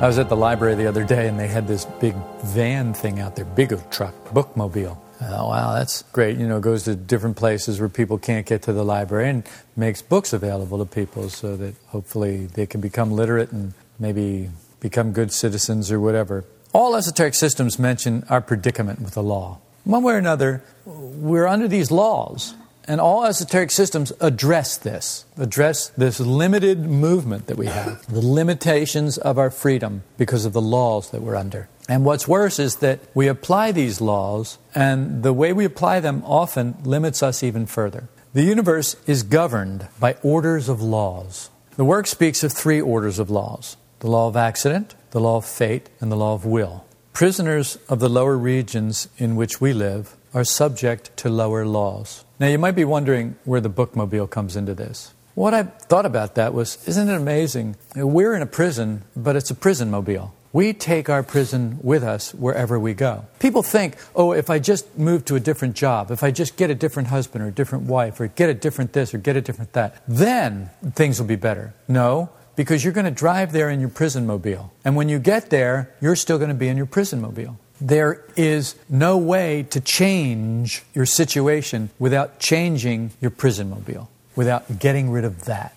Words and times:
I 0.00 0.06
was 0.06 0.16
at 0.20 0.28
the 0.28 0.36
library 0.36 0.76
the 0.76 0.86
other 0.86 1.02
day 1.02 1.26
and 1.26 1.40
they 1.40 1.48
had 1.48 1.66
this 1.66 1.84
big 1.84 2.14
van 2.44 2.94
thing 2.94 3.18
out 3.18 3.34
there, 3.34 3.44
big 3.44 3.70
truck, 3.90 4.14
bookmobile. 4.26 4.96
Oh, 5.20 5.48
wow, 5.48 5.74
that's 5.74 6.02
great. 6.12 6.38
You 6.38 6.46
know, 6.46 6.60
goes 6.60 6.84
to 6.84 6.94
different 6.94 7.36
places 7.36 7.80
where 7.80 7.88
people 7.88 8.16
can't 8.16 8.46
get 8.46 8.62
to 8.62 8.72
the 8.72 8.84
library 8.84 9.28
and 9.28 9.42
makes 9.74 10.00
books 10.00 10.32
available 10.32 10.78
to 10.78 10.84
people 10.84 11.28
so 11.28 11.56
that 11.56 11.74
hopefully 11.88 12.46
they 12.46 12.64
can 12.64 12.80
become 12.80 13.10
literate 13.10 13.50
and 13.50 13.74
maybe 13.98 14.50
become 14.78 15.10
good 15.10 15.32
citizens 15.32 15.90
or 15.90 15.98
whatever. 15.98 16.44
All 16.72 16.94
esoteric 16.94 17.34
systems 17.34 17.76
mention 17.76 18.24
our 18.28 18.40
predicament 18.40 19.00
with 19.00 19.14
the 19.14 19.22
law. 19.24 19.58
One 19.82 20.04
way 20.04 20.14
or 20.14 20.18
another, 20.18 20.62
we're 20.86 21.48
under 21.48 21.66
these 21.66 21.90
laws, 21.90 22.54
and 22.88 23.00
all 23.00 23.24
esoteric 23.24 23.70
systems 23.70 24.12
address 24.18 24.78
this, 24.78 25.26
address 25.36 25.90
this 25.90 26.18
limited 26.18 26.80
movement 26.80 27.46
that 27.46 27.58
we 27.58 27.66
have, 27.66 28.04
the 28.12 28.26
limitations 28.26 29.18
of 29.18 29.38
our 29.38 29.50
freedom 29.50 30.02
because 30.16 30.46
of 30.46 30.54
the 30.54 30.62
laws 30.62 31.10
that 31.10 31.22
we're 31.22 31.36
under. 31.36 31.68
And 31.88 32.04
what's 32.04 32.26
worse 32.26 32.58
is 32.58 32.76
that 32.76 33.00
we 33.14 33.28
apply 33.28 33.72
these 33.72 34.00
laws, 34.00 34.58
and 34.74 35.22
the 35.22 35.32
way 35.32 35.52
we 35.52 35.64
apply 35.64 36.00
them 36.00 36.22
often 36.26 36.76
limits 36.82 37.22
us 37.22 37.42
even 37.42 37.66
further. 37.66 38.08
The 38.32 38.42
universe 38.42 38.96
is 39.06 39.22
governed 39.22 39.88
by 40.00 40.16
orders 40.22 40.68
of 40.68 40.82
laws. 40.82 41.50
The 41.76 41.84
work 41.84 42.06
speaks 42.06 42.42
of 42.42 42.52
three 42.52 42.80
orders 42.80 43.18
of 43.18 43.30
laws 43.30 43.76
the 44.00 44.06
law 44.06 44.28
of 44.28 44.36
accident, 44.36 44.94
the 45.10 45.20
law 45.20 45.38
of 45.38 45.44
fate, 45.44 45.88
and 46.00 46.10
the 46.10 46.16
law 46.16 46.34
of 46.34 46.44
will. 46.44 46.84
Prisoners 47.12 47.78
of 47.88 47.98
the 47.98 48.08
lower 48.08 48.36
regions 48.36 49.08
in 49.18 49.34
which 49.34 49.60
we 49.60 49.72
live 49.72 50.14
are 50.32 50.44
subject 50.44 51.16
to 51.16 51.28
lower 51.28 51.66
laws. 51.66 52.24
Now, 52.40 52.46
you 52.46 52.58
might 52.58 52.76
be 52.76 52.84
wondering 52.84 53.36
where 53.44 53.60
the 53.60 53.70
bookmobile 53.70 54.30
comes 54.30 54.54
into 54.54 54.72
this. 54.72 55.12
What 55.34 55.54
I 55.54 55.64
thought 55.64 56.06
about 56.06 56.36
that 56.36 56.54
was 56.54 56.78
isn't 56.86 57.08
it 57.08 57.14
amazing? 57.14 57.76
We're 57.96 58.34
in 58.34 58.42
a 58.42 58.46
prison, 58.46 59.02
but 59.16 59.34
it's 59.34 59.50
a 59.50 59.54
prison 59.54 59.90
mobile. 59.90 60.34
We 60.52 60.72
take 60.72 61.08
our 61.08 61.22
prison 61.22 61.78
with 61.82 62.02
us 62.02 62.32
wherever 62.32 62.78
we 62.78 62.94
go. 62.94 63.26
People 63.38 63.62
think, 63.62 63.96
oh, 64.14 64.32
if 64.32 64.50
I 64.50 64.58
just 64.60 64.96
move 64.96 65.24
to 65.26 65.36
a 65.36 65.40
different 65.40 65.76
job, 65.76 66.10
if 66.10 66.22
I 66.22 66.30
just 66.30 66.56
get 66.56 66.70
a 66.70 66.74
different 66.74 67.08
husband 67.08 67.44
or 67.44 67.48
a 67.48 67.52
different 67.52 67.84
wife, 67.84 68.18
or 68.18 68.28
get 68.28 68.48
a 68.48 68.54
different 68.54 68.92
this 68.92 69.12
or 69.12 69.18
get 69.18 69.36
a 69.36 69.40
different 69.40 69.74
that, 69.74 70.02
then 70.08 70.70
things 70.94 71.20
will 71.20 71.26
be 71.26 71.36
better. 71.36 71.74
No, 71.86 72.30
because 72.56 72.82
you're 72.82 72.94
going 72.94 73.04
to 73.04 73.10
drive 73.10 73.52
there 73.52 73.68
in 73.68 73.78
your 73.78 73.90
prison 73.90 74.26
mobile. 74.26 74.72
And 74.84 74.96
when 74.96 75.08
you 75.08 75.18
get 75.18 75.50
there, 75.50 75.94
you're 76.00 76.16
still 76.16 76.38
going 76.38 76.50
to 76.50 76.56
be 76.56 76.68
in 76.68 76.76
your 76.76 76.86
prison 76.86 77.20
mobile. 77.20 77.58
There 77.80 78.24
is 78.36 78.74
no 78.88 79.16
way 79.16 79.62
to 79.70 79.80
change 79.80 80.82
your 80.94 81.06
situation 81.06 81.90
without 81.98 82.40
changing 82.40 83.12
your 83.20 83.30
prison 83.30 83.70
mobile, 83.70 84.10
without 84.34 84.78
getting 84.78 85.10
rid 85.10 85.24
of 85.24 85.44
that. 85.44 85.74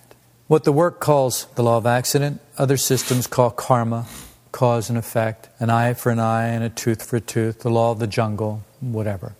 What 0.48 0.64
the 0.64 0.72
work 0.72 1.00
calls 1.00 1.46
the 1.54 1.62
law 1.62 1.78
of 1.78 1.86
accident, 1.86 2.40
other 2.58 2.76
systems 2.76 3.26
call 3.26 3.50
karma, 3.50 4.06
cause 4.50 4.88
and 4.88 4.98
effect, 4.98 5.48
an 5.60 5.70
eye 5.70 5.94
for 5.94 6.10
an 6.10 6.18
eye 6.18 6.48
and 6.48 6.62
a 6.62 6.68
tooth 6.68 7.02
for 7.04 7.16
a 7.16 7.20
tooth, 7.20 7.60
the 7.60 7.70
law 7.70 7.92
of 7.92 7.98
the 7.98 8.06
jungle, 8.06 8.62
whatever. 8.80 9.34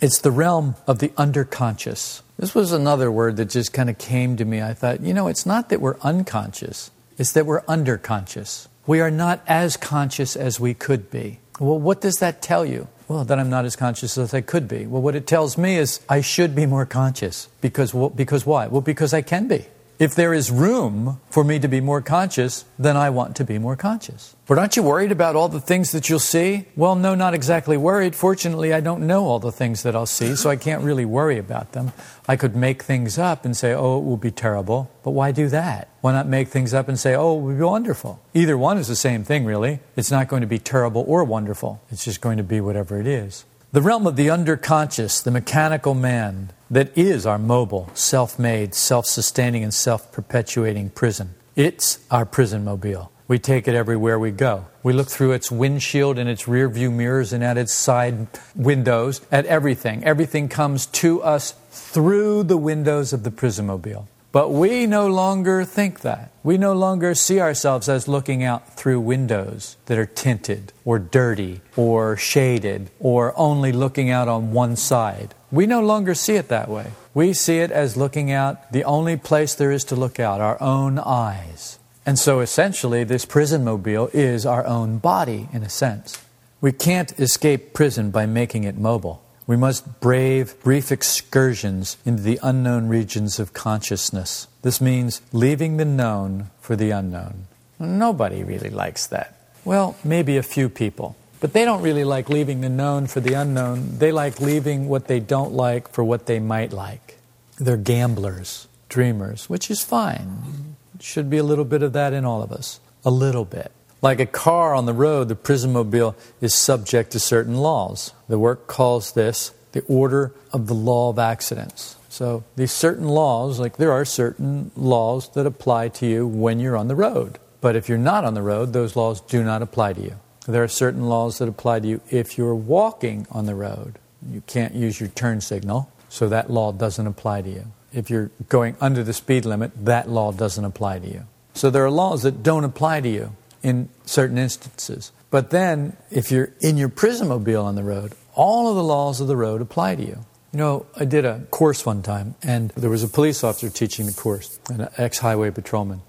It's 0.00 0.20
the 0.20 0.30
realm 0.30 0.74
of 0.86 0.98
the 0.98 1.08
underconscious. 1.10 2.22
This 2.38 2.54
was 2.54 2.72
another 2.72 3.10
word 3.10 3.36
that 3.36 3.50
just 3.50 3.72
kind 3.72 3.88
of 3.88 3.96
came 3.96 4.36
to 4.36 4.44
me. 4.44 4.60
I 4.60 4.74
thought, 4.74 5.00
you 5.00 5.14
know, 5.14 5.28
it's 5.28 5.46
not 5.46 5.68
that 5.70 5.80
we're 5.80 5.98
unconscious, 6.00 6.90
it's 7.16 7.32
that 7.32 7.46
we're 7.46 7.62
underconscious. 7.62 8.68
We 8.86 9.00
are 9.00 9.10
not 9.10 9.42
as 9.46 9.76
conscious 9.76 10.36
as 10.36 10.60
we 10.60 10.74
could 10.74 11.10
be. 11.10 11.40
Well, 11.58 11.78
what 11.78 12.00
does 12.00 12.16
that 12.16 12.42
tell 12.42 12.66
you? 12.66 12.88
Well, 13.08 13.24
that 13.24 13.38
I'm 13.38 13.48
not 13.48 13.64
as 13.64 13.76
conscious 13.76 14.18
as 14.18 14.34
I 14.34 14.40
could 14.40 14.66
be. 14.66 14.86
Well, 14.86 15.00
what 15.00 15.14
it 15.14 15.26
tells 15.26 15.56
me 15.56 15.76
is 15.76 16.00
I 16.08 16.20
should 16.20 16.54
be 16.54 16.66
more 16.66 16.84
conscious. 16.84 17.48
Because, 17.60 17.92
because 18.14 18.44
why? 18.44 18.66
Well, 18.66 18.80
because 18.80 19.14
I 19.14 19.22
can 19.22 19.46
be. 19.48 19.66
If 19.98 20.14
there 20.14 20.34
is 20.34 20.50
room 20.50 21.20
for 21.30 21.42
me 21.42 21.58
to 21.58 21.68
be 21.68 21.80
more 21.80 22.02
conscious, 22.02 22.66
then 22.78 22.98
I 22.98 23.08
want 23.08 23.34
to 23.36 23.44
be 23.44 23.58
more 23.58 23.76
conscious. 23.76 24.36
But 24.46 24.58
aren't 24.58 24.76
you 24.76 24.82
worried 24.82 25.10
about 25.10 25.36
all 25.36 25.48
the 25.48 25.58
things 25.58 25.92
that 25.92 26.10
you'll 26.10 26.18
see? 26.18 26.66
Well, 26.76 26.96
no, 26.96 27.14
not 27.14 27.32
exactly 27.32 27.78
worried. 27.78 28.14
Fortunately, 28.14 28.74
I 28.74 28.80
don't 28.80 29.06
know 29.06 29.24
all 29.24 29.38
the 29.38 29.50
things 29.50 29.82
that 29.84 29.96
I'll 29.96 30.04
see, 30.04 30.36
so 30.36 30.50
I 30.50 30.56
can't 30.56 30.84
really 30.84 31.06
worry 31.06 31.38
about 31.38 31.72
them. 31.72 31.92
I 32.28 32.36
could 32.36 32.54
make 32.54 32.82
things 32.82 33.18
up 33.18 33.46
and 33.46 33.56
say, 33.56 33.72
oh, 33.72 33.98
it 33.98 34.04
will 34.04 34.18
be 34.18 34.30
terrible. 34.30 34.90
But 35.02 35.12
why 35.12 35.32
do 35.32 35.48
that? 35.48 35.88
Why 36.02 36.12
not 36.12 36.26
make 36.26 36.48
things 36.48 36.74
up 36.74 36.88
and 36.88 37.00
say, 37.00 37.14
oh, 37.14 37.38
it 37.38 37.42
will 37.42 37.54
be 37.54 37.62
wonderful? 37.62 38.20
Either 38.34 38.58
one 38.58 38.76
is 38.76 38.88
the 38.88 38.96
same 38.96 39.24
thing, 39.24 39.46
really. 39.46 39.80
It's 39.96 40.10
not 40.10 40.28
going 40.28 40.42
to 40.42 40.46
be 40.46 40.58
terrible 40.58 41.06
or 41.08 41.24
wonderful. 41.24 41.80
It's 41.90 42.04
just 42.04 42.20
going 42.20 42.36
to 42.36 42.44
be 42.44 42.60
whatever 42.60 43.00
it 43.00 43.06
is. 43.06 43.46
The 43.72 43.82
realm 43.82 44.06
of 44.06 44.14
the 44.14 44.28
underconscious, 44.28 45.22
the 45.22 45.32
mechanical 45.32 45.92
man, 45.92 46.50
that 46.70 46.96
is 46.96 47.26
our 47.26 47.36
mobile, 47.36 47.90
self 47.94 48.38
made, 48.38 48.74
self 48.74 49.06
sustaining, 49.06 49.64
and 49.64 49.74
self 49.74 50.12
perpetuating 50.12 50.90
prison. 50.90 51.34
It's 51.56 51.98
our 52.08 52.24
prison 52.24 52.64
mobile. 52.64 53.10
We 53.26 53.40
take 53.40 53.66
it 53.66 53.74
everywhere 53.74 54.20
we 54.20 54.30
go. 54.30 54.66
We 54.84 54.92
look 54.92 55.08
through 55.08 55.32
its 55.32 55.50
windshield 55.50 56.16
and 56.16 56.28
its 56.28 56.46
rear 56.46 56.68
view 56.68 56.92
mirrors 56.92 57.32
and 57.32 57.42
at 57.42 57.58
its 57.58 57.72
side 57.72 58.28
windows 58.54 59.20
at 59.32 59.46
everything. 59.46 60.04
Everything 60.04 60.48
comes 60.48 60.86
to 60.86 61.20
us 61.22 61.54
through 61.70 62.44
the 62.44 62.56
windows 62.56 63.12
of 63.12 63.24
the 63.24 63.32
prison 63.32 63.66
mobile. 63.66 64.06
But 64.36 64.52
we 64.52 64.84
no 64.84 65.06
longer 65.06 65.64
think 65.64 66.00
that. 66.00 66.30
We 66.42 66.58
no 66.58 66.74
longer 66.74 67.14
see 67.14 67.40
ourselves 67.40 67.88
as 67.88 68.06
looking 68.06 68.44
out 68.44 68.76
through 68.76 69.00
windows 69.00 69.78
that 69.86 69.96
are 69.96 70.04
tinted 70.04 70.74
or 70.84 70.98
dirty 70.98 71.62
or 71.74 72.18
shaded 72.18 72.90
or 73.00 73.32
only 73.34 73.72
looking 73.72 74.10
out 74.10 74.28
on 74.28 74.52
one 74.52 74.76
side. 74.76 75.34
We 75.50 75.66
no 75.66 75.80
longer 75.80 76.14
see 76.14 76.34
it 76.34 76.48
that 76.48 76.68
way. 76.68 76.90
We 77.14 77.32
see 77.32 77.60
it 77.60 77.70
as 77.70 77.96
looking 77.96 78.30
out 78.30 78.72
the 78.72 78.84
only 78.84 79.16
place 79.16 79.54
there 79.54 79.72
is 79.72 79.84
to 79.84 79.96
look 79.96 80.20
out, 80.20 80.42
our 80.42 80.60
own 80.60 80.98
eyes. 80.98 81.78
And 82.04 82.18
so 82.18 82.40
essentially, 82.40 83.04
this 83.04 83.24
prison 83.24 83.64
mobile 83.64 84.10
is 84.12 84.44
our 84.44 84.66
own 84.66 84.98
body 84.98 85.48
in 85.54 85.62
a 85.62 85.70
sense. 85.70 86.22
We 86.60 86.72
can't 86.72 87.18
escape 87.18 87.72
prison 87.72 88.10
by 88.10 88.26
making 88.26 88.64
it 88.64 88.76
mobile. 88.76 89.22
We 89.46 89.56
must 89.56 90.00
brave 90.00 90.60
brief 90.62 90.90
excursions 90.90 91.96
into 92.04 92.22
the 92.22 92.40
unknown 92.42 92.88
regions 92.88 93.38
of 93.38 93.52
consciousness. 93.52 94.48
This 94.62 94.80
means 94.80 95.22
leaving 95.32 95.76
the 95.76 95.84
known 95.84 96.50
for 96.60 96.74
the 96.74 96.90
unknown. 96.90 97.46
Nobody 97.78 98.42
really 98.42 98.70
likes 98.70 99.06
that. 99.06 99.38
Well, 99.64 99.96
maybe 100.02 100.36
a 100.36 100.42
few 100.42 100.68
people. 100.68 101.16
But 101.38 101.52
they 101.52 101.64
don't 101.64 101.82
really 101.82 102.02
like 102.02 102.28
leaving 102.28 102.60
the 102.60 102.68
known 102.68 103.06
for 103.06 103.20
the 103.20 103.34
unknown. 103.34 103.98
They 103.98 104.10
like 104.10 104.40
leaving 104.40 104.88
what 104.88 105.06
they 105.06 105.20
don't 105.20 105.52
like 105.52 105.90
for 105.90 106.02
what 106.02 106.26
they 106.26 106.40
might 106.40 106.72
like. 106.72 107.18
They're 107.58 107.76
gamblers, 107.76 108.66
dreamers, 108.88 109.48
which 109.48 109.70
is 109.70 109.84
fine. 109.84 110.76
Should 110.98 111.30
be 111.30 111.38
a 111.38 111.44
little 111.44 111.64
bit 111.64 111.82
of 111.82 111.92
that 111.92 112.12
in 112.12 112.24
all 112.24 112.42
of 112.42 112.50
us. 112.50 112.80
A 113.04 113.10
little 113.10 113.44
bit. 113.44 113.70
Like 114.02 114.20
a 114.20 114.26
car 114.26 114.74
on 114.74 114.86
the 114.86 114.92
road, 114.92 115.28
the 115.28 115.34
prison 115.34 115.72
mobile 115.72 116.16
is 116.40 116.54
subject 116.54 117.12
to 117.12 117.20
certain 117.20 117.56
laws. 117.56 118.12
The 118.28 118.38
work 118.38 118.66
calls 118.66 119.12
this 119.12 119.52
the 119.72 119.82
order 119.82 120.32
of 120.52 120.66
the 120.66 120.74
law 120.74 121.10
of 121.10 121.18
accidents. 121.18 121.96
So, 122.08 122.44
these 122.56 122.72
certain 122.72 123.08
laws, 123.08 123.60
like 123.60 123.76
there 123.76 123.92
are 123.92 124.04
certain 124.04 124.70
laws 124.74 125.28
that 125.30 125.44
apply 125.44 125.88
to 125.88 126.06
you 126.06 126.26
when 126.26 126.60
you're 126.60 126.76
on 126.76 126.88
the 126.88 126.94
road. 126.94 127.38
But 127.60 127.76
if 127.76 127.88
you're 127.88 127.98
not 127.98 128.24
on 128.24 128.34
the 128.34 128.42
road, 128.42 128.72
those 128.72 128.96
laws 128.96 129.20
do 129.20 129.42
not 129.42 129.60
apply 129.60 129.92
to 129.94 130.00
you. 130.00 130.16
There 130.46 130.62
are 130.62 130.68
certain 130.68 131.08
laws 131.08 131.38
that 131.38 131.48
apply 131.48 131.80
to 131.80 131.88
you 131.88 132.00
if 132.10 132.38
you're 132.38 132.54
walking 132.54 133.26
on 133.30 133.46
the 133.46 133.54
road. 133.54 133.98
You 134.30 134.42
can't 134.46 134.74
use 134.74 135.00
your 135.00 135.10
turn 135.10 135.40
signal, 135.40 135.90
so 136.08 136.28
that 136.28 136.50
law 136.50 136.72
doesn't 136.72 137.06
apply 137.06 137.42
to 137.42 137.50
you. 137.50 137.64
If 137.92 138.08
you're 138.08 138.30
going 138.48 138.76
under 138.80 139.02
the 139.02 139.12
speed 139.12 139.44
limit, 139.44 139.72
that 139.84 140.08
law 140.08 140.32
doesn't 140.32 140.64
apply 140.64 141.00
to 141.00 141.06
you. 141.06 141.24
So 141.54 141.70
there 141.70 141.84
are 141.84 141.90
laws 141.90 142.22
that 142.22 142.42
don't 142.42 142.64
apply 142.64 143.00
to 143.00 143.08
you 143.08 143.32
in 143.62 143.88
certain 144.04 144.38
instances. 144.38 145.12
But 145.30 145.50
then, 145.50 145.96
if 146.10 146.30
you're 146.30 146.52
in 146.60 146.76
your 146.76 146.88
prison 146.88 147.28
mobile 147.28 147.64
on 147.64 147.74
the 147.74 147.82
road, 147.82 148.12
all 148.34 148.68
of 148.68 148.76
the 148.76 148.82
laws 148.82 149.20
of 149.20 149.28
the 149.28 149.36
road 149.36 149.60
apply 149.60 149.96
to 149.96 150.02
you. 150.02 150.24
You 150.52 150.58
know, 150.58 150.86
I 150.96 151.04
did 151.04 151.24
a 151.24 151.40
course 151.50 151.84
one 151.84 152.02
time, 152.02 152.34
and 152.42 152.70
there 152.70 152.90
was 152.90 153.02
a 153.02 153.08
police 153.08 153.42
officer 153.44 153.68
teaching 153.68 154.06
the 154.06 154.12
course, 154.12 154.58
an 154.68 154.88
ex 154.96 155.18
highway 155.18 155.50
patrolman. 155.50 156.02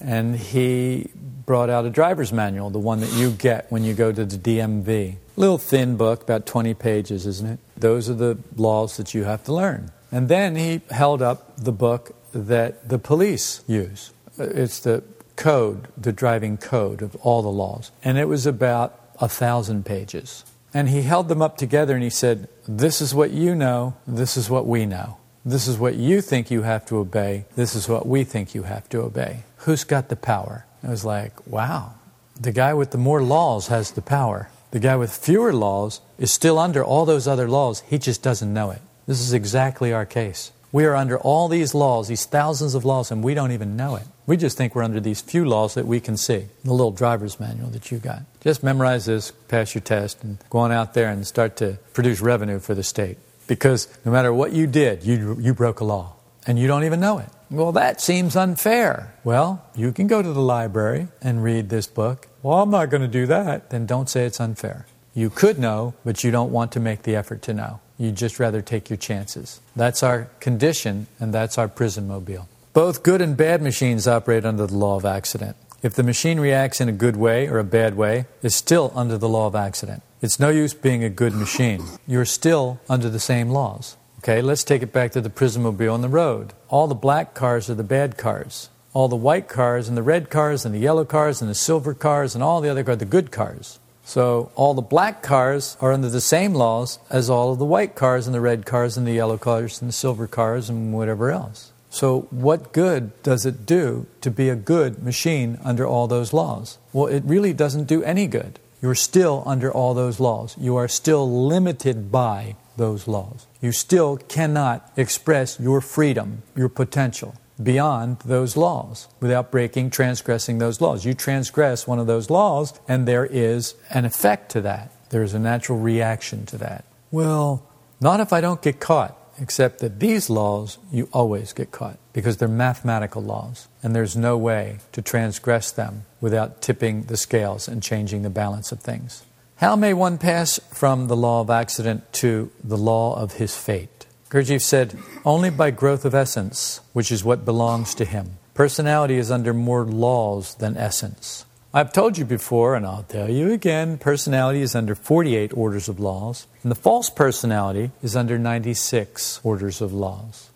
And 0.00 0.36
he 0.36 1.10
brought 1.46 1.70
out 1.70 1.84
a 1.84 1.90
driver's 1.90 2.32
manual, 2.32 2.70
the 2.70 2.78
one 2.78 3.00
that 3.00 3.12
you 3.14 3.30
get 3.30 3.70
when 3.70 3.84
you 3.84 3.94
go 3.94 4.12
to 4.12 4.24
the 4.24 4.36
DMV. 4.36 5.16
Little 5.36 5.58
thin 5.58 5.96
book, 5.96 6.22
about 6.22 6.46
20 6.46 6.74
pages, 6.74 7.26
isn't 7.26 7.48
it? 7.48 7.58
Those 7.76 8.10
are 8.10 8.14
the 8.14 8.38
laws 8.56 8.96
that 8.96 9.14
you 9.14 9.24
have 9.24 9.44
to 9.44 9.52
learn. 9.52 9.90
And 10.12 10.28
then 10.28 10.56
he 10.56 10.82
held 10.90 11.22
up 11.22 11.56
the 11.56 11.72
book 11.72 12.14
that 12.32 12.88
the 12.88 12.98
police 12.98 13.62
use 13.66 14.12
uh, 14.38 14.44
it's 14.44 14.80
the 14.80 15.02
code, 15.38 15.88
the 15.96 16.12
driving 16.12 16.58
code 16.58 17.00
of 17.00 17.16
all 17.16 17.40
the 17.40 17.48
laws. 17.48 17.90
And 18.04 18.18
it 18.18 18.26
was 18.26 18.44
about 18.44 19.00
a 19.20 19.28
thousand 19.28 19.86
pages. 19.86 20.44
And 20.74 20.90
he 20.90 21.02
held 21.02 21.28
them 21.28 21.40
up 21.40 21.56
together 21.56 21.94
and 21.94 22.02
he 22.02 22.10
said, 22.10 22.48
This 22.66 23.00
is 23.00 23.14
what 23.14 23.30
you 23.30 23.54
know, 23.54 23.96
this 24.06 24.36
is 24.36 24.50
what 24.50 24.66
we 24.66 24.84
know. 24.84 25.16
This 25.44 25.66
is 25.66 25.78
what 25.78 25.94
you 25.94 26.20
think 26.20 26.50
you 26.50 26.62
have 26.62 26.84
to 26.86 26.98
obey, 26.98 27.46
this 27.56 27.74
is 27.74 27.88
what 27.88 28.06
we 28.06 28.24
think 28.24 28.54
you 28.54 28.64
have 28.64 28.86
to 28.90 29.00
obey. 29.00 29.44
Who's 29.58 29.84
got 29.84 30.10
the 30.10 30.16
power? 30.16 30.66
I 30.82 30.90
was 30.90 31.04
like, 31.04 31.46
wow, 31.46 31.94
the 32.38 32.52
guy 32.52 32.74
with 32.74 32.90
the 32.90 32.98
more 32.98 33.22
laws 33.22 33.68
has 33.68 33.92
the 33.92 34.02
power. 34.02 34.50
The 34.70 34.78
guy 34.78 34.96
with 34.96 35.16
fewer 35.16 35.52
laws 35.52 36.02
is 36.18 36.30
still 36.30 36.58
under 36.58 36.84
all 36.84 37.06
those 37.06 37.26
other 37.26 37.48
laws, 37.48 37.80
he 37.88 37.98
just 37.98 38.22
doesn't 38.22 38.52
know 38.52 38.70
it. 38.70 38.82
This 39.06 39.20
is 39.20 39.32
exactly 39.32 39.92
our 39.92 40.04
case. 40.04 40.52
We 40.70 40.84
are 40.84 40.94
under 40.94 41.18
all 41.18 41.48
these 41.48 41.74
laws, 41.74 42.08
these 42.08 42.26
thousands 42.26 42.74
of 42.74 42.84
laws, 42.84 43.10
and 43.10 43.24
we 43.24 43.32
don't 43.32 43.52
even 43.52 43.76
know 43.76 43.96
it. 43.96 44.02
We 44.26 44.36
just 44.36 44.58
think 44.58 44.74
we're 44.74 44.82
under 44.82 45.00
these 45.00 45.22
few 45.22 45.46
laws 45.46 45.74
that 45.74 45.86
we 45.86 45.98
can 45.98 46.18
see. 46.18 46.46
The 46.62 46.72
little 46.72 46.90
driver's 46.90 47.40
manual 47.40 47.70
that 47.70 47.90
you 47.90 47.98
got. 47.98 48.22
Just 48.40 48.62
memorize 48.62 49.06
this, 49.06 49.30
pass 49.48 49.74
your 49.74 49.80
test, 49.80 50.22
and 50.22 50.36
go 50.50 50.58
on 50.58 50.70
out 50.70 50.92
there 50.92 51.08
and 51.08 51.26
start 51.26 51.56
to 51.56 51.78
produce 51.94 52.20
revenue 52.20 52.58
for 52.58 52.74
the 52.74 52.82
state. 52.82 53.16
Because 53.46 53.88
no 54.04 54.12
matter 54.12 54.30
what 54.32 54.52
you 54.52 54.66
did, 54.66 55.04
you, 55.04 55.38
you 55.40 55.54
broke 55.54 55.80
a 55.80 55.84
law, 55.84 56.16
and 56.46 56.58
you 56.58 56.66
don't 56.66 56.84
even 56.84 57.00
know 57.00 57.16
it. 57.16 57.30
Well, 57.50 57.72
that 57.72 58.02
seems 58.02 58.36
unfair. 58.36 59.14
Well, 59.24 59.64
you 59.74 59.90
can 59.92 60.06
go 60.06 60.20
to 60.20 60.32
the 60.32 60.42
library 60.42 61.08
and 61.22 61.42
read 61.42 61.70
this 61.70 61.86
book. 61.86 62.28
Well, 62.42 62.60
I'm 62.60 62.70
not 62.70 62.90
going 62.90 63.00
to 63.00 63.08
do 63.08 63.24
that. 63.26 63.70
Then 63.70 63.86
don't 63.86 64.10
say 64.10 64.26
it's 64.26 64.38
unfair. 64.38 64.86
You 65.14 65.30
could 65.30 65.58
know, 65.58 65.94
but 66.04 66.22
you 66.22 66.30
don't 66.30 66.52
want 66.52 66.72
to 66.72 66.80
make 66.80 67.04
the 67.04 67.16
effort 67.16 67.40
to 67.42 67.54
know. 67.54 67.80
You'd 67.98 68.16
just 68.16 68.38
rather 68.38 68.62
take 68.62 68.88
your 68.88 68.96
chances. 68.96 69.60
That's 69.74 70.02
our 70.02 70.28
condition, 70.38 71.08
and 71.18 71.34
that's 71.34 71.58
our 71.58 71.68
prison 71.68 72.06
mobile. 72.06 72.48
Both 72.72 73.02
good 73.02 73.20
and 73.20 73.36
bad 73.36 73.60
machines 73.60 74.06
operate 74.06 74.44
under 74.44 74.66
the 74.66 74.76
law 74.76 74.96
of 74.96 75.04
accident. 75.04 75.56
If 75.82 75.94
the 75.94 76.04
machine 76.04 76.38
reacts 76.38 76.80
in 76.80 76.88
a 76.88 76.92
good 76.92 77.16
way 77.16 77.48
or 77.48 77.58
a 77.58 77.64
bad 77.64 77.96
way, 77.96 78.26
it's 78.42 78.54
still 78.54 78.92
under 78.94 79.18
the 79.18 79.28
law 79.28 79.46
of 79.46 79.56
accident. 79.56 80.02
It's 80.22 80.38
no 80.38 80.48
use 80.48 80.74
being 80.74 81.02
a 81.02 81.10
good 81.10 81.34
machine. 81.34 81.84
You're 82.06 82.24
still 82.24 82.80
under 82.88 83.08
the 83.08 83.20
same 83.20 83.50
laws. 83.50 83.96
Okay, 84.18 84.42
let's 84.42 84.64
take 84.64 84.82
it 84.82 84.92
back 84.92 85.12
to 85.12 85.20
the 85.20 85.30
prison 85.30 85.62
mobile 85.62 85.94
on 85.94 86.00
the 86.00 86.08
road. 86.08 86.52
All 86.68 86.88
the 86.88 86.94
black 86.94 87.34
cars 87.34 87.70
are 87.70 87.74
the 87.74 87.84
bad 87.84 88.16
cars. 88.16 88.68
All 88.92 89.06
the 89.06 89.14
white 89.14 89.48
cars 89.48 89.88
and 89.88 89.96
the 89.96 90.02
red 90.02 90.30
cars 90.30 90.64
and 90.64 90.74
the 90.74 90.80
yellow 90.80 91.04
cars 91.04 91.40
and 91.40 91.48
the 91.48 91.54
silver 91.54 91.94
cars 91.94 92.34
and 92.34 92.42
all 92.42 92.60
the 92.60 92.68
other 92.68 92.82
cars, 92.82 92.96
are 92.96 92.98
the 92.98 93.04
good 93.04 93.30
cars. 93.30 93.78
So 94.08 94.50
all 94.54 94.72
the 94.72 94.80
black 94.80 95.22
cars 95.22 95.76
are 95.82 95.92
under 95.92 96.08
the 96.08 96.22
same 96.22 96.54
laws 96.54 96.98
as 97.10 97.28
all 97.28 97.52
of 97.52 97.58
the 97.58 97.66
white 97.66 97.94
cars 97.94 98.26
and 98.26 98.34
the 98.34 98.40
red 98.40 98.64
cars 98.64 98.96
and 98.96 99.06
the 99.06 99.12
yellow 99.12 99.36
cars 99.36 99.82
and 99.82 99.88
the 99.90 99.92
silver 99.92 100.26
cars 100.26 100.70
and 100.70 100.94
whatever 100.94 101.30
else. 101.30 101.72
So, 101.90 102.22
what 102.30 102.72
good 102.72 103.22
does 103.22 103.44
it 103.44 103.66
do 103.66 104.06
to 104.22 104.30
be 104.30 104.48
a 104.48 104.56
good 104.56 105.02
machine 105.02 105.58
under 105.62 105.86
all 105.86 106.06
those 106.06 106.32
laws? 106.32 106.78
Well, 106.94 107.08
it 107.08 107.22
really 107.26 107.52
doesn't 107.52 107.84
do 107.84 108.02
any 108.02 108.26
good. 108.26 108.58
You're 108.80 108.94
still 108.94 109.42
under 109.44 109.70
all 109.70 109.92
those 109.92 110.18
laws. 110.18 110.56
You 110.58 110.76
are 110.76 110.88
still 110.88 111.46
limited 111.46 112.10
by 112.10 112.56
those 112.78 113.08
laws. 113.08 113.46
You 113.60 113.72
still 113.72 114.16
cannot 114.16 114.90
express 114.96 115.60
your 115.60 115.82
freedom, 115.82 116.44
your 116.56 116.70
potential 116.70 117.34
beyond 117.62 118.20
those 118.20 118.56
laws 118.56 119.08
without 119.20 119.50
breaking, 119.50 119.90
transgressing 119.90 120.58
those 120.58 120.80
laws. 120.80 121.04
You 121.04 121.14
transgress 121.14 121.86
one 121.86 121.98
of 121.98 122.06
those 122.06 122.30
laws, 122.30 122.78
and 122.86 123.06
there 123.06 123.26
is 123.26 123.74
an 123.90 124.04
effect 124.04 124.50
to 124.52 124.60
that. 124.62 124.92
There 125.10 125.22
is 125.22 125.34
a 125.34 125.38
natural 125.38 125.78
reaction 125.78 126.46
to 126.46 126.58
that. 126.58 126.84
Well, 127.10 127.62
not 128.00 128.20
if 128.20 128.32
I 128.32 128.40
don't 128.40 128.62
get 128.62 128.80
caught, 128.80 129.16
except 129.40 129.78
that 129.80 130.00
these 130.00 130.28
laws, 130.28 130.78
you 130.92 131.08
always 131.12 131.52
get 131.52 131.70
caught 131.70 131.98
because 132.12 132.36
they're 132.36 132.48
mathematical 132.48 133.22
laws, 133.22 133.68
and 133.82 133.94
there's 133.94 134.16
no 134.16 134.36
way 134.36 134.78
to 134.92 135.02
transgress 135.02 135.70
them 135.70 136.04
without 136.20 136.60
tipping 136.60 137.04
the 137.04 137.16
scales 137.16 137.68
and 137.68 137.82
changing 137.82 138.22
the 138.22 138.30
balance 138.30 138.72
of 138.72 138.80
things. 138.80 139.24
How 139.56 139.74
may 139.74 139.94
one 139.94 140.18
pass 140.18 140.60
from 140.72 141.08
the 141.08 141.16
law 141.16 141.40
of 141.40 141.50
accident 141.50 142.12
to 142.14 142.50
the 142.62 142.78
law 142.78 143.20
of 143.20 143.34
his 143.34 143.56
fate? 143.56 143.97
Gurdjieff 144.30 144.60
said, 144.60 144.98
only 145.24 145.48
by 145.48 145.70
growth 145.70 146.04
of 146.04 146.14
essence, 146.14 146.80
which 146.92 147.10
is 147.10 147.24
what 147.24 147.46
belongs 147.46 147.94
to 147.94 148.04
him. 148.04 148.36
Personality 148.52 149.16
is 149.16 149.30
under 149.30 149.54
more 149.54 149.84
laws 149.84 150.54
than 150.56 150.76
essence. 150.76 151.46
I've 151.72 151.92
told 151.92 152.18
you 152.18 152.24
before, 152.24 152.74
and 152.74 152.84
I'll 152.84 153.04
tell 153.04 153.30
you 153.30 153.52
again 153.52 153.98
personality 153.98 154.62
is 154.62 154.74
under 154.74 154.94
48 154.94 155.56
orders 155.56 155.88
of 155.88 156.00
laws, 156.00 156.46
and 156.62 156.70
the 156.70 156.76
false 156.76 157.08
personality 157.08 157.90
is 158.02 158.16
under 158.16 158.38
96 158.38 159.40
orders 159.44 159.80
of 159.80 159.92
laws. 159.92 160.47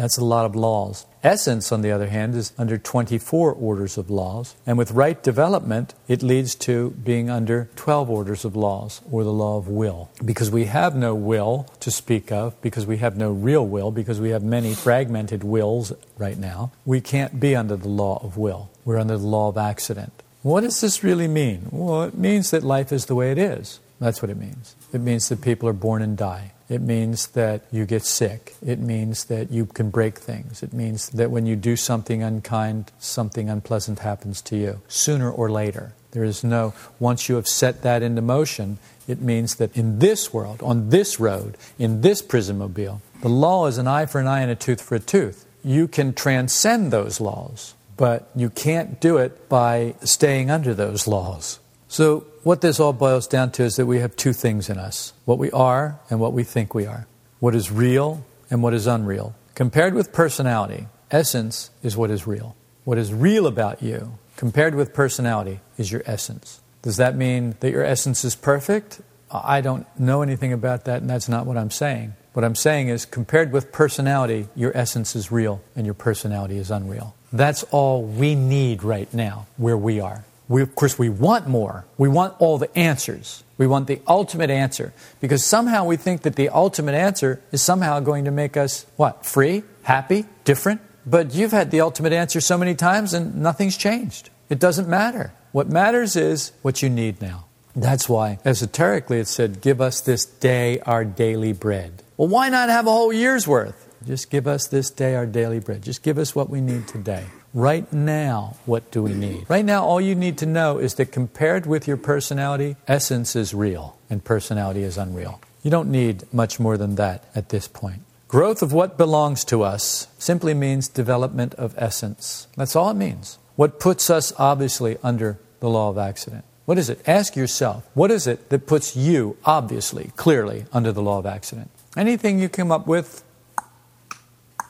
That's 0.00 0.16
a 0.16 0.24
lot 0.24 0.46
of 0.46 0.56
laws. 0.56 1.04
Essence, 1.22 1.70
on 1.70 1.82
the 1.82 1.90
other 1.90 2.08
hand, 2.08 2.34
is 2.34 2.54
under 2.56 2.78
24 2.78 3.52
orders 3.52 3.98
of 3.98 4.08
laws. 4.08 4.56
And 4.66 4.78
with 4.78 4.92
right 4.92 5.22
development, 5.22 5.92
it 6.08 6.22
leads 6.22 6.54
to 6.54 6.92
being 6.92 7.28
under 7.28 7.68
12 7.76 8.08
orders 8.08 8.46
of 8.46 8.56
laws, 8.56 9.02
or 9.12 9.24
the 9.24 9.30
law 9.30 9.58
of 9.58 9.68
will. 9.68 10.08
Because 10.24 10.50
we 10.50 10.64
have 10.64 10.96
no 10.96 11.14
will 11.14 11.66
to 11.80 11.90
speak 11.90 12.32
of, 12.32 12.58
because 12.62 12.86
we 12.86 12.96
have 12.96 13.18
no 13.18 13.30
real 13.30 13.66
will, 13.66 13.90
because 13.90 14.18
we 14.18 14.30
have 14.30 14.42
many 14.42 14.72
fragmented 14.72 15.44
wills 15.44 15.92
right 16.16 16.38
now, 16.38 16.72
we 16.86 17.02
can't 17.02 17.38
be 17.38 17.54
under 17.54 17.76
the 17.76 17.88
law 17.88 18.22
of 18.24 18.38
will. 18.38 18.70
We're 18.86 18.98
under 18.98 19.18
the 19.18 19.26
law 19.26 19.48
of 19.50 19.58
accident. 19.58 20.14
What 20.40 20.62
does 20.62 20.80
this 20.80 21.04
really 21.04 21.28
mean? 21.28 21.68
Well, 21.70 22.04
it 22.04 22.16
means 22.16 22.52
that 22.52 22.62
life 22.62 22.90
is 22.90 23.04
the 23.04 23.14
way 23.14 23.32
it 23.32 23.38
is. 23.38 23.80
That's 24.00 24.22
what 24.22 24.30
it 24.30 24.38
means. 24.38 24.74
It 24.94 25.02
means 25.02 25.28
that 25.28 25.42
people 25.42 25.68
are 25.68 25.74
born 25.74 26.00
and 26.00 26.16
die. 26.16 26.52
It 26.70 26.80
means 26.80 27.26
that 27.28 27.62
you 27.72 27.84
get 27.84 28.04
sick. 28.04 28.54
It 28.64 28.78
means 28.78 29.24
that 29.24 29.50
you 29.50 29.66
can 29.66 29.90
break 29.90 30.18
things. 30.18 30.62
It 30.62 30.72
means 30.72 31.10
that 31.10 31.32
when 31.32 31.44
you 31.44 31.56
do 31.56 31.74
something 31.74 32.22
unkind, 32.22 32.92
something 33.00 33.50
unpleasant 33.50 33.98
happens 33.98 34.40
to 34.42 34.56
you, 34.56 34.80
sooner 34.86 35.28
or 35.28 35.50
later. 35.50 35.92
There 36.12 36.22
is 36.22 36.44
no, 36.44 36.72
once 37.00 37.28
you 37.28 37.34
have 37.34 37.48
set 37.48 37.82
that 37.82 38.02
into 38.04 38.22
motion, 38.22 38.78
it 39.08 39.20
means 39.20 39.56
that 39.56 39.76
in 39.76 39.98
this 39.98 40.32
world, 40.32 40.62
on 40.62 40.90
this 40.90 41.18
road, 41.18 41.56
in 41.76 42.02
this 42.02 42.22
prison 42.22 42.58
mobile, 42.58 43.02
the 43.20 43.28
law 43.28 43.66
is 43.66 43.76
an 43.76 43.88
eye 43.88 44.06
for 44.06 44.20
an 44.20 44.28
eye 44.28 44.40
and 44.40 44.50
a 44.50 44.56
tooth 44.56 44.80
for 44.80 44.94
a 44.94 45.00
tooth. 45.00 45.44
You 45.64 45.88
can 45.88 46.14
transcend 46.14 46.92
those 46.92 47.20
laws, 47.20 47.74
but 47.96 48.30
you 48.36 48.48
can't 48.48 49.00
do 49.00 49.18
it 49.18 49.48
by 49.48 49.94
staying 50.04 50.50
under 50.50 50.72
those 50.72 51.08
laws. 51.08 51.58
So, 51.88 52.26
what 52.42 52.60
this 52.60 52.80
all 52.80 52.92
boils 52.92 53.26
down 53.26 53.50
to 53.52 53.62
is 53.62 53.76
that 53.76 53.86
we 53.86 53.98
have 53.98 54.16
two 54.16 54.32
things 54.32 54.70
in 54.70 54.78
us 54.78 55.12
what 55.24 55.38
we 55.38 55.50
are 55.50 55.98
and 56.08 56.20
what 56.20 56.32
we 56.32 56.42
think 56.42 56.74
we 56.74 56.86
are, 56.86 57.06
what 57.38 57.54
is 57.54 57.70
real 57.70 58.24
and 58.50 58.62
what 58.62 58.74
is 58.74 58.86
unreal. 58.86 59.34
Compared 59.54 59.94
with 59.94 60.12
personality, 60.12 60.86
essence 61.10 61.70
is 61.82 61.96
what 61.96 62.10
is 62.10 62.26
real. 62.26 62.56
What 62.84 62.98
is 62.98 63.12
real 63.12 63.46
about 63.46 63.82
you, 63.82 64.18
compared 64.36 64.74
with 64.74 64.94
personality, 64.94 65.60
is 65.76 65.92
your 65.92 66.02
essence. 66.06 66.60
Does 66.82 66.96
that 66.96 67.14
mean 67.14 67.56
that 67.60 67.70
your 67.70 67.84
essence 67.84 68.24
is 68.24 68.34
perfect? 68.34 69.00
I 69.30 69.60
don't 69.60 69.86
know 69.98 70.22
anything 70.22 70.52
about 70.52 70.86
that, 70.86 71.02
and 71.02 71.10
that's 71.10 71.28
not 71.28 71.46
what 71.46 71.56
I'm 71.56 71.70
saying. 71.70 72.14
What 72.32 72.44
I'm 72.44 72.54
saying 72.54 72.88
is, 72.88 73.04
compared 73.04 73.52
with 73.52 73.70
personality, 73.70 74.48
your 74.56 74.76
essence 74.76 75.14
is 75.14 75.30
real 75.30 75.62
and 75.76 75.84
your 75.84 75.94
personality 75.94 76.58
is 76.58 76.70
unreal. 76.70 77.14
That's 77.32 77.64
all 77.64 78.02
we 78.02 78.34
need 78.34 78.82
right 78.82 79.12
now, 79.12 79.46
where 79.56 79.76
we 79.76 80.00
are. 80.00 80.24
We, 80.50 80.62
of 80.62 80.74
course, 80.74 80.98
we 80.98 81.08
want 81.08 81.46
more. 81.46 81.86
We 81.96 82.08
want 82.08 82.34
all 82.40 82.58
the 82.58 82.76
answers. 82.76 83.44
We 83.56 83.68
want 83.68 83.86
the 83.86 84.00
ultimate 84.08 84.50
answer 84.50 84.92
because 85.20 85.44
somehow 85.44 85.84
we 85.84 85.96
think 85.96 86.22
that 86.22 86.34
the 86.34 86.48
ultimate 86.48 86.96
answer 86.96 87.40
is 87.52 87.62
somehow 87.62 88.00
going 88.00 88.24
to 88.24 88.32
make 88.32 88.56
us 88.56 88.84
what? 88.96 89.24
Free, 89.24 89.62
happy, 89.84 90.24
different. 90.42 90.80
But 91.06 91.34
you've 91.34 91.52
had 91.52 91.70
the 91.70 91.82
ultimate 91.82 92.12
answer 92.12 92.40
so 92.40 92.58
many 92.58 92.74
times 92.74 93.14
and 93.14 93.36
nothing's 93.36 93.76
changed. 93.76 94.30
It 94.48 94.58
doesn't 94.58 94.88
matter. 94.88 95.32
What 95.52 95.68
matters 95.68 96.16
is 96.16 96.50
what 96.62 96.82
you 96.82 96.90
need 96.90 97.22
now. 97.22 97.44
That's 97.76 98.08
why, 98.08 98.40
esoterically, 98.44 99.20
it 99.20 99.28
said, 99.28 99.60
Give 99.60 99.80
us 99.80 100.00
this 100.00 100.24
day 100.24 100.80
our 100.80 101.04
daily 101.04 101.52
bread. 101.52 102.02
Well, 102.16 102.26
why 102.26 102.48
not 102.48 102.68
have 102.70 102.88
a 102.88 102.90
whole 102.90 103.12
year's 103.12 103.46
worth? 103.46 103.86
Just 104.04 104.30
give 104.30 104.48
us 104.48 104.66
this 104.66 104.90
day 104.90 105.14
our 105.14 105.26
daily 105.26 105.60
bread. 105.60 105.82
Just 105.82 106.02
give 106.02 106.18
us 106.18 106.34
what 106.34 106.50
we 106.50 106.60
need 106.60 106.88
today. 106.88 107.24
Right 107.52 107.92
now, 107.92 108.56
what 108.64 108.92
do 108.92 109.02
we 109.02 109.12
need? 109.12 109.46
Right 109.48 109.64
now, 109.64 109.84
all 109.84 110.00
you 110.00 110.14
need 110.14 110.38
to 110.38 110.46
know 110.46 110.78
is 110.78 110.94
that 110.94 111.06
compared 111.06 111.66
with 111.66 111.88
your 111.88 111.96
personality, 111.96 112.76
essence 112.86 113.34
is 113.34 113.52
real 113.52 113.98
and 114.08 114.22
personality 114.22 114.82
is 114.84 114.96
unreal. 114.96 115.40
You 115.64 115.70
don't 115.70 115.90
need 115.90 116.32
much 116.32 116.60
more 116.60 116.76
than 116.76 116.94
that 116.94 117.24
at 117.34 117.48
this 117.48 117.66
point. 117.66 118.02
Growth 118.28 118.62
of 118.62 118.72
what 118.72 118.96
belongs 118.96 119.44
to 119.46 119.64
us 119.64 120.06
simply 120.16 120.54
means 120.54 120.86
development 120.86 121.54
of 121.54 121.74
essence. 121.76 122.46
That's 122.56 122.76
all 122.76 122.88
it 122.90 122.94
means. 122.94 123.38
What 123.56 123.80
puts 123.80 124.08
us 124.10 124.32
obviously 124.38 124.96
under 125.02 125.36
the 125.58 125.68
law 125.68 125.90
of 125.90 125.98
accident? 125.98 126.44
What 126.66 126.78
is 126.78 126.88
it? 126.88 127.00
Ask 127.08 127.34
yourself, 127.34 127.84
what 127.94 128.12
is 128.12 128.28
it 128.28 128.48
that 128.50 128.68
puts 128.68 128.94
you 128.94 129.36
obviously, 129.44 130.12
clearly 130.14 130.66
under 130.72 130.92
the 130.92 131.02
law 131.02 131.18
of 131.18 131.26
accident? 131.26 131.68
Anything 131.96 132.38
you 132.38 132.48
come 132.48 132.70
up 132.70 132.86
with? 132.86 133.24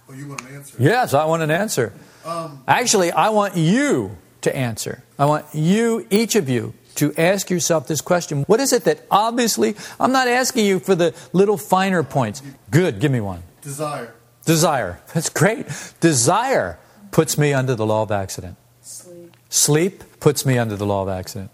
Oh, 0.08 0.14
you 0.14 0.28
want 0.28 0.40
an 0.40 0.54
answer? 0.54 0.76
Yes, 0.80 1.12
I 1.12 1.26
want 1.26 1.42
an 1.42 1.50
answer. 1.50 1.92
Um, 2.24 2.62
Actually, 2.66 3.12
I 3.12 3.30
want 3.30 3.56
you 3.56 4.16
to 4.42 4.54
answer. 4.54 5.02
I 5.18 5.26
want 5.26 5.46
you, 5.52 6.06
each 6.10 6.34
of 6.34 6.48
you, 6.48 6.74
to 6.96 7.14
ask 7.16 7.50
yourself 7.50 7.86
this 7.86 8.00
question 8.00 8.42
What 8.42 8.60
is 8.60 8.72
it 8.72 8.84
that 8.84 9.06
obviously, 9.10 9.76
I'm 9.98 10.12
not 10.12 10.28
asking 10.28 10.66
you 10.66 10.80
for 10.80 10.94
the 10.94 11.14
little 11.32 11.56
finer 11.56 12.02
points. 12.02 12.42
Good, 12.70 13.00
give 13.00 13.12
me 13.12 13.20
one. 13.20 13.42
Desire. 13.62 14.14
Desire. 14.44 15.00
That's 15.14 15.28
great. 15.28 15.66
Desire 16.00 16.78
puts 17.10 17.38
me 17.38 17.52
under 17.52 17.74
the 17.74 17.86
law 17.86 18.02
of 18.02 18.10
accident. 18.10 18.56
Sleep 18.82 19.32
Sleep 19.48 20.20
puts 20.20 20.46
me 20.46 20.58
under 20.58 20.76
the 20.76 20.86
law 20.86 21.02
of 21.02 21.08
accident. 21.08 21.50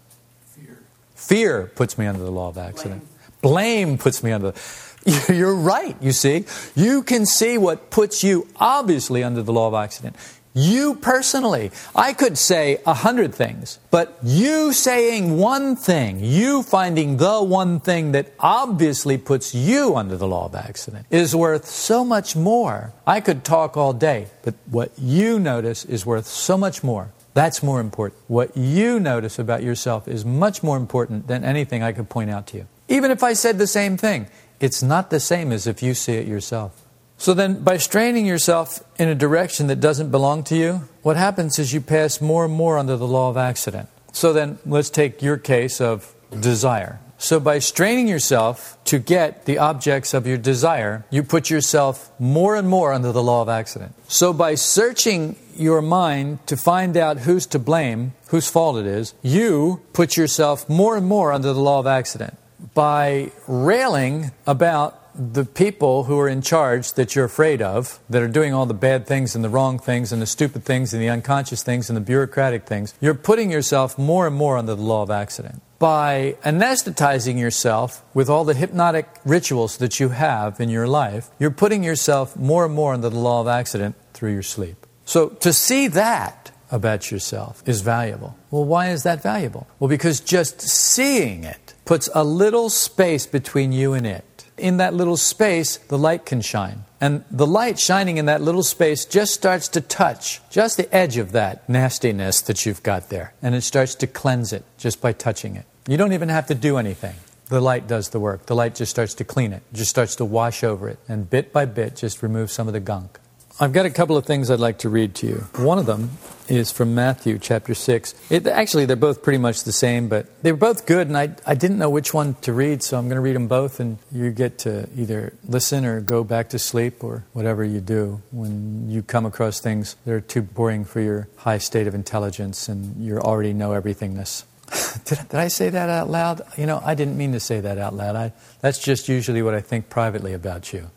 Fear. 0.47 0.77
Fear 1.15 1.71
puts 1.75 1.97
me 1.97 2.05
under 2.05 2.23
the 2.23 2.31
law 2.31 2.49
of 2.49 2.57
accident. 2.57 3.05
Blame, 3.41 3.85
Blame 3.87 3.97
puts 3.97 4.23
me 4.23 4.31
under. 4.31 4.51
The... 4.51 5.33
You're 5.35 5.55
right, 5.55 5.95
you 6.01 6.11
see. 6.11 6.45
You 6.75 7.03
can 7.03 7.25
see 7.25 7.57
what 7.57 7.89
puts 7.89 8.23
you 8.23 8.47
obviously 8.57 9.23
under 9.23 9.41
the 9.41 9.53
law 9.53 9.67
of 9.67 9.73
accident. 9.73 10.15
You 10.57 10.95
personally, 10.95 11.69
I 11.95 12.13
could 12.13 12.35
say 12.35 12.81
a 12.83 12.95
hundred 12.95 13.35
things, 13.35 13.77
but 13.91 14.17
you 14.23 14.73
saying 14.73 15.37
one 15.37 15.75
thing, 15.75 16.19
you 16.19 16.63
finding 16.63 17.17
the 17.17 17.43
one 17.43 17.79
thing 17.79 18.13
that 18.13 18.33
obviously 18.39 19.19
puts 19.19 19.53
you 19.53 19.95
under 19.95 20.17
the 20.17 20.25
law 20.25 20.45
of 20.45 20.55
accident 20.55 21.05
is 21.11 21.35
worth 21.35 21.67
so 21.67 22.03
much 22.03 22.35
more. 22.35 22.91
I 23.05 23.21
could 23.21 23.43
talk 23.43 23.77
all 23.77 23.93
day, 23.93 24.29
but 24.43 24.55
what 24.65 24.91
you 24.97 25.37
notice 25.37 25.85
is 25.85 26.07
worth 26.07 26.25
so 26.25 26.57
much 26.57 26.83
more. 26.83 27.11
That's 27.35 27.61
more 27.61 27.79
important. 27.79 28.19
What 28.27 28.57
you 28.57 28.99
notice 28.99 29.37
about 29.37 29.61
yourself 29.61 30.07
is 30.07 30.25
much 30.25 30.63
more 30.63 30.77
important 30.77 31.27
than 31.27 31.43
anything 31.43 31.83
I 31.83 31.91
could 31.91 32.09
point 32.09 32.31
out 32.31 32.47
to 32.47 32.57
you. 32.57 32.67
Even 32.87 33.11
if 33.11 33.21
I 33.21 33.33
said 33.33 33.59
the 33.59 33.67
same 33.67 33.95
thing, 33.95 34.25
it's 34.59 34.81
not 34.81 35.11
the 35.11 35.19
same 35.19 35.51
as 35.51 35.67
if 35.67 35.83
you 35.83 35.93
see 35.93 36.13
it 36.13 36.25
yourself. 36.25 36.86
So 37.17 37.33
then, 37.33 37.63
by 37.63 37.77
straining 37.77 38.25
yourself 38.25 38.83
in 38.99 39.09
a 39.09 39.15
direction 39.15 39.67
that 39.67 39.79
doesn't 39.79 40.11
belong 40.11 40.43
to 40.45 40.55
you, 40.55 40.87
what 41.01 41.17
happens 41.17 41.57
is 41.57 41.73
you 41.73 41.81
pass 41.81 42.21
more 42.21 42.45
and 42.45 42.53
more 42.53 42.77
under 42.77 42.95
the 42.95 43.07
law 43.07 43.29
of 43.29 43.37
accident. 43.37 43.89
So 44.11 44.33
then, 44.33 44.59
let's 44.65 44.89
take 44.89 45.21
your 45.21 45.37
case 45.37 45.81
of 45.81 46.13
desire. 46.39 46.99
So, 47.19 47.39
by 47.39 47.57
straining 47.57 48.07
yourself 48.07 48.77
to 48.85 48.99
get 48.99 49.45
the 49.45 49.57
objects 49.57 50.13
of 50.13 50.27
your 50.27 50.37
desire, 50.37 51.05
you 51.09 51.23
put 51.23 51.49
yourself 51.49 52.11
more 52.19 52.55
and 52.55 52.69
more 52.69 52.93
under 52.93 53.11
the 53.11 53.23
law 53.23 53.41
of 53.41 53.49
accident. 53.49 53.95
So, 54.07 54.31
by 54.31 54.53
searching 54.53 55.35
your 55.55 55.81
mind 55.81 56.45
to 56.45 56.55
find 56.55 56.95
out 56.95 57.19
who's 57.19 57.47
to 57.47 57.59
blame, 57.59 58.13
whose 58.29 58.47
fault 58.47 58.77
it 58.77 58.85
is, 58.85 59.15
you 59.23 59.81
put 59.93 60.15
yourself 60.15 60.69
more 60.69 60.95
and 60.95 61.07
more 61.07 61.33
under 61.33 61.51
the 61.53 61.59
law 61.59 61.79
of 61.79 61.87
accident. 61.87 62.37
By 62.75 63.31
railing 63.47 64.31
about 64.45 65.06
the 65.17 65.45
people 65.45 66.03
who 66.03 66.19
are 66.19 66.29
in 66.29 66.41
charge 66.41 66.93
that 66.93 67.15
you're 67.15 67.25
afraid 67.25 67.61
of, 67.61 67.99
that 68.09 68.21
are 68.21 68.27
doing 68.27 68.53
all 68.53 68.65
the 68.65 68.73
bad 68.73 69.07
things 69.07 69.35
and 69.35 69.43
the 69.43 69.49
wrong 69.49 69.79
things 69.79 70.11
and 70.11 70.21
the 70.21 70.27
stupid 70.27 70.63
things 70.63 70.93
and 70.93 71.01
the 71.01 71.09
unconscious 71.09 71.63
things 71.63 71.89
and 71.89 71.97
the 71.97 72.01
bureaucratic 72.01 72.65
things, 72.65 72.93
you're 73.01 73.13
putting 73.13 73.51
yourself 73.51 73.97
more 73.97 74.27
and 74.27 74.35
more 74.35 74.57
under 74.57 74.75
the 74.75 74.81
law 74.81 75.01
of 75.01 75.09
accident. 75.09 75.61
By 75.79 76.37
anesthetizing 76.43 77.39
yourself 77.39 78.03
with 78.13 78.29
all 78.29 78.45
the 78.45 78.53
hypnotic 78.53 79.07
rituals 79.25 79.77
that 79.77 79.99
you 79.99 80.09
have 80.09 80.59
in 80.59 80.69
your 80.69 80.87
life, 80.87 81.29
you're 81.39 81.51
putting 81.51 81.83
yourself 81.83 82.35
more 82.35 82.65
and 82.65 82.73
more 82.73 82.93
under 82.93 83.09
the 83.09 83.19
law 83.19 83.41
of 83.41 83.47
accident 83.47 83.95
through 84.13 84.33
your 84.33 84.43
sleep. 84.43 84.85
So 85.05 85.29
to 85.29 85.53
see 85.53 85.87
that 85.87 86.51
about 86.71 87.11
yourself 87.11 87.63
is 87.65 87.81
valuable. 87.81 88.35
Well, 88.51 88.65
why 88.65 88.89
is 88.89 89.03
that 89.03 89.21
valuable? 89.21 89.67
Well, 89.79 89.87
because 89.87 90.19
just 90.19 90.61
seeing 90.61 91.43
it 91.43 91.73
puts 91.85 92.09
a 92.13 92.23
little 92.23 92.69
space 92.69 93.25
between 93.25 93.71
you 93.71 93.93
and 93.93 94.05
it 94.05 94.36
in 94.57 94.77
that 94.77 94.93
little 94.93 95.17
space, 95.17 95.77
the 95.77 95.97
light 95.97 96.25
can 96.25 96.41
shine. 96.41 96.83
And 96.99 97.23
the 97.29 97.45
light 97.45 97.79
shining 97.79 98.17
in 98.17 98.25
that 98.25 98.41
little 98.41 98.63
space 98.63 99.05
just 99.05 99.33
starts 99.33 99.67
to 99.69 99.81
touch 99.81 100.41
just 100.49 100.77
the 100.77 100.93
edge 100.93 101.17
of 101.17 101.31
that 101.33 101.67
nastiness 101.69 102.41
that 102.41 102.65
you've 102.65 102.81
got 102.81 103.09
there. 103.09 103.33
And 103.41 103.53
it 103.53 103.61
starts 103.61 103.93
to 103.95 104.07
cleanse 104.07 104.51
it 104.51 104.63
just 104.77 104.99
by 104.99 105.13
touching 105.13 105.55
it. 105.55 105.65
You 105.87 105.97
don't 105.97 106.13
even 106.13 106.29
have 106.29 106.47
to 106.47 106.55
do 106.55 106.77
anything. 106.77 107.15
The 107.49 107.61
light 107.61 107.87
does 107.87 108.09
the 108.09 108.19
work. 108.19 108.47
The 108.47 108.55
light 108.55 108.75
just 108.75 108.89
starts 108.89 109.13
to 109.15 109.23
clean 109.23 109.53
it, 109.53 109.63
just 109.71 109.89
starts 109.89 110.15
to 110.17 110.25
wash 110.25 110.63
over 110.63 110.89
it, 110.89 110.99
and 111.07 111.29
bit 111.29 111.53
by 111.53 111.65
bit 111.65 111.95
just 111.95 112.21
remove 112.21 112.51
some 112.51 112.67
of 112.67 112.73
the 112.73 112.79
gunk. 112.79 113.19
I've 113.59 113.73
got 113.73 113.87
a 113.87 113.89
couple 113.89 114.17
of 114.17 114.25
things 114.27 114.51
I'd 114.51 114.59
like 114.59 114.77
to 114.79 114.89
read 114.89 115.15
to 115.15 115.25
you. 115.25 115.35
One 115.55 115.79
of 115.79 115.87
them 115.87 116.11
is 116.47 116.71
from 116.71 116.93
Matthew 116.93 117.39
chapter 117.39 117.73
6. 117.73 118.13
It, 118.29 118.45
actually, 118.45 118.85
they're 118.85 118.95
both 118.95 119.23
pretty 119.23 119.39
much 119.39 119.63
the 119.63 119.71
same, 119.71 120.09
but 120.09 120.27
they 120.43 120.51
were 120.51 120.59
both 120.59 120.85
good, 120.85 121.07
and 121.07 121.17
I, 121.17 121.35
I 121.43 121.55
didn't 121.55 121.79
know 121.79 121.89
which 121.89 122.13
one 122.13 122.35
to 122.41 122.53
read, 122.53 122.83
so 122.83 122.99
I'm 122.99 123.05
going 123.05 123.15
to 123.15 123.21
read 123.21 123.35
them 123.35 123.47
both, 123.47 123.79
and 123.79 123.97
you 124.11 124.29
get 124.29 124.59
to 124.59 124.87
either 124.95 125.33
listen 125.43 125.85
or 125.85 126.01
go 126.01 126.23
back 126.23 126.49
to 126.49 126.59
sleep 126.59 127.03
or 127.03 127.25
whatever 127.33 127.63
you 127.63 127.81
do 127.81 128.21
when 128.29 128.91
you 128.91 129.01
come 129.01 129.25
across 129.25 129.59
things 129.59 129.95
that 130.05 130.13
are 130.13 130.21
too 130.21 130.43
boring 130.43 130.85
for 130.85 131.01
your 131.01 131.27
high 131.37 131.57
state 131.57 131.87
of 131.87 131.95
intelligence 131.95 132.69
and 132.69 133.03
your 133.03 133.19
already 133.21 133.53
know 133.53 133.71
everythingness. 133.71 134.43
did, 135.05 135.17
did, 135.29 135.39
I 135.39 135.47
say 135.47 135.69
that 135.69 135.89
out 135.89 136.11
loud? 136.11 136.41
You 136.57 136.67
know, 136.67 136.79
I 136.85 136.93
didn't 136.93 137.17
mean 137.17 137.31
to 137.31 137.39
say 137.39 137.59
that 137.61 137.79
out 137.79 137.95
loud. 137.95 138.15
I, 138.15 138.33
that's 138.61 138.77
just 138.77 139.09
usually 139.09 139.41
what 139.41 139.55
I 139.55 139.61
think 139.61 139.89
privately 139.89 140.33
about 140.33 140.73
you. 140.73 140.91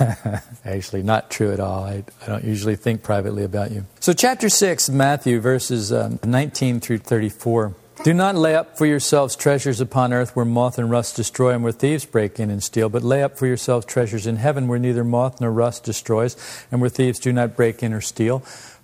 Actually, 0.64 1.02
not 1.02 1.30
true 1.30 1.52
at 1.52 1.60
all. 1.60 1.84
I, 1.84 2.04
I, 2.22 2.26
don't 2.26 2.44
usually 2.44 2.76
think 2.76 3.02
privately 3.02 3.44
about 3.44 3.70
you. 3.70 3.86
So, 4.00 4.12
chapter 4.12 4.48
6, 4.48 4.88
Matthew, 4.90 5.40
verses 5.40 5.92
um, 5.92 6.18
19 6.24 6.80
through 6.80 6.98
34. 6.98 7.74
Do 8.02 8.14
not 8.14 8.34
lay 8.34 8.54
up 8.54 8.78
for 8.78 8.86
yourselves 8.86 9.36
treasures 9.36 9.78
upon 9.78 10.14
earth 10.14 10.34
where 10.34 10.46
moth 10.46 10.78
and 10.78 10.90
rust 10.90 11.16
destroy 11.16 11.52
and 11.52 11.62
where 11.62 11.72
thieves 11.72 12.06
break 12.06 12.40
in 12.40 12.48
and 12.48 12.62
steal, 12.62 12.88
but 12.88 13.02
lay 13.02 13.22
up 13.22 13.36
for 13.36 13.46
yourselves 13.46 13.84
treasures 13.84 14.26
in 14.26 14.36
heaven 14.36 14.68
where 14.68 14.78
neither 14.78 15.04
moth 15.04 15.38
nor 15.38 15.52
rust 15.52 15.84
destroys 15.84 16.34
and 16.72 16.80
where 16.80 16.88
thieves 16.88 17.18
do 17.18 17.30
not 17.30 17.56
break 17.56 17.82
in 17.82 17.92
or 17.92 18.00
steal. 18.00 18.38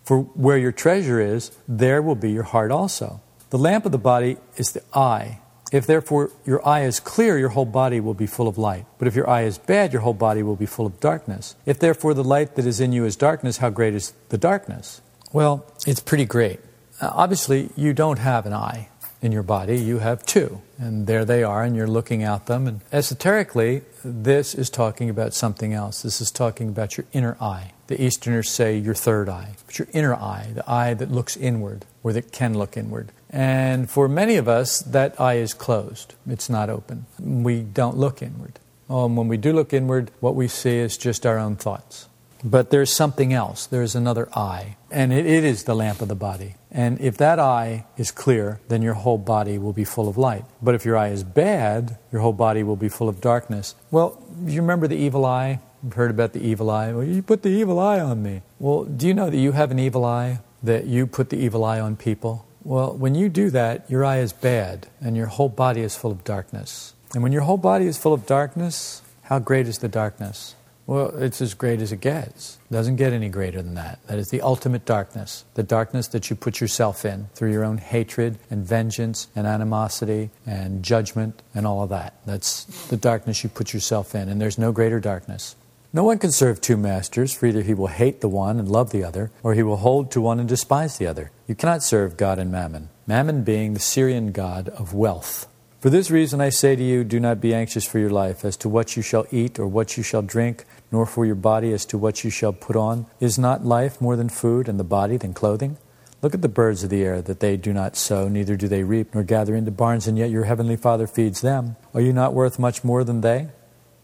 For 0.05 0.21
where 0.21 0.59
your 0.59 0.73
treasure 0.73 1.19
is, 1.19 1.51
there 1.67 2.03
will 2.03 2.15
be 2.15 2.31
your 2.31 2.43
heart 2.43 2.71
also. 2.71 3.23
The 3.49 3.59
lamp 3.59 3.87
of 3.87 3.93
the 3.93 3.99
body 3.99 4.37
is 4.59 4.73
the 4.73 4.83
eye. 4.93 5.41
If 5.73 5.87
therefore 5.87 6.31
your 6.45 6.67
eye 6.67 6.83
is 6.85 7.01
clear, 7.01 7.39
your 7.39 7.51
whole 7.51 7.65
body 7.65 8.01
will 8.01 8.15
be 8.15 8.27
full 8.27 8.49
of 8.49 8.57
light. 8.57 8.87
But 8.99 9.09
if 9.09 9.17
your 9.17 9.29
eye 9.29 9.43
is 9.43 9.59
bad, 9.59 9.93
your 9.93 10.03
whole 10.03 10.15
body 10.15 10.43
will 10.43 10.57
be 10.57 10.67
full 10.67 10.87
of 10.87 11.01
darkness. 11.01 11.57
If 11.67 11.79
therefore 11.79 12.15
the 12.15 12.25
light 12.25 12.55
that 12.55 12.67
is 12.67 12.81
in 12.81 12.93
you 12.93 13.05
is 13.05 13.17
darkness, 13.17 13.59
how 13.59 13.71
great 13.71 13.95
is 13.95 14.13
the 14.29 14.39
darkness? 14.39 15.01
Well, 15.33 15.67
it's 15.87 16.01
pretty 16.01 16.25
great. 16.25 16.61
Uh, 17.01 17.11
obviously, 17.13 17.71
you 17.77 17.93
don't 17.93 18.19
have 18.19 18.47
an 18.47 18.55
eye 18.55 18.89
in 19.23 19.33
your 19.33 19.43
body, 19.43 19.79
you 19.79 19.99
have 19.99 20.25
two. 20.25 20.63
And 20.79 21.07
there 21.07 21.25
they 21.25 21.43
are, 21.43 21.63
and 21.63 21.75
you're 21.75 21.87
looking 21.87 22.23
at 22.23 22.47
them. 22.47 22.67
And 22.67 22.81
esoterically, 22.93 23.83
this 24.05 24.55
is 24.55 24.71
talking 24.71 25.11
about 25.11 25.35
something 25.35 25.73
else. 25.73 26.03
This 26.03 26.21
is 26.21 26.31
talking 26.31 26.69
about 26.69 26.97
your 26.97 27.07
inner 27.13 27.37
eye. 27.41 27.73
The 27.89 28.03
Easterners 28.03 28.51
say 28.51 28.77
your 28.77 28.95
third 28.95 29.29
eye, 29.29 29.55
but 29.67 29.79
your 29.79 29.89
inner 29.93 30.15
eye, 30.15 30.51
the 30.55 30.71
eye 30.71 30.95
that 30.95 31.11
looks 31.11 31.37
inward, 31.37 31.87
or 32.07 32.13
that 32.13 32.31
can 32.31 32.57
look 32.57 32.77
inward. 32.77 33.11
And 33.31 33.91
for 33.91 34.07
many 34.07 34.37
of 34.37 34.47
us, 34.47 34.79
that 34.79 35.21
eye 35.21 35.39
is 35.39 35.53
closed, 35.53 36.15
it's 36.25 36.49
not 36.49 36.71
open. 36.71 37.07
We 37.19 37.63
don't 37.63 37.97
look 37.97 38.23
inward. 38.23 38.61
Um, 38.89 39.17
when 39.17 39.27
we 39.27 39.37
do 39.37 39.53
look 39.53 39.73
inward, 39.73 40.13
what 40.21 40.37
we 40.37 40.47
see 40.47 40.77
is 40.77 40.97
just 40.97 41.27
our 41.27 41.37
own 41.37 41.57
thoughts. 41.57 42.09
But 42.45 42.71
there's 42.71 42.93
something 42.93 43.33
else. 43.33 43.67
There's 43.67 43.97
another 43.97 44.29
eye. 44.39 44.77
And 44.93 45.13
it, 45.13 45.27
it 45.27 45.43
is 45.43 45.65
the 45.65 45.75
lamp 45.75 46.01
of 46.01 46.07
the 46.07 46.15
body. 46.15 46.55
And 46.71 47.01
if 47.01 47.17
that 47.17 47.41
eye 47.41 47.87
is 47.97 48.13
clear, 48.13 48.61
then 48.69 48.83
your 48.83 48.95
whole 48.95 49.19
body 49.19 49.59
will 49.59 49.73
be 49.73 49.83
full 49.83 50.09
of 50.09 50.17
light. 50.17 50.45
But 50.63 50.77
if 50.77 50.85
your 50.85 50.97
eye 50.97 51.09
is 51.09 51.25
bad, 51.25 51.99
your 52.13 52.21
whole 52.21 52.35
body 52.35 52.63
will 52.63 52.77
be 52.77 52.89
full 52.89 53.09
of 53.09 53.21
darkness. 53.21 53.75
Well, 53.91 54.23
you 54.45 54.61
remember 54.61 54.87
the 54.87 54.95
evil 54.95 55.27
eye? 55.27 55.59
You've 55.83 55.95
heard 55.95 56.13
about 56.13 56.35
the 56.35 56.41
evil 56.47 56.71
eye. 56.71 56.93
Well, 56.93 57.03
you 57.03 57.21
put 57.21 57.43
the 57.43 57.49
evil 57.49 57.81
eye 57.81 57.99
on 57.99 58.23
me. 58.23 58.43
Well, 58.61 58.85
do 58.85 59.09
you 59.09 59.15
know 59.15 59.29
that 59.29 59.37
you 59.37 59.51
have 59.53 59.73
an 59.73 59.81
evil 59.81 60.05
eye? 60.05 60.39
That 60.63 60.87
you 60.87 61.07
put 61.07 61.31
the 61.31 61.37
evil 61.37 61.65
eye 61.65 61.81
on 61.81 61.97
people? 61.97 62.47
Well, 62.65 62.97
when 62.97 63.15
you 63.15 63.29
do 63.29 63.51
that, 63.51 63.89
your 63.89 64.05
eye 64.05 64.19
is 64.19 64.33
bad 64.33 64.89
and 65.01 65.17
your 65.17 65.27
whole 65.27 65.49
body 65.49 65.83
is 65.83 65.97
full 65.97 66.11
of 66.11 66.25
darkness. 66.25 66.95
And 67.15 67.23
when 67.23 67.33
your 67.33 67.43
whole 67.43 67.59
body 67.59 67.87
is 67.87 67.97
full 67.97 68.13
of 68.13 68.27
darkness, 68.27 69.03
how 69.23 69.39
great 69.39 69.69
is 69.69 69.79
the 69.79 69.89
darkness? 69.89 70.57
Well, 70.87 71.17
it's 71.17 71.41
as 71.41 71.55
great 71.55 71.81
as 71.81 71.91
it 71.91 72.01
gets. 72.01 72.59
It 72.71 72.75
doesn't 72.75 72.97
get 72.97 73.13
any 73.13 73.29
greater 73.29 73.61
than 73.61 73.75
that. 73.75 73.99
That 74.07 74.19
is 74.19 74.29
the 74.29 74.41
ultimate 74.41 74.85
darkness. 74.85 75.45
The 75.55 75.65
darkness 75.65 76.07
that 76.09 76.31
you 76.31 76.37
put 76.37 76.61
yourself 76.61 77.05
in 77.05 77.29
through 77.35 77.51
your 77.51 77.65
own 77.65 77.79
hatred 77.79 78.39
and 78.51 78.65
vengeance 78.65 79.27
and 79.35 79.49
animosity 79.49 80.31
and 80.47 80.85
judgment 80.85 81.43
and 81.55 81.67
all 81.67 81.83
of 81.83 81.89
that. 81.91 82.15
That's 82.25 82.65
the 82.87 82.97
darkness 82.97 83.43
you 83.43 83.51
put 83.51 83.73
yourself 83.75 84.15
in. 84.15 84.29
And 84.29 84.41
there's 84.41 84.59
no 84.59 84.71
greater 84.71 85.01
darkness. 85.01 85.57
No 85.97 86.05
one 86.05 86.19
can 86.19 86.31
serve 86.31 86.61
two 86.61 86.77
masters, 86.77 87.33
for 87.33 87.47
either 87.47 87.63
he 87.63 87.73
will 87.73 87.87
hate 87.87 88.21
the 88.21 88.29
one 88.29 88.59
and 88.59 88.69
love 88.69 88.91
the 88.91 89.03
other, 89.03 89.31
or 89.43 89.55
he 89.55 89.63
will 89.63 89.79
hold 89.79 90.11
to 90.11 90.21
one 90.21 90.39
and 90.39 90.47
despise 90.47 90.99
the 90.99 91.07
other. 91.07 91.31
You 91.47 91.55
cannot 91.55 91.83
serve 91.83 92.19
God 92.19 92.39
and 92.39 92.53
mammon, 92.53 92.91
mammon 93.07 93.45
being 93.45 93.73
the 93.73 93.81
Syrian 93.81 94.31
god 94.31 94.69
of 94.69 94.93
wealth. 94.93 95.49
For 95.81 95.89
this 95.89 96.11
reason 96.11 96.39
I 96.39 96.51
say 96.51 96.77
to 96.77 96.83
you, 96.83 97.03
do 97.03 97.19
not 97.19 97.41
be 97.41 97.55
anxious 97.55 97.87
for 97.87 97.99
your 97.99 98.11
life 98.11 98.45
as 98.45 98.59
to 98.59 98.69
what 98.69 98.95
you 98.95 99.03
shall 99.03 99.25
eat 99.31 99.59
or 99.59 99.67
what 99.67 99.97
you 99.97 100.03
shall 100.03 100.21
drink, 100.21 100.67
nor 100.93 101.07
for 101.07 101.25
your 101.25 101.35
body 101.35 101.73
as 101.73 101.87
to 101.87 101.97
what 101.97 102.25
you 102.25 102.29
shall 102.29 102.53
put 102.53 102.77
on. 102.77 103.07
Is 103.19 103.39
not 103.39 103.65
life 103.65 103.99
more 103.99 104.17
than 104.17 104.29
food, 104.29 104.69
and 104.69 104.79
the 104.79 104.85
body 104.85 105.17
than 105.17 105.33
clothing? 105.33 105.79
Look 106.21 106.35
at 106.35 106.43
the 106.43 106.49
birds 106.51 106.85
of 106.85 106.91
the 106.91 107.05
air, 107.05 107.23
that 107.23 107.41
they 107.41 107.57
do 107.57 107.73
not 107.73 107.97
sow, 107.97 108.29
neither 108.29 108.57
do 108.57 108.69
they 108.69 108.83
reap, 108.83 109.15
nor 109.15 109.25
gather 109.25 109.57
into 109.57 109.71
barns, 109.71 110.07
and 110.07 110.19
yet 110.19 110.29
your 110.29 110.45
heavenly 110.45 110.77
Father 110.77 111.07
feeds 111.07 111.41
them. 111.41 111.77
Are 111.95 112.03
you 112.03 112.13
not 112.13 112.35
worth 112.35 112.59
much 112.59 112.85
more 112.85 113.03
than 113.03 113.23
they? 113.23 113.49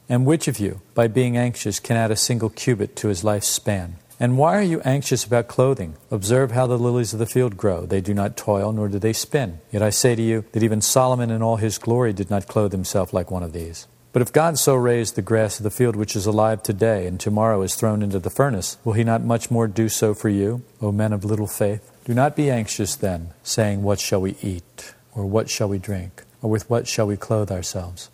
And 0.08 0.26
which 0.26 0.48
of 0.48 0.58
you, 0.58 0.80
by 0.94 1.08
being 1.08 1.36
anxious, 1.36 1.80
can 1.80 1.96
add 1.96 2.10
a 2.10 2.16
single 2.16 2.50
cubit 2.50 2.96
to 2.96 3.08
his 3.08 3.24
life's 3.24 3.48
span? 3.48 3.96
And 4.20 4.38
why 4.38 4.56
are 4.56 4.62
you 4.62 4.80
anxious 4.82 5.24
about 5.24 5.48
clothing? 5.48 5.96
Observe 6.10 6.52
how 6.52 6.68
the 6.68 6.78
lilies 6.78 7.12
of 7.12 7.18
the 7.18 7.26
field 7.26 7.56
grow. 7.56 7.86
They 7.86 8.00
do 8.00 8.14
not 8.14 8.36
toil, 8.36 8.70
nor 8.72 8.88
do 8.88 9.00
they 9.00 9.12
spin. 9.12 9.60
Yet 9.72 9.82
I 9.82 9.90
say 9.90 10.14
to 10.14 10.22
you 10.22 10.44
that 10.52 10.62
even 10.62 10.80
Solomon 10.80 11.30
in 11.30 11.42
all 11.42 11.56
his 11.56 11.78
glory 11.78 12.12
did 12.12 12.30
not 12.30 12.46
clothe 12.46 12.70
himself 12.70 13.12
like 13.12 13.32
one 13.32 13.42
of 13.42 13.52
these. 13.52 13.88
But 14.12 14.22
if 14.22 14.32
God 14.32 14.58
so 14.58 14.74
raised 14.74 15.14
the 15.16 15.22
grass 15.22 15.58
of 15.58 15.64
the 15.64 15.70
field 15.70 15.96
which 15.96 16.14
is 16.14 16.26
alive 16.26 16.62
today 16.62 17.06
and 17.06 17.18
tomorrow 17.18 17.62
is 17.62 17.74
thrown 17.74 18.02
into 18.02 18.18
the 18.18 18.30
furnace, 18.30 18.76
will 18.84 18.92
he 18.92 19.02
not 19.02 19.24
much 19.24 19.50
more 19.50 19.66
do 19.66 19.88
so 19.88 20.12
for 20.12 20.28
you, 20.28 20.62
O 20.80 20.92
men 20.92 21.12
of 21.12 21.24
little 21.24 21.46
faith? 21.46 21.90
Do 22.04 22.12
not 22.12 22.36
be 22.36 22.50
anxious 22.50 22.94
then, 22.94 23.30
saying, 23.42 23.82
What 23.82 23.98
shall 23.98 24.20
we 24.20 24.36
eat? 24.42 24.94
Or 25.14 25.24
what 25.24 25.48
shall 25.48 25.68
we 25.68 25.78
drink? 25.78 26.24
Or 26.42 26.50
with 26.50 26.68
what 26.68 26.86
shall 26.86 27.06
we 27.06 27.16
clothe 27.16 27.50
ourselves? 27.50 28.10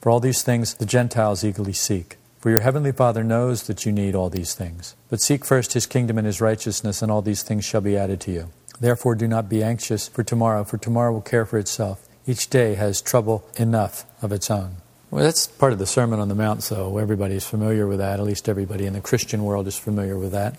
For 0.00 0.10
all 0.10 0.20
these 0.20 0.42
things 0.42 0.74
the 0.74 0.86
Gentiles 0.86 1.44
eagerly 1.44 1.74
seek. 1.74 2.16
For 2.38 2.48
your 2.48 2.60
heavenly 2.60 2.92
Father 2.92 3.22
knows 3.22 3.64
that 3.64 3.84
you 3.84 3.92
need 3.92 4.14
all 4.14 4.30
these 4.30 4.54
things. 4.54 4.96
But 5.10 5.20
seek 5.20 5.44
first 5.44 5.74
his 5.74 5.84
kingdom 5.84 6.16
and 6.16 6.26
his 6.26 6.40
righteousness, 6.40 7.02
and 7.02 7.12
all 7.12 7.20
these 7.20 7.42
things 7.42 7.66
shall 7.66 7.82
be 7.82 7.98
added 7.98 8.18
to 8.22 8.32
you. 8.32 8.48
Therefore, 8.80 9.14
do 9.14 9.28
not 9.28 9.50
be 9.50 9.62
anxious 9.62 10.08
for 10.08 10.22
tomorrow, 10.22 10.64
for 10.64 10.78
tomorrow 10.78 11.12
will 11.12 11.20
care 11.20 11.44
for 11.44 11.58
itself. 11.58 12.08
Each 12.26 12.48
day 12.48 12.76
has 12.76 13.02
trouble 13.02 13.44
enough 13.56 14.06
of 14.22 14.32
its 14.32 14.50
own. 14.50 14.76
Well, 15.10 15.22
that's 15.22 15.48
part 15.48 15.74
of 15.74 15.78
the 15.78 15.86
Sermon 15.86 16.18
on 16.18 16.28
the 16.28 16.34
Mount, 16.34 16.62
so 16.62 16.96
everybody's 16.96 17.44
familiar 17.44 17.86
with 17.86 17.98
that. 17.98 18.20
At 18.20 18.26
least 18.26 18.48
everybody 18.48 18.86
in 18.86 18.94
the 18.94 19.00
Christian 19.02 19.44
world 19.44 19.66
is 19.66 19.76
familiar 19.76 20.16
with 20.16 20.32
that. 20.32 20.56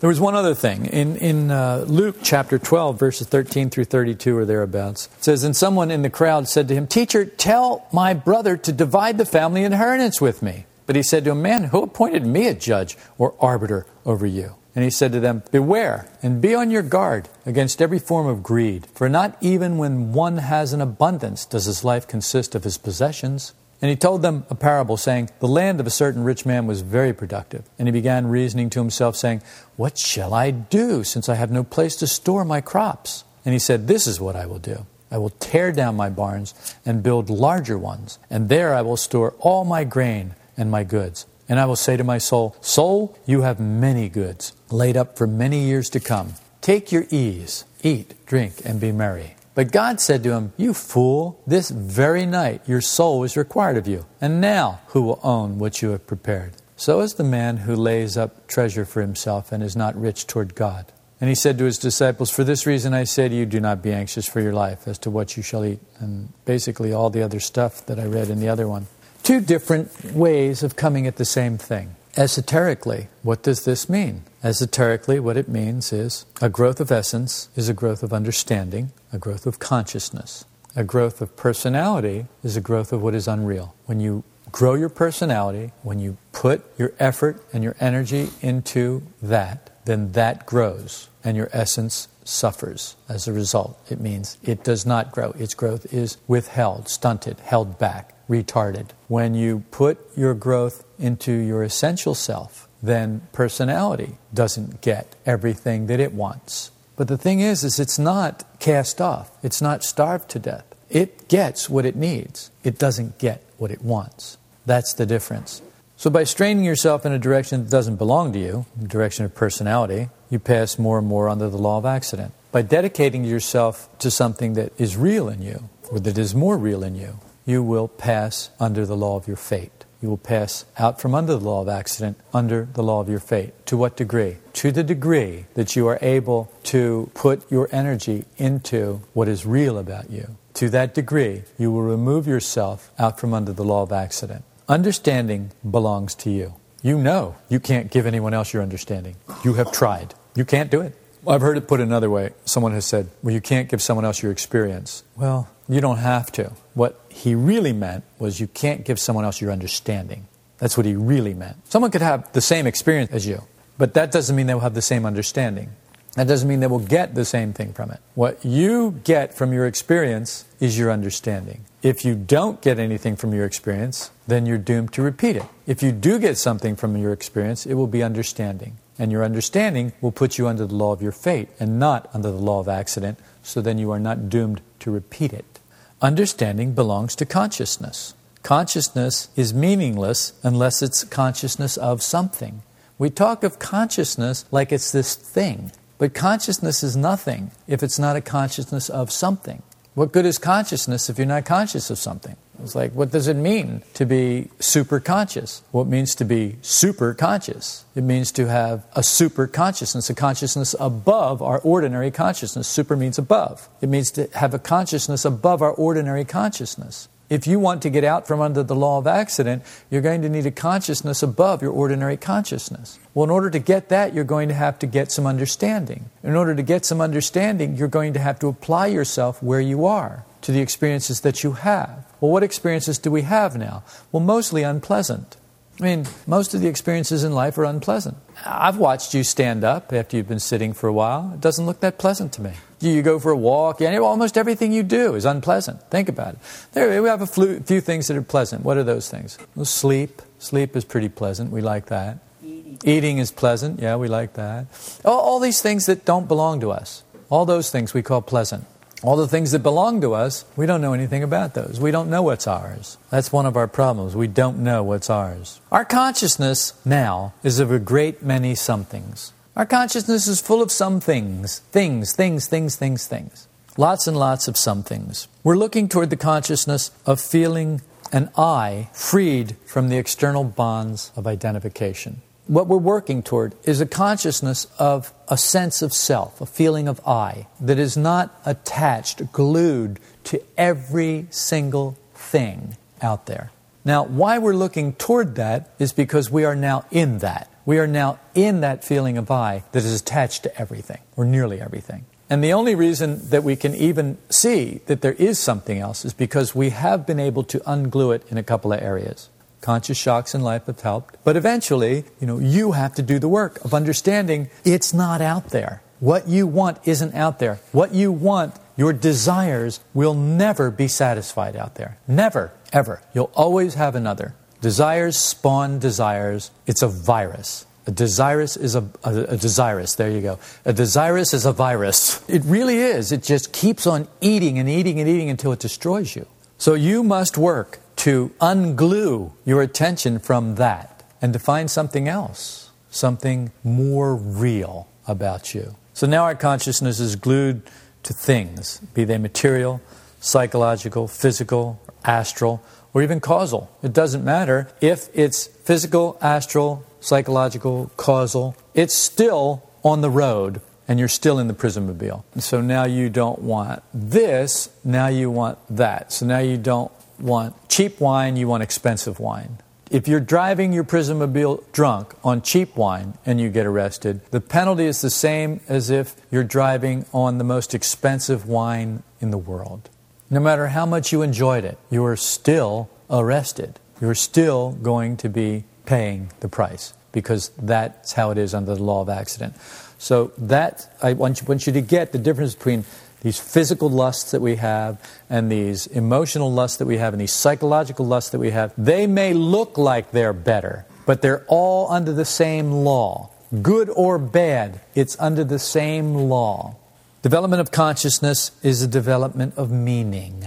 There 0.00 0.08
was 0.08 0.20
one 0.20 0.36
other 0.36 0.54
thing. 0.54 0.86
In, 0.86 1.16
in 1.16 1.50
uh, 1.50 1.84
Luke 1.88 2.18
chapter 2.22 2.56
12, 2.56 2.98
verses 2.98 3.26
13 3.26 3.68
through 3.68 3.84
32 3.84 4.36
or 4.36 4.44
thereabouts, 4.44 5.08
it 5.18 5.24
says, 5.24 5.42
And 5.42 5.56
someone 5.56 5.90
in 5.90 6.02
the 6.02 6.10
crowd 6.10 6.48
said 6.48 6.68
to 6.68 6.74
him, 6.74 6.86
Teacher, 6.86 7.24
tell 7.24 7.86
my 7.92 8.14
brother 8.14 8.56
to 8.56 8.70
divide 8.70 9.18
the 9.18 9.24
family 9.24 9.64
inheritance 9.64 10.20
with 10.20 10.40
me. 10.40 10.66
But 10.86 10.94
he 10.94 11.02
said 11.02 11.24
to 11.24 11.32
him, 11.32 11.42
Man, 11.42 11.64
who 11.64 11.82
appointed 11.82 12.24
me 12.24 12.46
a 12.46 12.54
judge 12.54 12.96
or 13.18 13.34
arbiter 13.40 13.86
over 14.06 14.24
you? 14.24 14.54
And 14.76 14.84
he 14.84 14.90
said 14.90 15.10
to 15.12 15.20
them, 15.20 15.42
Beware 15.50 16.08
and 16.22 16.40
be 16.40 16.54
on 16.54 16.70
your 16.70 16.82
guard 16.82 17.28
against 17.44 17.82
every 17.82 17.98
form 17.98 18.28
of 18.28 18.44
greed, 18.44 18.86
for 18.94 19.08
not 19.08 19.36
even 19.40 19.78
when 19.78 20.12
one 20.12 20.36
has 20.36 20.72
an 20.72 20.80
abundance 20.80 21.44
does 21.44 21.64
his 21.64 21.82
life 21.82 22.06
consist 22.06 22.54
of 22.54 22.62
his 22.62 22.78
possessions. 22.78 23.52
And 23.80 23.90
he 23.90 23.96
told 23.96 24.22
them 24.22 24.44
a 24.50 24.54
parable, 24.54 24.96
saying, 24.96 25.30
The 25.38 25.46
land 25.46 25.78
of 25.78 25.86
a 25.86 25.90
certain 25.90 26.24
rich 26.24 26.44
man 26.44 26.66
was 26.66 26.80
very 26.80 27.12
productive. 27.12 27.64
And 27.78 27.86
he 27.86 27.92
began 27.92 28.26
reasoning 28.26 28.70
to 28.70 28.80
himself, 28.80 29.14
saying, 29.16 29.42
What 29.76 29.96
shall 29.96 30.34
I 30.34 30.50
do, 30.50 31.04
since 31.04 31.28
I 31.28 31.36
have 31.36 31.50
no 31.50 31.62
place 31.62 31.94
to 31.96 32.06
store 32.06 32.44
my 32.44 32.60
crops? 32.60 33.24
And 33.44 33.52
he 33.52 33.58
said, 33.58 33.86
This 33.86 34.06
is 34.06 34.20
what 34.20 34.34
I 34.34 34.46
will 34.46 34.58
do. 34.58 34.86
I 35.10 35.18
will 35.18 35.30
tear 35.30 35.72
down 35.72 35.96
my 35.96 36.10
barns 36.10 36.54
and 36.84 37.02
build 37.02 37.30
larger 37.30 37.78
ones, 37.78 38.18
and 38.28 38.48
there 38.48 38.74
I 38.74 38.82
will 38.82 38.96
store 38.96 39.34
all 39.38 39.64
my 39.64 39.84
grain 39.84 40.34
and 40.56 40.70
my 40.70 40.84
goods. 40.84 41.26
And 41.48 41.58
I 41.58 41.64
will 41.64 41.76
say 41.76 41.96
to 41.96 42.04
my 42.04 42.18
soul, 42.18 42.56
Soul, 42.60 43.16
you 43.24 43.42
have 43.42 43.58
many 43.58 44.08
goods 44.08 44.52
laid 44.70 44.96
up 44.96 45.16
for 45.16 45.26
many 45.26 45.60
years 45.60 45.88
to 45.90 46.00
come. 46.00 46.34
Take 46.60 46.92
your 46.92 47.06
ease, 47.10 47.64
eat, 47.82 48.26
drink, 48.26 48.60
and 48.64 48.80
be 48.80 48.92
merry. 48.92 49.37
But 49.58 49.72
God 49.72 50.00
said 50.00 50.22
to 50.22 50.34
him, 50.34 50.52
You 50.56 50.72
fool, 50.72 51.42
this 51.44 51.68
very 51.70 52.24
night 52.26 52.62
your 52.68 52.80
soul 52.80 53.24
is 53.24 53.36
required 53.36 53.76
of 53.76 53.88
you. 53.88 54.06
And 54.20 54.40
now 54.40 54.78
who 54.90 55.02
will 55.02 55.18
own 55.24 55.58
what 55.58 55.82
you 55.82 55.90
have 55.90 56.06
prepared? 56.06 56.52
So 56.76 57.00
is 57.00 57.14
the 57.14 57.24
man 57.24 57.56
who 57.56 57.74
lays 57.74 58.16
up 58.16 58.46
treasure 58.46 58.84
for 58.84 59.00
himself 59.00 59.50
and 59.50 59.60
is 59.60 59.74
not 59.74 60.00
rich 60.00 60.28
toward 60.28 60.54
God. 60.54 60.92
And 61.20 61.28
he 61.28 61.34
said 61.34 61.58
to 61.58 61.64
his 61.64 61.76
disciples, 61.76 62.30
For 62.30 62.44
this 62.44 62.66
reason 62.66 62.94
I 62.94 63.02
say 63.02 63.28
to 63.28 63.34
you, 63.34 63.46
do 63.46 63.58
not 63.58 63.82
be 63.82 63.92
anxious 63.92 64.28
for 64.28 64.40
your 64.40 64.52
life 64.52 64.86
as 64.86 64.96
to 64.98 65.10
what 65.10 65.36
you 65.36 65.42
shall 65.42 65.64
eat. 65.64 65.80
And 65.98 66.32
basically 66.44 66.92
all 66.92 67.10
the 67.10 67.24
other 67.24 67.40
stuff 67.40 67.84
that 67.86 67.98
I 67.98 68.04
read 68.04 68.30
in 68.30 68.38
the 68.38 68.48
other 68.48 68.68
one. 68.68 68.86
Two 69.24 69.40
different 69.40 70.12
ways 70.14 70.62
of 70.62 70.76
coming 70.76 71.08
at 71.08 71.16
the 71.16 71.24
same 71.24 71.58
thing. 71.58 71.96
Esoterically, 72.18 73.06
what 73.22 73.44
does 73.44 73.64
this 73.64 73.88
mean? 73.88 74.24
Esoterically, 74.42 75.20
what 75.20 75.36
it 75.36 75.48
means 75.48 75.92
is 75.92 76.26
a 76.42 76.48
growth 76.48 76.80
of 76.80 76.90
essence 76.90 77.48
is 77.54 77.68
a 77.68 77.72
growth 77.72 78.02
of 78.02 78.12
understanding, 78.12 78.90
a 79.12 79.18
growth 79.18 79.46
of 79.46 79.60
consciousness. 79.60 80.44
A 80.74 80.82
growth 80.82 81.20
of 81.20 81.36
personality 81.36 82.26
is 82.42 82.56
a 82.56 82.60
growth 82.60 82.92
of 82.92 83.02
what 83.02 83.14
is 83.14 83.28
unreal. 83.28 83.72
When 83.86 84.00
you 84.00 84.24
grow 84.50 84.74
your 84.74 84.88
personality, 84.88 85.70
when 85.84 86.00
you 86.00 86.16
put 86.32 86.64
your 86.76 86.92
effort 86.98 87.40
and 87.52 87.62
your 87.62 87.76
energy 87.78 88.30
into 88.42 89.02
that, 89.22 89.70
then 89.84 90.10
that 90.12 90.44
grows 90.44 91.10
and 91.22 91.36
your 91.36 91.50
essence 91.52 92.08
suffers 92.24 92.96
as 93.08 93.28
a 93.28 93.32
result. 93.32 93.78
It 93.88 94.00
means 94.00 94.38
it 94.42 94.64
does 94.64 94.84
not 94.84 95.12
grow. 95.12 95.30
Its 95.38 95.54
growth 95.54 95.94
is 95.94 96.16
withheld, 96.26 96.88
stunted, 96.88 97.38
held 97.38 97.78
back 97.78 98.12
retarded. 98.28 98.90
When 99.08 99.34
you 99.34 99.64
put 99.70 99.98
your 100.16 100.34
growth 100.34 100.84
into 100.98 101.32
your 101.32 101.62
essential 101.62 102.14
self, 102.14 102.68
then 102.82 103.22
personality 103.32 104.18
doesn't 104.32 104.80
get 104.80 105.16
everything 105.26 105.86
that 105.86 106.00
it 106.00 106.12
wants. 106.12 106.70
But 106.96 107.08
the 107.08 107.18
thing 107.18 107.40
is, 107.40 107.64
is 107.64 107.78
it's 107.78 107.98
not 107.98 108.44
cast 108.58 109.00
off. 109.00 109.30
It's 109.42 109.62
not 109.62 109.84
starved 109.84 110.28
to 110.30 110.38
death. 110.38 110.64
It 110.90 111.28
gets 111.28 111.68
what 111.70 111.86
it 111.86 111.96
needs. 111.96 112.50
It 112.64 112.78
doesn't 112.78 113.18
get 113.18 113.42
what 113.56 113.70
it 113.70 113.82
wants. 113.82 114.36
That's 114.66 114.92
the 114.92 115.06
difference. 115.06 115.62
So 115.96 116.10
by 116.10 116.24
straining 116.24 116.64
yourself 116.64 117.04
in 117.04 117.12
a 117.12 117.18
direction 117.18 117.64
that 117.64 117.70
doesn't 117.70 117.96
belong 117.96 118.32
to 118.32 118.38
you, 118.38 118.66
the 118.76 118.86
direction 118.86 119.24
of 119.24 119.34
personality, 119.34 120.08
you 120.30 120.38
pass 120.38 120.78
more 120.78 120.98
and 120.98 121.06
more 121.06 121.28
under 121.28 121.48
the 121.48 121.56
law 121.56 121.78
of 121.78 121.86
accident. 121.86 122.32
By 122.52 122.62
dedicating 122.62 123.24
yourself 123.24 123.88
to 123.98 124.10
something 124.10 124.54
that 124.54 124.72
is 124.78 124.96
real 124.96 125.28
in 125.28 125.42
you, 125.42 125.68
or 125.90 126.00
that 126.00 126.16
is 126.16 126.34
more 126.34 126.56
real 126.56 126.82
in 126.82 126.94
you, 126.94 127.18
you 127.48 127.62
will 127.62 127.88
pass 127.88 128.50
under 128.60 128.84
the 128.84 128.96
law 128.96 129.16
of 129.16 129.26
your 129.26 129.38
fate. 129.38 129.86
You 130.02 130.10
will 130.10 130.18
pass 130.18 130.66
out 130.78 131.00
from 131.00 131.14
under 131.14 131.32
the 131.32 131.44
law 131.44 131.62
of 131.62 131.68
accident 131.68 132.18
under 132.34 132.68
the 132.74 132.82
law 132.82 133.00
of 133.00 133.08
your 133.08 133.20
fate. 133.20 133.54
To 133.66 133.76
what 133.78 133.96
degree? 133.96 134.36
To 134.52 134.70
the 134.70 134.84
degree 134.84 135.46
that 135.54 135.74
you 135.74 135.86
are 135.86 135.98
able 136.02 136.52
to 136.64 137.10
put 137.14 137.50
your 137.50 137.70
energy 137.72 138.26
into 138.36 139.00
what 139.14 139.28
is 139.28 139.46
real 139.46 139.78
about 139.78 140.10
you. 140.10 140.36
To 140.54 140.68
that 140.68 140.94
degree, 140.94 141.44
you 141.56 141.72
will 141.72 141.82
remove 141.82 142.26
yourself 142.26 142.92
out 142.98 143.18
from 143.18 143.32
under 143.32 143.54
the 143.54 143.64
law 143.64 143.82
of 143.82 143.92
accident. 143.92 144.44
Understanding 144.68 145.52
belongs 145.68 146.14
to 146.16 146.30
you. 146.30 146.54
You 146.82 146.98
know 146.98 147.36
you 147.48 147.60
can't 147.60 147.90
give 147.90 148.04
anyone 148.04 148.34
else 148.34 148.52
your 148.52 148.62
understanding. 148.62 149.16
You 149.42 149.54
have 149.54 149.72
tried. 149.72 150.14
You 150.34 150.44
can't 150.44 150.70
do 150.70 150.82
it. 150.82 150.94
I've 151.26 151.40
heard 151.40 151.56
it 151.56 151.66
put 151.66 151.80
another 151.80 152.10
way. 152.10 152.34
Someone 152.44 152.72
has 152.72 152.84
said, 152.84 153.08
well, 153.22 153.34
you 153.34 153.40
can't 153.40 153.70
give 153.70 153.80
someone 153.80 154.04
else 154.04 154.22
your 154.22 154.32
experience. 154.32 155.02
Well, 155.16 155.48
you 155.68 155.80
don't 155.80 155.98
have 155.98 156.32
to. 156.32 156.52
What 156.74 157.00
he 157.08 157.34
really 157.34 157.72
meant 157.72 158.04
was 158.18 158.40
you 158.40 158.46
can't 158.46 158.84
give 158.84 158.98
someone 158.98 159.24
else 159.24 159.40
your 159.40 159.52
understanding. 159.52 160.26
That's 160.58 160.76
what 160.76 160.86
he 160.86 160.94
really 160.94 161.34
meant. 161.34 161.56
Someone 161.70 161.90
could 161.90 162.02
have 162.02 162.32
the 162.32 162.40
same 162.40 162.66
experience 162.66 163.12
as 163.12 163.26
you, 163.26 163.44
but 163.76 163.94
that 163.94 164.10
doesn't 164.10 164.34
mean 164.34 164.46
they 164.46 164.54
will 164.54 164.60
have 164.62 164.74
the 164.74 164.82
same 164.82 165.06
understanding. 165.06 165.70
That 166.14 166.26
doesn't 166.26 166.48
mean 166.48 166.60
they 166.60 166.66
will 166.66 166.80
get 166.80 167.14
the 167.14 167.24
same 167.24 167.52
thing 167.52 167.72
from 167.72 167.92
it. 167.92 168.00
What 168.14 168.44
you 168.44 169.00
get 169.04 169.34
from 169.34 169.52
your 169.52 169.66
experience 169.66 170.46
is 170.58 170.76
your 170.76 170.90
understanding. 170.90 171.64
If 171.80 172.04
you 172.04 172.16
don't 172.16 172.60
get 172.60 172.80
anything 172.80 173.14
from 173.14 173.32
your 173.32 173.44
experience, 173.44 174.10
then 174.26 174.44
you're 174.44 174.58
doomed 174.58 174.92
to 174.94 175.02
repeat 175.02 175.36
it. 175.36 175.44
If 175.64 175.80
you 175.80 175.92
do 175.92 176.18
get 176.18 176.36
something 176.36 176.74
from 176.74 176.96
your 176.96 177.12
experience, 177.12 177.66
it 177.66 177.74
will 177.74 177.86
be 177.86 178.02
understanding. 178.02 178.78
And 178.98 179.12
your 179.12 179.22
understanding 179.22 179.92
will 180.00 180.10
put 180.10 180.38
you 180.38 180.48
under 180.48 180.66
the 180.66 180.74
law 180.74 180.92
of 180.92 181.00
your 181.00 181.12
fate 181.12 181.50
and 181.60 181.78
not 181.78 182.10
under 182.12 182.32
the 182.32 182.38
law 182.38 182.58
of 182.58 182.68
accident, 182.68 183.20
so 183.44 183.60
then 183.60 183.78
you 183.78 183.92
are 183.92 184.00
not 184.00 184.28
doomed 184.28 184.60
to 184.80 184.90
repeat 184.90 185.32
it. 185.32 185.57
Understanding 186.00 186.74
belongs 186.74 187.16
to 187.16 187.26
consciousness. 187.26 188.14
Consciousness 188.44 189.30
is 189.34 189.52
meaningless 189.52 190.32
unless 190.44 190.80
it's 190.80 191.02
consciousness 191.02 191.76
of 191.76 192.02
something. 192.02 192.62
We 192.98 193.10
talk 193.10 193.42
of 193.42 193.58
consciousness 193.58 194.44
like 194.52 194.70
it's 194.70 194.92
this 194.92 195.16
thing, 195.16 195.72
but 195.98 196.14
consciousness 196.14 196.84
is 196.84 196.96
nothing 196.96 197.50
if 197.66 197.82
it's 197.82 197.98
not 197.98 198.14
a 198.14 198.20
consciousness 198.20 198.88
of 198.88 199.10
something. 199.10 199.64
What 199.94 200.12
good 200.12 200.24
is 200.24 200.38
consciousness 200.38 201.10
if 201.10 201.18
you're 201.18 201.26
not 201.26 201.44
conscious 201.44 201.90
of 201.90 201.98
something? 201.98 202.36
It's 202.62 202.74
like, 202.74 202.92
what 202.92 203.10
does 203.10 203.28
it 203.28 203.36
mean 203.36 203.82
to 203.94 204.04
be 204.04 204.50
super 204.58 205.00
conscious? 205.00 205.62
What 205.70 205.86
means 205.86 206.14
to 206.16 206.24
be 206.24 206.56
super 206.62 207.14
conscious? 207.14 207.84
It 207.94 208.04
means 208.04 208.32
to 208.32 208.46
have 208.48 208.84
a 208.94 209.02
super 209.02 209.46
consciousness, 209.46 210.10
a 210.10 210.14
consciousness 210.14 210.74
above 210.78 211.42
our 211.42 211.58
ordinary 211.60 212.10
consciousness. 212.10 212.68
Super 212.68 212.96
means 212.96 213.18
above. 213.18 213.68
It 213.80 213.88
means 213.88 214.10
to 214.12 214.28
have 214.34 214.54
a 214.54 214.58
consciousness 214.58 215.24
above 215.24 215.62
our 215.62 215.72
ordinary 215.72 216.24
consciousness. 216.24 217.08
If 217.30 217.46
you 217.46 217.58
want 217.58 217.82
to 217.82 217.90
get 217.90 218.04
out 218.04 218.26
from 218.26 218.40
under 218.40 218.62
the 218.62 218.74
law 218.74 218.96
of 218.96 219.06
accident, 219.06 219.62
you're 219.90 220.00
going 220.00 220.22
to 220.22 220.30
need 220.30 220.46
a 220.46 220.50
consciousness 220.50 221.22
above 221.22 221.60
your 221.60 221.72
ordinary 221.72 222.16
consciousness. 222.16 222.98
Well, 223.12 223.24
in 223.24 223.30
order 223.30 223.50
to 223.50 223.58
get 223.58 223.90
that, 223.90 224.14
you're 224.14 224.24
going 224.24 224.48
to 224.48 224.54
have 224.54 224.78
to 224.78 224.86
get 224.86 225.12
some 225.12 225.26
understanding. 225.26 226.06
In 226.22 226.34
order 226.34 226.54
to 226.54 226.62
get 226.62 226.86
some 226.86 227.02
understanding, 227.02 227.76
you're 227.76 227.86
going 227.86 228.14
to 228.14 228.18
have 228.18 228.38
to 228.38 228.48
apply 228.48 228.86
yourself 228.86 229.42
where 229.42 229.60
you 229.60 229.84
are 229.84 230.24
to 230.40 230.52
the 230.52 230.60
experiences 230.60 231.20
that 231.20 231.44
you 231.44 231.52
have. 231.52 232.06
Well, 232.20 232.30
what 232.30 232.42
experiences 232.42 232.98
do 232.98 233.10
we 233.10 233.22
have 233.22 233.56
now? 233.56 233.84
Well, 234.12 234.22
mostly 234.22 234.62
unpleasant. 234.62 235.36
I 235.80 235.84
mean, 235.84 236.06
most 236.26 236.54
of 236.54 236.60
the 236.60 236.66
experiences 236.66 237.22
in 237.22 237.32
life 237.32 237.56
are 237.56 237.64
unpleasant. 237.64 238.16
I've 238.44 238.78
watched 238.78 239.14
you 239.14 239.22
stand 239.22 239.62
up 239.62 239.92
after 239.92 240.16
you've 240.16 240.26
been 240.26 240.40
sitting 240.40 240.72
for 240.72 240.88
a 240.88 240.92
while. 240.92 241.30
It 241.34 241.40
doesn't 241.40 241.66
look 241.66 241.80
that 241.80 241.98
pleasant 241.98 242.32
to 242.32 242.42
me. 242.42 242.54
You 242.80 243.00
go 243.02 243.20
for 243.20 243.30
a 243.30 243.36
walk, 243.36 243.80
and 243.80 243.96
almost 243.98 244.36
everything 244.36 244.72
you 244.72 244.82
do 244.82 245.14
is 245.14 245.24
unpleasant. 245.24 245.82
Think 245.90 246.08
about 246.08 246.34
it. 246.34 246.40
There, 246.72 247.00
we 247.00 247.08
have 247.08 247.22
a 247.22 247.26
few 247.26 247.80
things 247.80 248.08
that 248.08 248.16
are 248.16 248.22
pleasant. 248.22 248.64
What 248.64 248.76
are 248.76 248.82
those 248.82 249.08
things? 249.08 249.38
Well, 249.54 249.64
sleep. 249.64 250.20
Sleep 250.40 250.74
is 250.74 250.84
pretty 250.84 251.08
pleasant. 251.08 251.52
We 251.52 251.60
like 251.60 251.86
that. 251.86 252.18
Eating, 252.42 252.78
Eating 252.84 253.18
is 253.18 253.30
pleasant. 253.30 253.80
Yeah, 253.80 253.96
we 253.96 254.08
like 254.08 254.34
that. 254.34 254.66
All, 255.04 255.20
all 255.20 255.38
these 255.40 255.62
things 255.62 255.86
that 255.86 256.04
don't 256.04 256.26
belong 256.26 256.60
to 256.60 256.72
us. 256.72 257.04
All 257.30 257.46
those 257.46 257.70
things 257.70 257.94
we 257.94 258.02
call 258.02 258.22
pleasant. 258.22 258.64
All 259.02 259.16
the 259.16 259.28
things 259.28 259.52
that 259.52 259.62
belong 259.62 260.00
to 260.00 260.14
us, 260.14 260.44
we 260.56 260.66
don't 260.66 260.80
know 260.80 260.92
anything 260.92 261.22
about 261.22 261.54
those. 261.54 261.78
We 261.78 261.92
don't 261.92 262.10
know 262.10 262.22
what's 262.22 262.48
ours. 262.48 262.98
That's 263.10 263.32
one 263.32 263.46
of 263.46 263.56
our 263.56 263.68
problems. 263.68 264.16
We 264.16 264.26
don't 264.26 264.58
know 264.58 264.82
what's 264.82 265.08
ours. 265.08 265.60
Our 265.70 265.84
consciousness 265.84 266.72
now 266.84 267.32
is 267.44 267.60
of 267.60 267.70
a 267.70 267.78
great 267.78 268.22
many 268.22 268.56
somethings. 268.56 269.32
Our 269.54 269.66
consciousness 269.66 270.26
is 270.26 270.40
full 270.40 270.62
of 270.62 270.72
some 270.72 271.00
things, 271.00 271.60
things, 271.70 272.12
things, 272.12 272.48
things, 272.48 272.76
things, 272.76 273.06
things. 273.06 273.46
Lots 273.76 274.08
and 274.08 274.16
lots 274.16 274.48
of 274.48 274.56
some 274.56 274.82
things. 274.82 275.28
We're 275.44 275.56
looking 275.56 275.88
toward 275.88 276.10
the 276.10 276.16
consciousness 276.16 276.90
of 277.06 277.20
feeling 277.20 277.82
an 278.12 278.30
I 278.36 278.88
freed 278.92 279.56
from 279.64 279.88
the 279.88 279.98
external 279.98 280.42
bonds 280.42 281.12
of 281.14 281.26
identification. 281.26 282.22
What 282.48 282.66
we're 282.66 282.78
working 282.78 283.22
toward 283.22 283.54
is 283.64 283.82
a 283.82 283.86
consciousness 283.86 284.68
of 284.78 285.12
a 285.28 285.36
sense 285.36 285.82
of 285.82 285.92
self, 285.92 286.40
a 286.40 286.46
feeling 286.46 286.88
of 286.88 286.98
I, 287.06 287.46
that 287.60 287.78
is 287.78 287.94
not 287.94 288.40
attached, 288.46 289.32
glued 289.32 290.00
to 290.24 290.42
every 290.56 291.26
single 291.28 291.98
thing 292.14 292.78
out 293.02 293.26
there. 293.26 293.50
Now, 293.84 294.04
why 294.04 294.38
we're 294.38 294.54
looking 294.54 294.94
toward 294.94 295.34
that 295.34 295.74
is 295.78 295.92
because 295.92 296.30
we 296.30 296.44
are 296.44 296.56
now 296.56 296.86
in 296.90 297.18
that. 297.18 297.50
We 297.66 297.78
are 297.78 297.86
now 297.86 298.18
in 298.34 298.62
that 298.62 298.82
feeling 298.82 299.18
of 299.18 299.30
I 299.30 299.64
that 299.72 299.84
is 299.84 300.00
attached 300.00 300.42
to 300.44 300.58
everything, 300.58 301.02
or 301.16 301.26
nearly 301.26 301.60
everything. 301.60 302.06
And 302.30 302.42
the 302.42 302.54
only 302.54 302.74
reason 302.74 303.28
that 303.28 303.44
we 303.44 303.56
can 303.56 303.74
even 303.74 304.16
see 304.30 304.80
that 304.86 305.02
there 305.02 305.12
is 305.12 305.38
something 305.38 305.78
else 305.78 306.02
is 306.02 306.14
because 306.14 306.54
we 306.54 306.70
have 306.70 307.06
been 307.06 307.20
able 307.20 307.44
to 307.44 307.58
unglue 307.60 308.14
it 308.14 308.26
in 308.30 308.38
a 308.38 308.42
couple 308.42 308.72
of 308.72 308.80
areas. 308.80 309.28
Conscious 309.60 309.98
shocks 309.98 310.34
in 310.34 310.42
life 310.42 310.66
have 310.66 310.80
helped. 310.80 311.16
But 311.24 311.36
eventually, 311.36 312.04
you 312.20 312.26
know, 312.26 312.38
you 312.38 312.72
have 312.72 312.94
to 312.94 313.02
do 313.02 313.18
the 313.18 313.28
work 313.28 313.64
of 313.64 313.74
understanding 313.74 314.50
it's 314.64 314.94
not 314.94 315.20
out 315.20 315.50
there. 315.50 315.82
What 316.00 316.28
you 316.28 316.46
want 316.46 316.78
isn't 316.84 317.14
out 317.14 317.40
there. 317.40 317.58
What 317.72 317.92
you 317.92 318.12
want, 318.12 318.54
your 318.76 318.92
desires, 318.92 319.80
will 319.94 320.14
never 320.14 320.70
be 320.70 320.86
satisfied 320.86 321.56
out 321.56 321.74
there. 321.74 321.98
Never, 322.06 322.52
ever. 322.72 323.02
You'll 323.14 323.32
always 323.34 323.74
have 323.74 323.96
another. 323.96 324.34
Desires 324.60 325.16
spawn 325.16 325.78
desires. 325.78 326.52
It's 326.66 326.82
a 326.82 326.88
virus. 326.88 327.66
A 327.88 327.90
desirous 327.90 328.56
is 328.56 328.74
a, 328.74 328.86
a, 329.02 329.14
a, 329.24 329.36
desirous. 329.38 329.94
There 329.94 330.10
you 330.10 330.20
go. 330.20 330.38
A 330.66 330.74
desirous 330.74 331.32
is 331.32 331.46
a 331.46 331.52
virus. 331.52 332.22
It 332.28 332.42
really 332.44 332.76
is. 332.76 333.12
It 333.12 333.22
just 333.22 333.52
keeps 333.52 333.86
on 333.86 334.08
eating 334.20 334.58
and 334.58 334.68
eating 334.68 335.00
and 335.00 335.08
eating 335.08 335.30
until 335.30 335.52
it 335.52 335.58
destroys 335.58 336.14
you. 336.14 336.26
So 336.58 336.74
you 336.74 337.02
must 337.02 337.38
work 337.38 337.80
to 338.08 338.30
unglue 338.40 339.30
your 339.44 339.60
attention 339.60 340.18
from 340.18 340.54
that 340.54 341.04
and 341.20 341.34
to 341.34 341.38
find 341.38 341.70
something 341.70 342.08
else, 342.08 342.70
something 342.88 343.52
more 343.62 344.16
real 344.16 344.88
about 345.06 345.52
you. 345.52 345.74
So 345.92 346.06
now 346.06 346.22
our 346.22 346.34
consciousness 346.34 347.00
is 347.00 347.16
glued 347.16 347.60
to 348.04 348.14
things, 348.14 348.78
be 348.94 349.04
they 349.04 349.18
material, 349.18 349.82
psychological, 350.20 351.06
physical, 351.06 351.78
astral, 352.02 352.62
or 352.94 353.02
even 353.02 353.20
causal. 353.20 353.70
It 353.82 353.92
doesn't 353.92 354.24
matter 354.24 354.72
if 354.80 355.10
it's 355.12 355.46
physical, 355.46 356.16
astral, 356.22 356.86
psychological, 357.00 357.90
causal, 357.98 358.56
it's 358.72 358.94
still 358.94 359.68
on 359.84 360.00
the 360.00 360.08
road 360.08 360.62
and 360.88 360.98
you're 360.98 361.08
still 361.08 361.38
in 361.38 361.46
the 361.46 361.52
prismobile. 361.52 362.24
So 362.38 362.62
now 362.62 362.86
you 362.86 363.10
don't 363.10 363.40
want 363.40 363.82
this, 363.92 364.70
now 364.82 365.08
you 365.08 365.30
want 365.30 365.58
that. 365.68 366.10
So 366.10 366.24
now 366.24 366.38
you 366.38 366.56
don't 366.56 366.90
want 367.20 367.68
cheap 367.68 368.00
wine, 368.00 368.36
you 368.36 368.48
want 368.48 368.62
expensive 368.62 369.20
wine. 369.20 369.58
If 369.90 370.06
you're 370.06 370.20
driving 370.20 370.74
your 370.74 370.84
prismobile 370.84 371.64
drunk 371.72 372.14
on 372.22 372.42
cheap 372.42 372.76
wine 372.76 373.16
and 373.24 373.40
you 373.40 373.48
get 373.48 373.64
arrested, 373.64 374.20
the 374.30 374.40
penalty 374.40 374.84
is 374.84 375.00
the 375.00 375.10
same 375.10 375.60
as 375.66 375.88
if 375.88 376.14
you're 376.30 376.44
driving 376.44 377.06
on 377.12 377.38
the 377.38 377.44
most 377.44 377.74
expensive 377.74 378.46
wine 378.46 379.02
in 379.20 379.30
the 379.30 379.38
world. 379.38 379.88
No 380.28 380.40
matter 380.40 380.68
how 380.68 380.84
much 380.84 381.10
you 381.10 381.22
enjoyed 381.22 381.64
it, 381.64 381.78
you 381.90 382.04
are 382.04 382.16
still 382.16 382.90
arrested. 383.08 383.80
You're 383.98 384.14
still 384.14 384.72
going 384.72 385.16
to 385.18 385.30
be 385.30 385.64
paying 385.86 386.32
the 386.40 386.48
price 386.48 386.92
because 387.12 387.48
that's 387.58 388.12
how 388.12 388.30
it 388.30 388.36
is 388.36 388.52
under 388.52 388.74
the 388.74 388.82
law 388.82 389.00
of 389.00 389.08
accident. 389.08 389.56
So 389.96 390.32
that 390.36 390.94
I 391.02 391.14
want 391.14 391.40
you, 391.40 391.46
want 391.46 391.66
you 391.66 391.72
to 391.72 391.80
get 391.80 392.12
the 392.12 392.18
difference 392.18 392.54
between 392.54 392.84
these 393.22 393.38
physical 393.38 393.90
lusts 393.90 394.30
that 394.30 394.40
we 394.40 394.56
have 394.56 395.00
and 395.28 395.50
these 395.50 395.86
emotional 395.88 396.52
lusts 396.52 396.76
that 396.78 396.86
we 396.86 396.98
have 396.98 397.14
and 397.14 397.20
these 397.20 397.32
psychological 397.32 398.06
lusts 398.06 398.30
that 398.30 398.38
we 398.38 398.50
have. 398.50 398.72
They 398.78 399.06
may 399.06 399.32
look 399.34 399.76
like 399.76 400.12
they're 400.12 400.32
better, 400.32 400.86
but 401.06 401.22
they're 401.22 401.44
all 401.48 401.90
under 401.90 402.12
the 402.12 402.24
same 402.24 402.70
law. 402.70 403.30
Good 403.62 403.88
or 403.90 404.18
bad, 404.18 404.80
it's 404.94 405.18
under 405.18 405.42
the 405.42 405.58
same 405.58 406.14
law. 406.14 406.76
Development 407.22 407.60
of 407.60 407.72
consciousness 407.72 408.52
is 408.62 408.82
a 408.82 408.86
development 408.86 409.54
of 409.56 409.70
meaning. 409.72 410.44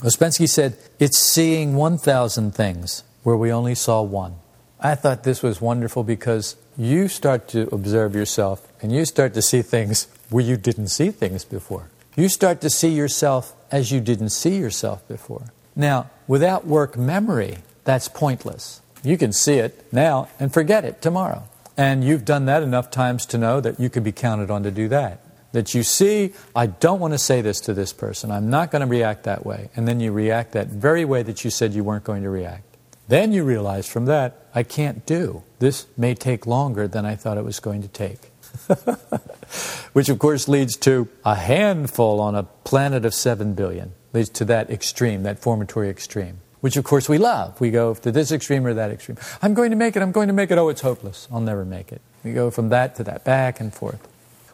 Ouspensky 0.00 0.48
said, 0.48 0.76
It's 0.98 1.18
seeing 1.18 1.74
1,000 1.74 2.54
things 2.54 3.04
where 3.22 3.36
we 3.36 3.52
only 3.52 3.74
saw 3.74 4.02
one. 4.02 4.34
I 4.78 4.94
thought 4.94 5.22
this 5.22 5.42
was 5.42 5.60
wonderful 5.60 6.04
because 6.04 6.56
you 6.76 7.08
start 7.08 7.48
to 7.48 7.68
observe 7.72 8.14
yourself 8.14 8.66
and 8.82 8.92
you 8.92 9.04
start 9.04 9.34
to 9.34 9.42
see 9.42 9.62
things 9.62 10.08
where 10.28 10.44
you 10.44 10.56
didn't 10.56 10.88
see 10.88 11.10
things 11.10 11.44
before. 11.44 11.88
You 12.14 12.28
start 12.28 12.60
to 12.60 12.68
see 12.68 12.90
yourself 12.90 13.54
as 13.70 13.90
you 13.90 14.00
didn't 14.00 14.30
see 14.30 14.58
yourself 14.58 15.06
before. 15.08 15.52
Now, 15.74 16.10
without 16.26 16.66
work 16.66 16.96
memory, 16.96 17.58
that's 17.84 18.08
pointless. 18.08 18.82
You 19.02 19.16
can 19.16 19.32
see 19.32 19.54
it 19.54 19.90
now 19.92 20.28
and 20.38 20.52
forget 20.52 20.84
it 20.84 21.00
tomorrow. 21.00 21.44
And 21.76 22.04
you've 22.04 22.26
done 22.26 22.44
that 22.46 22.62
enough 22.62 22.90
times 22.90 23.24
to 23.26 23.38
know 23.38 23.60
that 23.62 23.80
you 23.80 23.88
could 23.88 24.04
be 24.04 24.12
counted 24.12 24.50
on 24.50 24.62
to 24.64 24.70
do 24.70 24.88
that. 24.88 25.20
That 25.52 25.74
you 25.74 25.82
see, 25.82 26.34
I 26.54 26.66
don't 26.66 27.00
want 27.00 27.14
to 27.14 27.18
say 27.18 27.40
this 27.40 27.60
to 27.60 27.72
this 27.72 27.94
person. 27.94 28.30
I'm 28.30 28.50
not 28.50 28.70
going 28.70 28.80
to 28.80 28.86
react 28.86 29.24
that 29.24 29.46
way. 29.46 29.70
And 29.74 29.88
then 29.88 29.98
you 29.98 30.12
react 30.12 30.52
that 30.52 30.68
very 30.68 31.06
way 31.06 31.22
that 31.22 31.44
you 31.44 31.50
said 31.50 31.72
you 31.72 31.82
weren't 31.82 32.04
going 32.04 32.22
to 32.24 32.30
react. 32.30 32.76
Then 33.08 33.32
you 33.32 33.42
realize 33.42 33.86
from 33.88 34.04
that, 34.06 34.46
I 34.54 34.62
can't 34.62 35.04
do. 35.06 35.42
This 35.58 35.86
may 35.96 36.14
take 36.14 36.46
longer 36.46 36.86
than 36.86 37.06
I 37.06 37.16
thought 37.16 37.38
it 37.38 37.44
was 37.44 37.58
going 37.58 37.80
to 37.82 37.88
take. 37.88 38.31
Which, 39.92 40.08
of 40.08 40.18
course, 40.18 40.48
leads 40.48 40.76
to 40.78 41.08
a 41.24 41.34
handful 41.34 42.20
on 42.20 42.34
a 42.34 42.42
planet 42.42 43.04
of 43.04 43.14
7 43.14 43.54
billion. 43.54 43.92
Leads 44.12 44.30
to 44.30 44.44
that 44.46 44.70
extreme, 44.70 45.22
that 45.22 45.40
formatory 45.40 45.88
extreme. 45.88 46.38
Which, 46.60 46.76
of 46.76 46.84
course, 46.84 47.08
we 47.08 47.18
love. 47.18 47.60
We 47.60 47.70
go 47.70 47.94
to 47.94 48.12
this 48.12 48.30
extreme 48.30 48.66
or 48.66 48.74
that 48.74 48.90
extreme. 48.90 49.18
I'm 49.42 49.52
going 49.52 49.70
to 49.70 49.76
make 49.76 49.96
it, 49.96 50.02
I'm 50.02 50.12
going 50.12 50.28
to 50.28 50.34
make 50.34 50.50
it. 50.50 50.58
Oh, 50.58 50.68
it's 50.68 50.80
hopeless. 50.80 51.26
I'll 51.32 51.40
never 51.40 51.64
make 51.64 51.92
it. 51.92 52.00
We 52.24 52.32
go 52.32 52.50
from 52.50 52.68
that 52.68 52.94
to 52.96 53.04
that, 53.04 53.24
back 53.24 53.60
and 53.60 53.74
forth. 53.74 54.08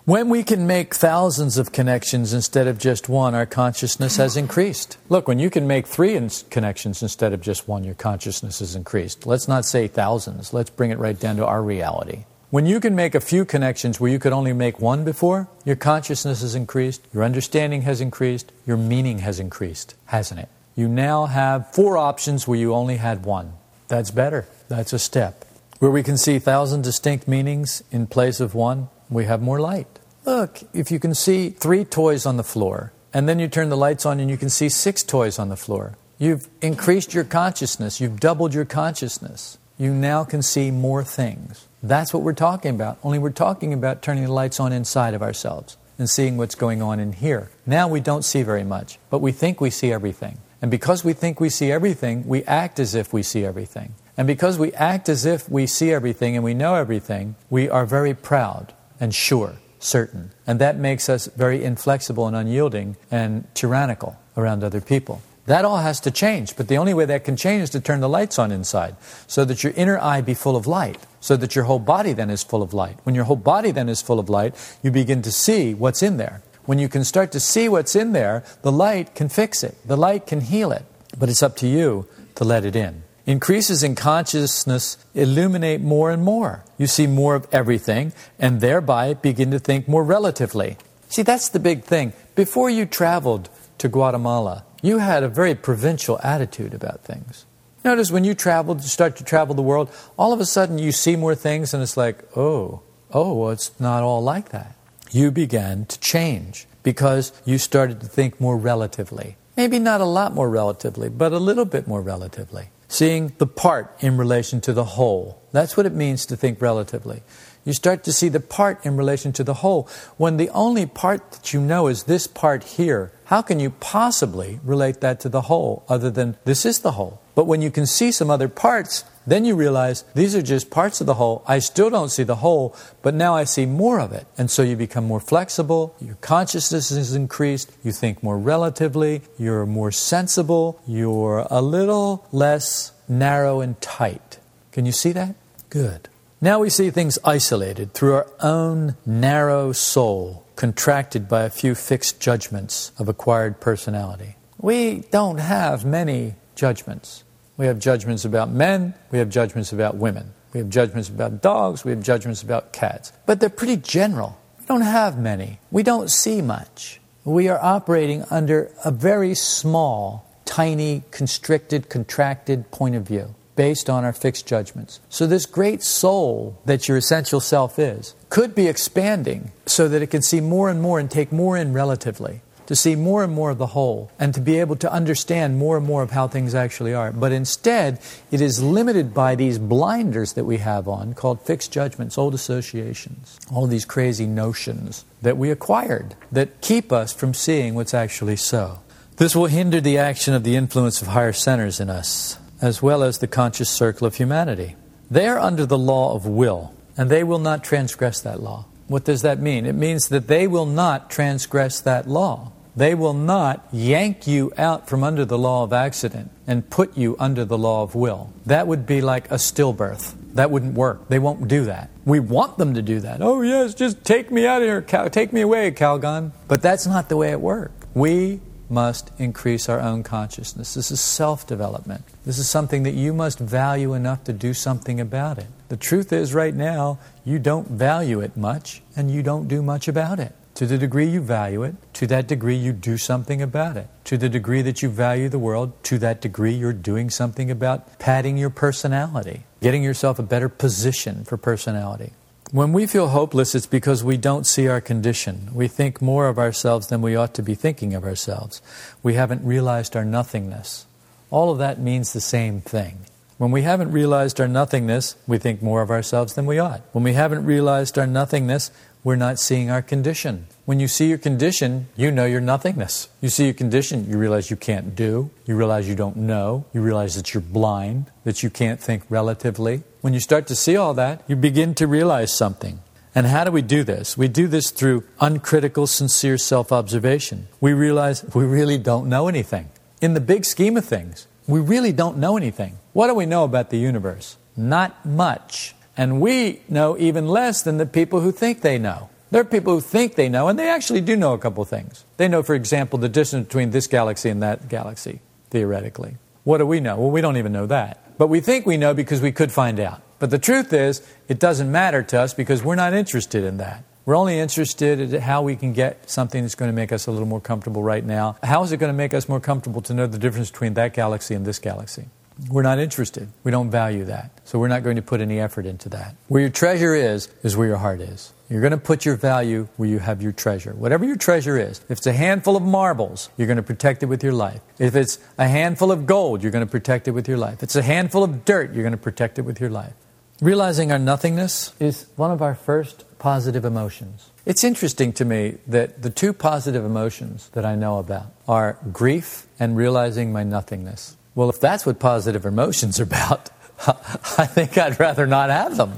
When 0.09 0.31
we 0.31 0.43
can 0.43 0.67
make 0.67 0.95
thousands 0.95 1.59
of 1.59 1.71
connections 1.71 2.33
instead 2.33 2.67
of 2.67 2.79
just 2.79 3.11
one, 3.11 3.35
our 3.35 3.45
consciousness 3.45 4.17
has 4.17 4.39
increased. 4.39 4.97
Look, 5.11 5.29
when 5.29 5.39
you 5.39 5.51
can 5.51 5.67
make 5.67 5.87
three 5.87 6.17
in- 6.17 6.31
connections 6.49 7.03
instead 7.03 7.35
of 7.35 7.43
just 7.43 7.69
one, 7.69 7.85
your 7.85 7.95
consciousness 7.95 8.61
has 8.61 8.75
increased. 8.75 9.27
Let's 9.27 9.49
not 9.49 9.67
say 9.67 9.87
thousands, 9.87 10.55
let's 10.55 10.71
bring 10.71 10.93
it 10.93 10.99
right 10.99 11.21
down 11.21 11.37
to 11.37 11.47
our 11.47 11.63
reality. 11.63 12.25
When 12.51 12.65
you 12.65 12.81
can 12.81 12.97
make 12.97 13.15
a 13.15 13.21
few 13.21 13.45
connections 13.45 14.01
where 14.01 14.11
you 14.11 14.19
could 14.19 14.33
only 14.33 14.55
make 14.55 14.81
one 14.81 15.05
before, 15.05 15.51
your 15.67 15.77
consciousness 15.77 16.41
has 16.41 16.55
increased, 16.55 17.07
your 17.13 17.23
understanding 17.23 17.83
has 17.83 18.01
increased, 18.01 18.53
your 18.67 18.79
meaning 18.79 19.19
has 19.19 19.39
increased, 19.39 19.95
hasn't 20.07 20.41
it? 20.41 20.49
You 20.75 20.89
now 20.89 21.27
have 21.27 21.71
four 21.75 21.99
options 21.99 22.49
where 22.49 22.59
you 22.59 22.73
only 22.73 22.97
had 22.97 23.27
one. 23.27 23.53
That's 23.89 24.11
better. 24.11 24.49
That's 24.69 24.95
a 24.95 24.99
step. 24.99 25.45
Where 25.79 25.91
we 25.91 26.03
can 26.03 26.17
see 26.17 26.39
thousand 26.39 26.85
distinct 26.85 27.29
meanings 27.29 27.85
in 27.93 28.07
place 28.07 28.41
of 28.41 28.55
one, 28.55 28.89
we 29.11 29.27
have 29.27 29.43
more 29.43 29.61
light. 29.61 29.99
Look, 30.25 30.61
if 30.73 30.91
you 30.91 30.99
can 30.99 31.15
see 31.15 31.51
three 31.51 31.85
toys 31.85 32.25
on 32.25 32.39
the 32.39 32.43
floor, 32.43 32.95
and 33.13 33.29
then 33.29 33.39
you 33.39 33.49
turn 33.49 33.69
the 33.69 33.77
lights 33.77 34.07
on 34.07 34.21
and 34.21 34.31
you 34.31 34.39
can 34.39 34.49
see 34.49 34.71
six 34.71 35.03
toys 35.03 35.39
on 35.39 35.51
the 35.51 35.57
floor, 35.57 35.99
you've 36.19 36.49
increased 36.63 37.13
your 37.13 37.25
consciousness, 37.25 38.01
you've 38.01 38.21
doubled 38.21 38.55
your 38.55 38.65
consciousness. 38.65 39.59
You 39.77 39.93
now 39.93 40.25
can 40.25 40.41
see 40.41 40.71
more 40.71 41.05
things. 41.05 41.68
That's 41.83 42.13
what 42.13 42.25
we're 42.25 42.33
talking 42.33 42.75
about, 42.75 42.99
only 43.05 43.19
we're 43.19 43.31
talking 43.31 43.73
about 43.73 44.03
turning 44.03 44.25
the 44.25 44.33
lights 44.33 44.59
on 44.59 44.73
inside 44.73 45.15
of 45.15 45.23
ourselves 45.23 45.77
and 45.97 46.11
seeing 46.11 46.37
what's 46.37 46.55
going 46.55 46.83
on 46.83 46.99
in 46.99 47.13
here. 47.13 47.51
Now 47.67 47.87
we 47.89 48.01
don't 48.01 48.25
see 48.25 48.43
very 48.43 48.65
much, 48.65 48.99
but 49.11 49.21
we 49.21 49.33
think 49.33 49.61
we 49.61 49.71
see 49.71 49.93
everything. 49.93 50.39
And 50.61 50.71
because 50.71 51.05
we 51.05 51.13
think 51.13 51.41
we 51.41 51.49
see 51.49 51.71
everything, 51.71 52.27
we 52.27 52.43
act 52.45 52.81
as 52.81 52.97
if 52.97 53.13
we 53.13 53.23
see 53.23 53.45
everything. 53.45 53.95
And 54.17 54.27
because 54.27 54.59
we 54.59 54.73
act 54.73 55.09
as 55.09 55.25
if 55.25 55.49
we 55.49 55.67
see 55.67 55.93
everything 55.93 56.35
and 56.35 56.45
we 56.45 56.55
know 56.55 56.75
everything, 56.75 57.37
we 57.49 57.69
are 57.69 57.87
very 57.87 58.15
proud 58.15 58.73
and 58.99 59.15
sure 59.15 59.55
certain. 59.79 60.33
And 60.47 60.61
that 60.61 60.77
makes 60.77 61.09
us 61.09 61.27
very 61.37 61.63
inflexible 61.63 62.27
and 62.27 62.35
unyielding 62.35 62.97
and 63.13 63.47
tyrannical 63.55 64.19
around 64.37 64.65
other 64.65 64.81
people. 64.81 65.23
That 65.47 65.65
all 65.65 65.79
has 65.79 66.01
to 66.01 66.11
change, 66.11 66.57
but 66.57 66.69
the 66.69 66.77
only 66.77 66.93
way 66.93 67.07
that 67.07 67.25
can 67.25 67.37
change 67.37 67.63
is 67.63 67.71
to 67.71 67.81
turn 67.81 68.01
the 68.01 68.09
lights 68.09 68.39
on 68.39 68.53
inside 68.53 68.97
so 69.27 69.45
that 69.45 69.63
your 69.63 69.73
inner 69.77 69.99
eye 69.99 70.21
be 70.21 70.35
full 70.35 70.57
of 70.57 70.67
light, 70.67 70.99
so 71.21 71.37
that 71.37 71.55
your 71.55 71.65
whole 71.65 71.79
body 71.79 72.13
then 72.13 72.31
is 72.31 72.43
full 72.43 72.63
of 72.63 72.75
light. 72.75 72.99
When 73.05 73.15
your 73.15 73.25
whole 73.25 73.37
body 73.37 73.71
then 73.71 73.89
is 73.89 74.03
full 74.03 74.19
of 74.19 74.29
light, 74.29 74.55
you 74.83 74.91
begin 74.91 75.23
to 75.23 75.33
see 75.33 75.75
what's 75.75 76.03
in 76.03 76.17
there. 76.17 76.43
When 76.65 76.79
you 76.79 76.89
can 76.89 77.05
start 77.05 77.33
to 77.33 77.41
see 77.41 77.69
what's 77.69 77.97
in 77.97 78.13
there, 78.13 78.45
the 78.63 78.73
light 78.73 79.15
can 79.15 79.29
fix 79.29 79.63
it, 79.63 79.77
the 79.87 79.97
light 79.97 80.27
can 80.27 80.43
heal 80.43 80.71
it, 80.71 80.85
but 81.19 81.29
it's 81.29 81.43
up 81.43 81.57
to 81.57 81.67
you 81.67 82.07
to 82.35 82.45
let 82.45 82.65
it 82.65 82.77
in. 82.77 83.03
Increases 83.27 83.83
in 83.83 83.95
consciousness 83.95 84.97
illuminate 85.15 85.81
more 85.81 86.11
and 86.11 86.23
more. 86.23 86.65
You 86.79 86.87
see 86.87 87.07
more 87.07 87.35
of 87.35 87.47
everything 87.53 88.13
and 88.39 88.61
thereby 88.61 89.15
begin 89.15 89.51
to 89.51 89.59
think 89.59 89.87
more 89.87 90.05
relatively. 90.05 90.79
See, 91.09 91.23
that's 91.23 91.49
the 91.49 91.59
big 91.59 91.85
thing. 91.85 92.13
Before 92.35 92.71
you 92.71 92.87
traveled 92.87 93.51
to 93.79 93.89
Guatemala, 93.89 94.65
you 94.83 94.99
had 94.99 95.23
a 95.23 95.29
very 95.29 95.55
provincial 95.55 96.19
attitude 96.23 96.73
about 96.73 97.05
things. 97.05 97.45
Notice 97.85 98.11
when 98.11 98.25
you 98.25 98.35
travel, 98.35 98.79
start 98.81 99.17
to 99.17 99.25
travel 99.25 99.55
the 99.55 99.63
world, 99.63 99.91
all 100.17 100.33
of 100.33 100.41
a 100.41 100.47
sudden 100.47 100.79
you 100.79 100.93
see 100.93 101.17
more 101.17 101.35
things 101.35 101.73
and 101.73 101.83
it's 101.83 101.97
like, 101.97 102.25
oh, 102.37 102.83
oh, 103.13 103.35
well, 103.35 103.51
it's 103.51 103.79
not 103.79 104.03
all 104.03 104.23
like 104.23 104.51
that. 104.51 104.75
You 105.11 105.31
began 105.31 105.87
to 105.87 105.99
change 106.01 106.67
because 106.83 107.33
you 107.45 107.59
started 107.59 108.01
to 108.01 108.07
think 108.07 108.41
more 108.41 108.57
relatively. 108.57 109.37
Maybe 109.57 109.79
not 109.79 110.01
a 110.01 110.07
lot 110.07 110.35
more 110.35 110.51
relatively, 110.51 111.09
but 111.09 111.33
a 111.33 111.39
little 111.39 111.65
bit 111.65 111.87
more 111.87 112.03
relatively. 112.03 112.71
Seeing 112.89 113.35
the 113.39 113.47
part 113.47 113.95
in 114.01 114.17
relation 114.17 114.61
to 114.63 114.73
the 114.73 114.85
whole. 114.85 115.43
That's 115.53 115.77
what 115.77 115.87
it 115.87 115.95
means 115.95 116.27
to 116.27 116.37
think 116.37 116.61
relatively. 116.61 117.23
You 117.65 117.73
start 117.75 118.03
to 118.05 118.13
see 118.13 118.29
the 118.29 118.41
part 118.41 118.85
in 118.87 118.97
relation 118.97 119.33
to 119.35 119.45
the 119.45 119.55
whole. 119.55 119.89
When 120.17 120.37
the 120.37 120.49
only 120.51 120.87
part 120.87 121.33
that 121.33 121.53
you 121.53 121.61
know 121.61 121.87
is 121.87 122.05
this 122.05 122.27
part 122.27 122.65
here, 122.65 123.13
how 123.27 123.43
can 123.43 123.61
you 123.61 123.71
possibly 123.71 124.61
relate 124.65 125.01
that 125.01 125.21
to 125.21 125.29
the 125.29 125.43
whole 125.43 125.85
other 125.89 126.11
than 126.11 126.37
this 126.45 126.65
is 126.65 126.79
the 126.79 126.93
whole? 126.93 127.21
But 127.39 127.47
when 127.47 127.63
you 127.63 127.71
can 127.71 127.87
see 127.87 128.11
some 128.11 128.31
other 128.31 128.49
parts, 128.49 129.05
then 129.25 129.45
you 129.45 129.55
realize 129.55 130.03
these 130.13 130.35
are 130.35 130.43
just 130.43 130.73
parts 130.73 131.01
of 131.01 131.07
the 131.07 131.15
whole. 131.15 131.45
I 131.47 131.61
still 131.61 131.89
don't 131.89 132.09
see 132.09 132.25
the 132.25 132.43
whole, 132.43 132.75
but 133.01 133.15
now 133.15 133.37
I 133.37 133.45
see 133.45 133.65
more 133.65 134.01
of 134.01 134.11
it. 134.11 134.27
And 134.37 134.51
so 134.51 134.63
you 134.65 134.75
become 134.75 135.05
more 135.05 135.21
flexible, 135.21 135.95
your 136.01 136.17
consciousness 136.17 136.91
is 136.91 137.15
increased, 137.15 137.71
you 137.85 137.93
think 137.93 138.25
more 138.25 138.37
relatively, 138.37 139.23
you're 139.39 139.67
more 139.67 139.93
sensible, 139.93 140.83
you're 140.85 141.47
a 141.49 141.63
little 141.63 142.27
less 142.33 142.91
narrow 143.07 143.61
and 143.61 143.81
tight. 143.81 144.41
Can 144.73 144.85
you 144.85 144.91
see 144.91 145.13
that? 145.13 145.37
Good. 145.71 146.09
Now 146.41 146.59
we 146.59 146.71
see 146.71 146.91
things 146.91 147.21
isolated 147.25 147.95
through 147.95 148.15
our 148.15 148.27
own 148.41 148.97
narrow 149.07 149.71
soul, 149.71 150.45
contracted 150.57 151.29
by 151.29 151.45
a 151.45 151.51
few 151.51 151.77
fixed 151.77 152.19
judgments 152.19 152.91
of 152.99 153.09
acquired 153.09 153.61
personality. 153.61 154.35
We 154.61 155.05
don't 155.13 155.39
have 155.39 155.85
many 155.85 156.35
judgments. 156.57 157.23
We 157.59 157.67
have 157.67 157.81
judgments 157.81 158.25
about 158.25 158.51
men, 158.51 158.95
we 159.11 159.19
have 159.19 159.29
judgments 159.29 159.73
about 159.73 159.97
women, 159.97 160.33
we 160.55 160.59
have 160.59 160.71
judgments 160.71 161.09
about 161.09 161.43
dogs, 161.43 161.85
we 161.85 161.91
have 161.91 162.03
judgments 162.03 162.41
about 162.41 162.73
cats. 162.73 163.13
But 163.27 163.41
they're 163.41 163.51
pretty 163.51 163.77
general. 163.77 164.39
We 164.61 164.67
don't 164.67 164.83
have 164.83 165.19
many. 165.19 165.59
We 165.73 165.83
don't 165.83 166.09
see 166.09 166.41
much. 166.41 167.01
We 167.25 167.49
are 167.49 167.59
operating 167.61 168.25
under 168.31 168.71
a 168.85 168.93
very 168.93 169.35
small, 169.35 170.25
tiny, 170.45 171.03
constricted, 171.11 171.89
contracted 171.89 172.71
point 172.71 172.95
of 172.95 173.03
view 173.03 173.35
based 173.57 173.91
on 173.91 174.05
our 174.05 174.13
fixed 174.13 174.47
judgments. 174.47 175.01
So, 175.09 175.27
this 175.27 175.45
great 175.45 175.83
soul 175.83 176.57
that 176.65 176.87
your 176.87 176.97
essential 176.97 177.41
self 177.41 177.77
is 177.77 178.15
could 178.29 178.55
be 178.55 178.69
expanding 178.69 179.51
so 179.67 179.89
that 179.89 180.01
it 180.01 180.13
can 180.13 180.23
see 180.23 180.41
more 180.41 180.71
and 180.71 180.81
more 180.81 181.01
and 181.01 181.11
take 181.11 181.33
more 181.33 181.57
in 181.57 181.73
relatively, 181.73 182.41
to 182.69 182.77
see 182.77 182.95
more 182.95 183.25
and 183.25 183.33
more 183.33 183.51
of 183.51 183.59
the 183.59 183.67
whole, 183.67 184.11
and 184.19 184.33
to 184.33 184.41
be 184.41 184.59
able 184.61 184.77
to 184.77 184.93
understand 184.93 185.59
more 185.59 185.77
and 185.77 185.87
more 185.87 186.03
of 186.03 186.13
how 186.13 186.29
things 186.29 186.55
actually 186.55 186.95
are. 186.95 187.11
But 187.11 187.33
instead, 187.33 187.99
it 188.31 188.41
is 188.41 188.63
limited 188.63 189.13
by 189.13 189.35
these 189.35 189.59
blinders 189.59 190.35
that 190.35 190.45
we 190.45 190.59
have 190.59 190.87
on 190.87 191.15
called 191.15 191.41
fixed 191.43 191.73
judgments, 191.73 192.17
old 192.17 192.35
associations, 192.35 193.39
all 193.53 193.67
these 193.67 193.85
crazy 193.85 194.27
notions 194.27 195.05
that 195.21 195.37
we 195.37 195.51
acquired 195.51 196.15
that 196.31 196.61
keep 196.61 196.93
us 196.93 197.13
from 197.13 197.35
seeing 197.35 197.75
what's 197.75 197.95
actually 197.95 198.37
so. 198.37 198.79
This 199.17 199.35
will 199.35 199.47
hinder 199.47 199.81
the 199.81 199.99
action 199.99 200.33
of 200.33 200.45
the 200.45 200.55
influence 200.55 201.03
of 201.03 201.09
higher 201.09 201.33
centers 201.33 201.81
in 201.81 201.91
us 201.91 202.39
as 202.61 202.83
well 202.83 203.03
as 203.03 203.19
the 203.19 203.27
conscious 203.27 203.71
circle 203.71 204.07
of 204.07 204.17
humanity. 204.17 204.77
They 205.11 205.27
are 205.29 205.39
under 205.39 205.65
the 205.65 205.79
law 205.79 206.15
of 206.15 206.27
will, 206.27 206.75
and 206.97 207.11
they 207.11 207.25
will 207.25 207.39
not 207.39 207.65
transgress 207.65 208.21
that 208.21 208.43
law. 208.43 208.67
What 208.89 209.05
does 209.05 209.23
that 209.23 209.39
mean? 209.41 209.67
It 209.67 209.75
means 209.75 210.09
that 210.09 210.29
they 210.29 210.47
will 210.47 210.67
not 210.67 211.11
transgress 211.11 211.81
that 211.81 212.09
law. 212.09 212.53
They 212.77 212.95
will 212.95 213.15
not 213.15 213.67
yank 213.73 214.27
you 214.27 214.53
out 214.57 214.89
from 214.89 215.03
under 215.03 215.25
the 215.25 215.39
law 215.39 215.65
of 215.65 215.73
accident 215.73 216.31
and 216.47 216.69
put 216.71 216.97
you 216.97 217.17
under 217.19 217.45
the 217.45 217.59
law 217.59 217.83
of 217.83 217.95
will. 217.95 218.33
That 218.47 218.67
would 218.67 218.87
be 218.87 219.01
like 219.01 219.31
a 219.31 219.35
stillbirth. 219.35 220.15
That 220.35 220.51
wouldn't 220.51 220.75
work. 220.75 221.09
They 221.09 221.19
won't 221.19 221.49
do 221.49 221.65
that. 221.65 221.91
We 222.05 222.21
want 222.21 222.59
them 222.59 222.75
to 222.75 222.83
do 222.83 223.01
that. 223.01 223.21
Oh, 223.21 223.43
yes, 223.43 223.75
just 223.75 224.05
take 224.05 224.31
me 224.31 224.47
out 224.47 224.63
of 224.63 224.69
here. 224.69 224.83
Cal- 224.83 225.11
take 225.11 225.33
me 225.33 225.41
away, 225.41 225.71
Calgon. 225.73 226.33
But 226.47 226.63
that's 226.63 226.87
not 226.87 227.09
the 227.09 227.17
way 227.17 227.31
it 227.33 227.41
works. 227.41 227.73
We 227.95 228.41
must 228.71 229.11
increase 229.19 229.69
our 229.69 229.81
own 229.81 230.03
consciousness. 230.03 230.75
This 230.75 230.91
is 230.91 231.01
self 231.01 231.47
development. 231.47 232.05
This 232.25 232.39
is 232.39 232.49
something 232.49 232.83
that 232.83 232.95
you 232.95 233.13
must 233.13 233.39
value 233.39 233.95
enough 233.95 234.25
to 234.25 234.33
do 234.33 234.55
something 234.55 235.01
about 235.01 235.39
it. 235.39 235.47
The 235.69 235.77
truth 235.77 236.13
is, 236.13 236.35
right 236.35 236.55
now, 236.55 236.99
you 237.25 237.39
don't 237.39 237.69
value 237.69 238.21
it 238.21 238.37
much 238.37 238.83
and 238.97 239.11
you 239.11 239.23
don't 239.23 239.49
do 239.49 239.63
much 239.63 239.89
about 239.89 240.21
it. 240.21 240.35
To 240.59 240.67
the 240.67 240.77
degree 240.77 241.07
you 241.07 241.21
value 241.21 241.63
it, 241.63 241.77
to 241.95 242.07
that 242.09 242.27
degree 242.27 242.57
you 242.57 242.73
do 242.73 242.99
something 242.99 243.41
about 243.41 243.77
it. 243.77 243.87
To 244.07 244.19
the 244.19 244.29
degree 244.29 244.61
that 244.63 244.83
you 244.83 244.89
value 244.89 245.29
the 245.29 245.39
world, 245.39 245.73
to 245.85 245.99
that 246.01 246.21
degree 246.21 246.53
you're 246.53 246.73
doing 246.73 247.11
something 247.11 247.49
about 247.49 248.01
padding 248.01 248.37
your 248.37 248.51
personality, 248.51 249.45
getting 249.61 249.85
yourself 249.85 250.19
a 250.19 250.25
better 250.25 250.49
position 250.49 251.23
for 251.23 251.37
personality. 251.37 252.11
When 252.51 252.73
we 252.73 252.89
feel 252.89 253.11
hopeless, 253.11 253.55
it's 253.55 253.67
because 253.67 254.03
we 254.03 254.17
don't 254.17 254.49
see 254.49 254.67
our 254.67 254.81
condition. 254.81 255.51
We 255.55 255.69
think 255.69 256.03
more 256.03 256.27
of 256.27 256.41
ourselves 256.41 256.89
than 256.89 257.03
we 257.03 257.15
ought 257.15 257.35
to 257.35 257.43
be 257.45 257.55
thinking 257.55 257.95
of 257.95 258.03
ourselves. 258.03 258.61
We 259.01 259.15
haven't 259.15 259.45
realized 259.45 259.95
our 259.95 260.05
nothingness. 260.05 260.87
All 261.31 261.53
of 261.53 261.59
that 261.59 261.79
means 261.79 262.13
the 262.13 262.21
same 262.21 262.63
thing. 262.63 263.07
When 263.39 263.53
we 263.53 263.63
haven't 263.63 263.93
realized 263.93 264.41
our 264.41 264.49
nothingness, 264.49 265.15
we 265.29 265.39
think 265.39 265.63
more 265.63 265.81
of 265.81 265.93
ourselves 265.93 266.35
than 266.35 266.45
we 266.45 266.59
ought. 266.59 266.83
When 266.91 267.05
we 267.05 267.13
haven't 267.13 267.45
realized 267.47 267.97
our 267.97 268.07
nothingness, 268.07 268.73
we're 269.05 269.17
not 269.17 269.39
seeing 269.39 269.71
our 269.71 269.83
condition. 269.83 270.47
When 270.65 270.81
you 270.81 270.89
see 270.89 271.09
your 271.09 271.19
condition, 271.19 271.89
you 271.97 272.11
know 272.11 272.27
your 272.27 272.41
nothingness. 272.41 273.09
You 273.21 273.29
see 273.29 273.45
your 273.45 273.55
condition, 273.55 274.09
you 274.11 274.19
realize 274.19 274.51
you 274.51 274.57
can't 274.57 274.95
do, 274.95 275.31
you 275.47 275.57
realize 275.57 275.89
you 275.89 275.95
don't 275.95 276.17
know, 276.17 276.67
you 276.75 276.83
realize 276.83 277.15
that 277.15 277.33
you're 277.33 277.41
blind, 277.41 278.11
that 278.25 278.43
you 278.43 278.51
can't 278.51 278.81
think 278.81 279.03
relatively. 279.09 279.83
When 280.01 280.15
you 280.15 280.21
start 280.21 280.47
to 280.49 280.57
see 280.57 280.77
all 280.77 280.95
that, 280.95 281.23
you 281.27 281.37
begin 281.37 281.75
to 281.77 281.87
realize 281.87 282.33
something. 282.33 282.81
And 283.15 283.27
how 283.27 283.45
do 283.45 283.51
we 283.51 283.63
do 283.63 283.83
this? 283.83 284.17
We 284.19 284.29
do 284.29 284.47
this 284.47 284.71
through 284.71 285.05
uncritical, 285.21 285.87
sincere 285.87 286.39
self 286.39 286.71
observation. 286.71 287.49
We 287.61 287.73
realize 287.73 288.25
we 288.35 288.45
really 288.45 288.79
don't 288.79 289.09
know 289.09 289.29
anything. 289.29 289.71
In 290.01 290.15
the 290.15 290.21
big 290.21 290.45
scheme 290.45 290.77
of 290.77 290.85
things, 290.85 291.27
we 291.47 291.61
really 291.61 291.93
don't 291.93 292.19
know 292.19 292.37
anything. 292.37 292.79
What 292.93 293.07
do 293.09 293.15
we 293.15 293.27
know 293.27 293.45
about 293.45 293.71
the 293.71 293.79
universe? 293.79 294.37
Not 294.57 295.07
much. 295.07 295.75
And 295.99 296.21
we 296.21 296.63
know 296.69 296.97
even 296.97 297.27
less 297.27 297.61
than 297.61 297.77
the 297.77 297.85
people 297.85 298.21
who 298.21 298.31
think 298.31 298.63
they 298.63 298.79
know. 298.79 299.11
There 299.33 299.41
are 299.43 299.45
people 299.45 299.75
who 299.75 299.81
think 299.81 300.15
they 300.15 300.29
know, 300.29 300.47
and 300.47 300.59
they 300.59 300.71
actually 300.71 301.01
do 301.03 301.17
know 301.17 301.35
a 301.35 301.39
couple 301.39 301.63
things. 301.65 302.05
They 302.17 302.29
know, 302.29 302.43
for 302.43 302.55
example, 302.55 302.99
the 303.01 303.09
distance 303.09 303.49
between 303.49 303.73
this 303.73 303.89
galaxy 303.89 304.31
and 304.31 304.41
that 304.41 304.69
galaxy, 304.69 305.21
theoretically. 305.51 306.17
What 306.45 306.59
do 306.59 306.67
we 306.67 306.79
know? 306.81 306.97
Well, 306.97 307.11
we 307.11 307.21
don't 307.21 307.37
even 307.37 307.53
know 307.53 307.67
that. 307.67 308.17
But 308.17 308.29
we 308.29 308.41
think 308.41 308.65
we 308.65 308.77
know 308.77 308.95
because 308.95 309.21
we 309.21 309.33
could 309.33 309.53
find 309.53 309.79
out. 309.81 310.01
But 310.21 310.31
the 310.31 310.39
truth 310.39 310.73
is, 310.73 311.03
it 311.29 311.39
doesn't 311.39 311.71
matter 311.71 312.03
to 312.05 312.21
us 312.21 312.33
because 312.33 312.63
we're 312.63 312.77
not 312.77 312.95
interested 312.95 313.45
in 313.45 313.59
that. 313.59 313.85
We're 314.07 314.17
only 314.17 314.39
interested 314.39 315.01
in 315.01 315.21
how 315.21 315.43
we 315.43 315.57
can 315.57 315.73
get 315.73 316.09
something 316.09 316.43
that's 316.43 316.55
going 316.55 316.71
to 316.71 316.75
make 316.75 316.93
us 316.93 317.07
a 317.07 317.11
little 317.11 317.27
more 317.27 317.41
comfortable 317.41 317.83
right 317.83 318.05
now. 318.05 318.37
How 318.43 318.63
is 318.63 318.73
it 318.73 318.79
going 318.79 318.93
to 318.93 318.97
make 318.97 319.13
us 319.13 319.29
more 319.29 319.41
comfortable 319.41 319.83
to 319.83 319.93
know 319.93 320.07
the 320.07 320.19
difference 320.19 320.51
between 320.51 320.75
that 320.75 320.95
galaxy 320.95 321.35
and 321.35 321.45
this 321.45 321.59
galaxy? 321.59 322.07
We're 322.49 322.63
not 322.63 322.79
interested. 322.79 323.29
We 323.43 323.51
don't 323.51 323.71
value 323.71 324.05
that. 324.05 324.31
So 324.45 324.59
we're 324.59 324.69
not 324.69 324.85
going 324.85 324.97
to 324.97 325.03
put 325.03 325.21
any 325.21 325.41
effort 325.41 325.67
into 325.67 325.89
that. 325.91 326.15
Where 326.29 326.41
your 326.41 326.51
treasure 326.51 326.95
is, 326.95 327.29
is 327.43 327.57
where 327.57 327.67
your 327.67 327.79
heart 327.79 328.01
is. 328.01 328.33
You're 328.49 328.61
going 328.61 328.71
to 328.71 328.79
put 328.79 329.05
your 329.05 329.17
value 329.17 329.69
where 329.77 329.89
you 329.89 329.99
have 329.99 330.23
your 330.23 330.33
treasure. 330.33 330.73
Whatever 330.73 331.05
your 331.05 331.17
treasure 331.17 331.59
is. 331.59 331.81
If 331.89 331.99
it's 331.99 332.07
a 332.07 332.13
handful 332.13 332.57
of 332.57 332.63
marbles, 332.63 333.29
you're 333.37 333.47
going 333.47 333.57
to 333.57 333.63
protect 333.63 334.03
it 334.03 334.07
with 334.07 334.23
your 334.23 334.33
life. 334.33 334.61
If 334.79 334.97
it's 334.97 335.19
a 335.37 335.49
handful 335.49 335.93
of 335.93 336.07
gold, 336.07 336.43
you're 336.43 336.53
going 336.53 336.65
to 336.65 336.71
protect 336.71 337.09
it 337.09 337.11
with 337.11 337.29
your 337.29 337.37
life. 337.37 337.55
If 337.55 337.65
it's 337.65 337.77
a 337.77 337.83
handful 337.83 338.25
of 338.25 338.45
dirt, 338.45 338.73
you're 338.73 338.85
going 338.85 338.93
to 338.93 338.97
protect 338.97 339.39
it 339.39 339.43
with 339.43 339.61
your 339.61 339.71
life. 339.71 339.93
Realizing 340.41 340.93
our 340.93 340.99
nothingness 340.99 341.75
is 341.81 342.07
one 342.17 342.31
of 342.31 342.41
our 342.41 342.55
first 342.55 343.05
positive 343.19 343.65
emotions. 343.65 344.31
It's 344.47 344.65
interesting 344.65 345.13
to 345.15 345.25
me 345.25 345.59
that 345.67 346.01
the 346.01 346.11
two 346.11 346.33
positive 346.33 346.85
emotions 346.85 347.51
that 347.51 347.67
I 347.67 347.75
know 347.75 347.99
about 347.99 348.33
are 348.47 348.79
grief 348.93 349.47
and 349.59 349.77
realizing 349.77 350.33
my 350.33 350.45
nothingness. 350.45 351.17
Well, 351.39 351.51
if 351.51 351.61
that's 351.61 351.87
what 351.87 352.01
positive 352.01 352.45
emotions 352.47 352.99
are 352.99 353.05
about, 353.05 353.51
I 353.87 354.45
think 354.45 354.77
I'd 354.77 354.99
rather 354.99 355.25
not 355.25 355.51
have 355.51 355.77
them. 355.77 355.93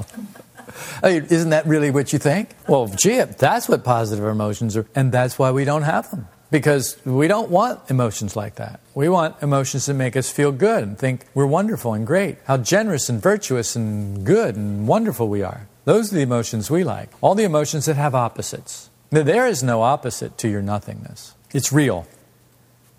I 1.02 1.12
mean, 1.12 1.28
isn't 1.30 1.48
that 1.48 1.64
really 1.66 1.90
what 1.90 2.12
you 2.12 2.18
think? 2.18 2.50
Well, 2.68 2.88
gee, 2.88 3.22
that's 3.22 3.66
what 3.66 3.82
positive 3.82 4.26
emotions 4.26 4.76
are, 4.76 4.84
and 4.94 5.10
that's 5.10 5.38
why 5.38 5.50
we 5.50 5.64
don't 5.64 5.84
have 5.84 6.10
them. 6.10 6.28
Because 6.50 7.02
we 7.06 7.26
don't 7.26 7.50
want 7.50 7.90
emotions 7.90 8.36
like 8.36 8.56
that. 8.56 8.80
We 8.94 9.08
want 9.08 9.42
emotions 9.42 9.86
that 9.86 9.94
make 9.94 10.14
us 10.14 10.30
feel 10.30 10.52
good 10.52 10.82
and 10.82 10.98
think 10.98 11.24
we're 11.32 11.46
wonderful 11.46 11.94
and 11.94 12.06
great, 12.06 12.36
how 12.44 12.58
generous 12.58 13.08
and 13.08 13.22
virtuous 13.22 13.74
and 13.74 14.26
good 14.26 14.56
and 14.56 14.86
wonderful 14.86 15.26
we 15.26 15.42
are. 15.42 15.68
Those 15.86 16.12
are 16.12 16.16
the 16.16 16.20
emotions 16.20 16.70
we 16.70 16.84
like. 16.84 17.08
All 17.22 17.34
the 17.34 17.44
emotions 17.44 17.86
that 17.86 17.96
have 17.96 18.14
opposites. 18.14 18.90
There 19.08 19.46
is 19.46 19.62
no 19.62 19.80
opposite 19.80 20.36
to 20.36 20.50
your 20.50 20.60
nothingness, 20.60 21.34
it's 21.50 21.72
real. 21.72 22.06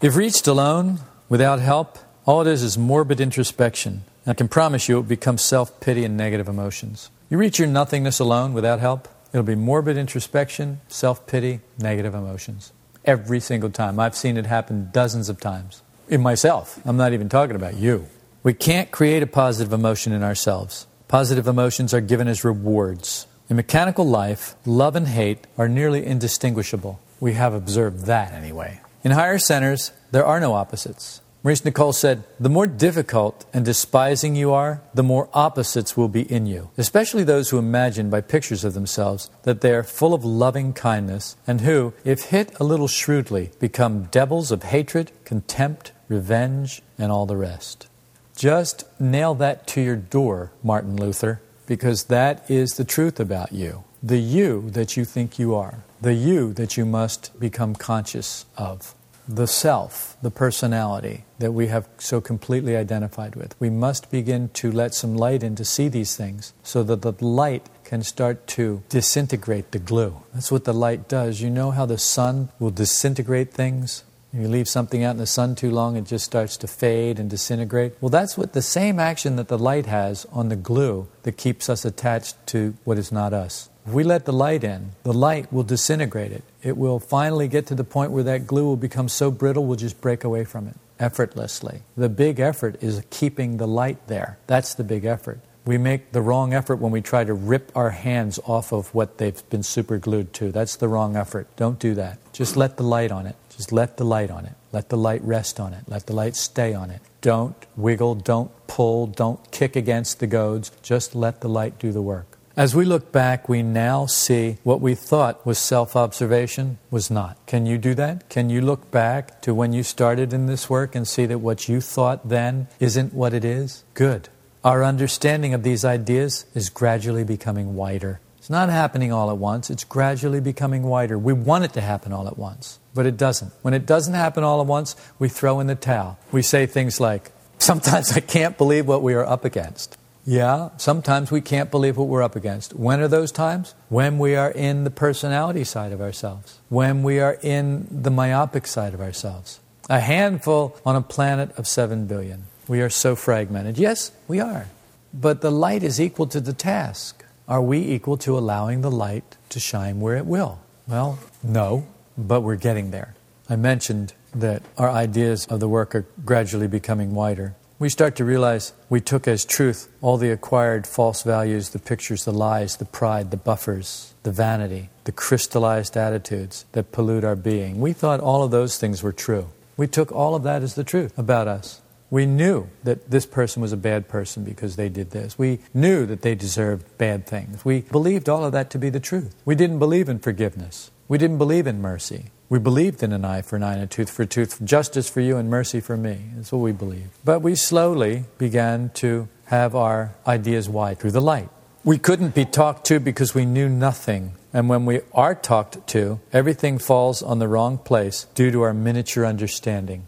If 0.01 0.15
reached 0.15 0.47
alone, 0.47 1.01
without 1.29 1.59
help, 1.59 1.99
all 2.25 2.41
it 2.41 2.47
is 2.47 2.61
is 2.61 2.77
morbid 2.77 3.19
introspection. 3.19 4.03
I 4.27 4.33
can 4.33 4.47
promise 4.47 4.87
you 4.87 4.97
it 4.97 5.01
will 5.01 5.07
become 5.07 5.37
self 5.39 5.79
pity 5.79 6.05
and 6.05 6.15
negative 6.15 6.47
emotions. 6.47 7.09
You 7.29 7.37
reach 7.37 7.57
your 7.57 7.67
nothingness 7.67 8.19
alone 8.19 8.53
without 8.53 8.79
help, 8.79 9.07
it'll 9.33 9.43
be 9.43 9.55
morbid 9.55 9.97
introspection, 9.97 10.81
self 10.87 11.25
pity, 11.25 11.61
negative 11.79 12.13
emotions. 12.13 12.73
Every 13.03 13.39
single 13.39 13.71
time. 13.71 13.99
I've 13.99 14.15
seen 14.15 14.37
it 14.37 14.45
happen 14.45 14.89
dozens 14.93 15.29
of 15.29 15.39
times. 15.39 15.81
In 16.09 16.21
myself. 16.21 16.79
I'm 16.85 16.97
not 16.97 17.13
even 17.13 17.29
talking 17.29 17.55
about 17.55 17.75
you. 17.75 18.05
We 18.43 18.53
can't 18.53 18.91
create 18.91 19.23
a 19.23 19.27
positive 19.27 19.73
emotion 19.73 20.13
in 20.13 20.21
ourselves. 20.21 20.85
Positive 21.07 21.47
emotions 21.47 21.93
are 21.93 22.01
given 22.01 22.27
as 22.27 22.43
rewards. 22.43 23.25
In 23.49 23.55
mechanical 23.55 24.05
life, 24.05 24.55
love 24.65 24.95
and 24.95 25.07
hate 25.07 25.47
are 25.57 25.67
nearly 25.67 26.05
indistinguishable. 26.05 26.99
We 27.19 27.33
have 27.33 27.53
observed 27.53 28.05
that 28.05 28.33
anyway. 28.33 28.81
In 29.03 29.11
higher 29.11 29.39
centers, 29.39 29.91
there 30.11 30.25
are 30.25 30.39
no 30.39 30.53
opposites. 30.53 31.20
Maurice 31.43 31.61
Nicoll 31.61 31.95
said, 31.95 32.23
The 32.39 32.49
more 32.49 32.67
difficult 32.67 33.45
and 33.51 33.65
despising 33.65 34.35
you 34.35 34.53
are, 34.53 34.83
the 34.93 35.01
more 35.01 35.27
opposites 35.33 35.97
will 35.97 36.07
be 36.07 36.31
in 36.31 36.45
you, 36.45 36.69
especially 36.77 37.23
those 37.23 37.49
who 37.49 37.57
imagine 37.57 38.11
by 38.11 38.21
pictures 38.21 38.63
of 38.63 38.75
themselves 38.75 39.31
that 39.41 39.61
they 39.61 39.73
are 39.73 39.81
full 39.81 40.13
of 40.13 40.23
loving 40.23 40.71
kindness, 40.71 41.35
and 41.47 41.61
who, 41.61 41.95
if 42.05 42.25
hit 42.25 42.59
a 42.59 42.63
little 42.63 42.87
shrewdly, 42.87 43.49
become 43.59 44.03
devils 44.11 44.51
of 44.51 44.61
hatred, 44.61 45.11
contempt, 45.25 45.93
revenge, 46.07 46.83
and 46.99 47.11
all 47.11 47.25
the 47.25 47.37
rest. 47.37 47.87
Just 48.35 48.83
nail 48.99 49.33
that 49.33 49.65
to 49.67 49.81
your 49.81 49.95
door, 49.95 50.51
Martin 50.61 50.95
Luther, 50.95 51.41
because 51.65 52.03
that 52.03 52.47
is 52.51 52.75
the 52.75 52.85
truth 52.85 53.19
about 53.19 53.51
you. 53.51 53.83
The 54.03 54.19
you 54.19 54.69
that 54.69 54.95
you 54.95 55.05
think 55.05 55.39
you 55.39 55.55
are, 55.55 55.83
the 55.99 56.13
you 56.13 56.53
that 56.53 56.77
you 56.77 56.85
must 56.85 57.39
become 57.39 57.73
conscious 57.73 58.45
of 58.57 58.93
the 59.35 59.47
self, 59.47 60.17
the 60.21 60.31
personality 60.31 61.25
that 61.39 61.53
we 61.53 61.67
have 61.67 61.87
so 61.97 62.21
completely 62.21 62.75
identified 62.75 63.35
with. 63.35 63.55
We 63.59 63.69
must 63.69 64.11
begin 64.11 64.49
to 64.49 64.71
let 64.71 64.93
some 64.93 65.15
light 65.15 65.43
in 65.43 65.55
to 65.55 65.65
see 65.65 65.87
these 65.87 66.15
things 66.15 66.53
so 66.63 66.83
that 66.83 67.01
the 67.01 67.13
light 67.23 67.69
can 67.83 68.03
start 68.03 68.47
to 68.47 68.83
disintegrate 68.89 69.71
the 69.71 69.79
glue. 69.79 70.21
That's 70.33 70.51
what 70.51 70.65
the 70.65 70.73
light 70.73 71.07
does. 71.07 71.41
You 71.41 71.49
know 71.49 71.71
how 71.71 71.85
the 71.85 71.97
sun 71.97 72.49
will 72.59 72.71
disintegrate 72.71 73.51
things? 73.53 74.03
You 74.33 74.47
leave 74.47 74.69
something 74.69 75.03
out 75.03 75.11
in 75.11 75.17
the 75.17 75.27
sun 75.27 75.55
too 75.55 75.71
long, 75.71 75.97
it 75.97 76.05
just 76.05 76.23
starts 76.23 76.55
to 76.57 76.67
fade 76.67 77.19
and 77.19 77.29
disintegrate. 77.29 77.95
Well, 77.99 78.09
that's 78.09 78.37
what 78.37 78.53
the 78.53 78.61
same 78.61 78.97
action 78.97 79.35
that 79.35 79.49
the 79.49 79.57
light 79.57 79.87
has 79.87 80.25
on 80.31 80.47
the 80.47 80.55
glue 80.55 81.09
that 81.23 81.33
keeps 81.33 81.69
us 81.69 81.83
attached 81.83 82.35
to 82.47 82.75
what 82.85 82.97
is 82.97 83.11
not 83.11 83.33
us. 83.33 83.69
If 83.85 83.93
we 83.93 84.03
let 84.03 84.25
the 84.25 84.33
light 84.33 84.63
in, 84.63 84.91
the 85.03 85.13
light 85.13 85.51
will 85.51 85.63
disintegrate 85.63 86.31
it. 86.31 86.43
It 86.61 86.77
will 86.77 86.99
finally 86.99 87.47
get 87.47 87.65
to 87.67 87.75
the 87.75 87.83
point 87.83 88.11
where 88.11 88.23
that 88.23 88.45
glue 88.45 88.65
will 88.65 88.77
become 88.77 89.09
so 89.09 89.31
brittle 89.31 89.65
we'll 89.65 89.77
just 89.77 89.99
break 90.01 90.23
away 90.23 90.43
from 90.43 90.67
it 90.67 90.75
effortlessly. 91.01 91.81
The 91.97 92.09
big 92.09 92.39
effort 92.39 92.81
is 92.81 93.03
keeping 93.09 93.57
the 93.57 93.67
light 93.67 94.07
there. 94.07 94.37
That's 94.47 94.75
the 94.75 94.83
big 94.83 95.03
effort. 95.03 95.39
We 95.65 95.77
make 95.77 96.11
the 96.11 96.21
wrong 96.21 96.53
effort 96.53 96.77
when 96.77 96.91
we 96.91 97.01
try 97.01 97.23
to 97.23 97.33
rip 97.33 97.71
our 97.75 97.91
hands 97.91 98.39
off 98.45 98.71
of 98.71 98.93
what 98.95 99.17
they've 99.17 99.49
been 99.49 99.63
super 99.63 99.97
glued 99.97 100.33
to. 100.33 100.51
That's 100.51 100.75
the 100.75 100.87
wrong 100.87 101.15
effort. 101.15 101.47
Don't 101.55 101.79
do 101.79 101.93
that. 101.95 102.19
Just 102.33 102.55
let 102.55 102.77
the 102.77 102.83
light 102.83 103.11
on 103.11 103.27
it. 103.27 103.35
Just 103.49 103.71
let 103.71 103.97
the 103.97 104.05
light 104.05 104.31
on 104.31 104.45
it. 104.45 104.53
Let 104.71 104.89
the 104.89 104.97
light 104.97 105.21
rest 105.23 105.59
on 105.59 105.73
it. 105.73 105.83
Let 105.87 106.07
the 106.07 106.13
light 106.13 106.35
stay 106.35 106.73
on 106.73 106.89
it. 106.89 107.01
Don't 107.21 107.55
wiggle, 107.75 108.15
don't 108.15 108.51
pull, 108.65 109.05
don't 109.05 109.51
kick 109.51 109.75
against 109.75 110.19
the 110.19 110.27
goads. 110.27 110.71
Just 110.81 111.13
let 111.13 111.41
the 111.41 111.49
light 111.49 111.77
do 111.77 111.91
the 111.91 112.01
work. 112.01 112.30
As 112.57 112.75
we 112.75 112.83
look 112.83 113.13
back, 113.13 113.47
we 113.47 113.63
now 113.63 114.05
see 114.05 114.57
what 114.63 114.81
we 114.81 114.93
thought 114.93 115.45
was 115.45 115.57
self 115.57 115.95
observation 115.95 116.79
was 116.89 117.09
not. 117.09 117.37
Can 117.45 117.65
you 117.65 117.77
do 117.77 117.93
that? 117.95 118.27
Can 118.29 118.49
you 118.49 118.59
look 118.59 118.91
back 118.91 119.41
to 119.43 119.53
when 119.53 119.71
you 119.71 119.83
started 119.83 120.33
in 120.33 120.47
this 120.47 120.69
work 120.69 120.93
and 120.93 121.07
see 121.07 121.25
that 121.27 121.39
what 121.39 121.69
you 121.69 121.79
thought 121.79 122.27
then 122.27 122.67
isn't 122.81 123.13
what 123.13 123.33
it 123.33 123.45
is? 123.45 123.85
Good. 123.93 124.27
Our 124.65 124.83
understanding 124.83 125.53
of 125.53 125.63
these 125.63 125.85
ideas 125.85 126.45
is 126.53 126.69
gradually 126.69 127.23
becoming 127.23 127.75
wider. 127.75 128.19
It's 128.37 128.49
not 128.49 128.69
happening 128.69 129.13
all 129.13 129.31
at 129.31 129.37
once, 129.37 129.69
it's 129.69 129.85
gradually 129.85 130.41
becoming 130.41 130.83
wider. 130.83 131.17
We 131.17 131.31
want 131.31 131.63
it 131.63 131.73
to 131.73 131.81
happen 131.81 132.11
all 132.11 132.27
at 132.27 132.37
once, 132.37 132.79
but 132.93 133.05
it 133.05 133.15
doesn't. 133.15 133.53
When 133.61 133.73
it 133.73 133.85
doesn't 133.85 134.13
happen 134.13 134.43
all 134.43 134.59
at 134.59 134.67
once, 134.67 134.97
we 135.19 135.29
throw 135.29 135.61
in 135.61 135.67
the 135.67 135.75
towel. 135.75 136.19
We 136.33 136.41
say 136.41 136.65
things 136.65 136.99
like, 136.99 137.31
Sometimes 137.59 138.17
I 138.17 138.19
can't 138.21 138.57
believe 138.57 138.87
what 138.87 139.03
we 139.03 139.13
are 139.13 139.23
up 139.23 139.45
against. 139.45 139.95
Yeah, 140.25 140.69
sometimes 140.77 141.31
we 141.31 141.41
can't 141.41 141.71
believe 141.71 141.97
what 141.97 142.07
we're 142.07 142.21
up 142.21 142.35
against. 142.35 142.75
When 142.75 142.99
are 142.99 143.07
those 143.07 143.31
times? 143.31 143.73
When 143.89 144.19
we 144.19 144.35
are 144.35 144.51
in 144.51 144.83
the 144.83 144.91
personality 144.91 145.63
side 145.63 145.91
of 145.91 146.01
ourselves, 146.01 146.59
when 146.69 147.01
we 147.01 147.19
are 147.19 147.37
in 147.41 147.87
the 147.89 148.11
myopic 148.11 148.67
side 148.67 148.93
of 148.93 149.01
ourselves. 149.01 149.59
A 149.89 149.99
handful 149.99 150.77
on 150.85 150.95
a 150.95 151.01
planet 151.01 151.51
of 151.57 151.67
7 151.67 152.05
billion. 152.05 152.43
We 152.67 152.81
are 152.81 152.89
so 152.89 153.15
fragmented. 153.15 153.77
Yes, 153.77 154.11
we 154.27 154.39
are. 154.39 154.67
But 155.13 155.41
the 155.41 155.51
light 155.51 155.83
is 155.83 155.99
equal 155.99 156.27
to 156.27 156.39
the 156.39 156.53
task. 156.53 157.25
Are 157.47 157.61
we 157.61 157.79
equal 157.79 158.15
to 158.17 158.37
allowing 158.37 158.81
the 158.81 158.91
light 158.91 159.35
to 159.49 159.59
shine 159.59 159.99
where 159.99 160.15
it 160.15 160.25
will? 160.25 160.59
Well, 160.87 161.19
no, 161.43 161.87
but 162.17 162.41
we're 162.41 162.55
getting 162.55 162.91
there. 162.91 163.15
I 163.49 163.55
mentioned 163.55 164.13
that 164.33 164.61
our 164.77 164.89
ideas 164.89 165.45
of 165.47 165.59
the 165.59 165.67
work 165.67 165.93
are 165.95 166.05
gradually 166.23 166.67
becoming 166.67 167.13
wider 167.13 167.55
we 167.81 167.89
start 167.89 168.15
to 168.15 168.23
realize 168.23 168.73
we 168.89 169.01
took 169.01 169.27
as 169.27 169.43
truth 169.43 169.91
all 170.01 170.15
the 170.15 170.29
acquired 170.29 170.85
false 170.85 171.23
values, 171.23 171.69
the 171.69 171.79
pictures, 171.79 172.25
the 172.25 172.31
lies, 172.31 172.77
the 172.77 172.85
pride, 172.85 173.31
the 173.31 173.37
buffers, 173.37 174.13
the 174.21 174.31
vanity, 174.31 174.91
the 175.05 175.11
crystallized 175.11 175.97
attitudes 175.97 176.65
that 176.73 176.91
pollute 176.91 177.23
our 177.23 177.35
being. 177.35 177.81
We 177.81 177.91
thought 177.91 178.19
all 178.19 178.43
of 178.43 178.51
those 178.51 178.77
things 178.77 179.01
were 179.01 179.11
true. 179.11 179.49
We 179.77 179.87
took 179.87 180.11
all 180.11 180.35
of 180.35 180.43
that 180.43 180.61
as 180.61 180.75
the 180.75 180.83
truth 180.83 181.17
about 181.17 181.47
us. 181.47 181.81
We 182.11 182.27
knew 182.27 182.69
that 182.83 183.09
this 183.09 183.25
person 183.25 183.63
was 183.63 183.73
a 183.73 183.77
bad 183.77 184.07
person 184.07 184.43
because 184.43 184.75
they 184.75 184.87
did 184.87 185.09
this. 185.09 185.39
We 185.39 185.57
knew 185.73 186.05
that 186.05 186.21
they 186.21 186.35
deserved 186.35 186.85
bad 186.99 187.25
things. 187.25 187.65
We 187.65 187.81
believed 187.81 188.29
all 188.29 188.45
of 188.45 188.51
that 188.51 188.69
to 188.71 188.77
be 188.77 188.91
the 188.91 188.99
truth. 188.99 189.33
We 189.43 189.55
didn't 189.55 189.79
believe 189.79 190.07
in 190.07 190.19
forgiveness. 190.19 190.91
We 191.07 191.17
didn't 191.17 191.39
believe 191.39 191.65
in 191.65 191.81
mercy. 191.81 192.25
We 192.51 192.59
believed 192.59 193.01
in 193.01 193.13
an 193.13 193.23
eye 193.23 193.43
for 193.43 193.55
an 193.55 193.63
eye 193.63 193.75
and 193.75 193.83
a 193.83 193.87
tooth 193.87 194.09
for 194.09 194.23
a 194.23 194.25
tooth, 194.25 194.61
justice 194.61 195.09
for 195.09 195.21
you 195.21 195.37
and 195.37 195.49
mercy 195.49 195.79
for 195.79 195.95
me. 195.95 196.19
That's 196.35 196.51
what 196.51 196.57
we 196.57 196.73
believed. 196.73 197.11
But 197.23 197.41
we 197.41 197.55
slowly 197.55 198.25
began 198.37 198.89
to 198.95 199.29
have 199.45 199.73
our 199.73 200.15
ideas 200.27 200.67
wide 200.67 200.99
through 200.99 201.11
the 201.11 201.21
light. 201.21 201.47
We 201.85 201.97
couldn't 201.97 202.35
be 202.35 202.43
talked 202.43 202.85
to 202.87 202.99
because 202.99 203.33
we 203.33 203.45
knew 203.45 203.69
nothing. 203.69 204.33
And 204.51 204.67
when 204.67 204.85
we 204.85 204.99
are 205.13 205.33
talked 205.33 205.87
to, 205.87 206.19
everything 206.33 206.77
falls 206.77 207.23
on 207.23 207.39
the 207.39 207.47
wrong 207.47 207.77
place 207.77 208.25
due 208.35 208.51
to 208.51 208.63
our 208.63 208.73
miniature 208.73 209.25
understanding. 209.25 210.05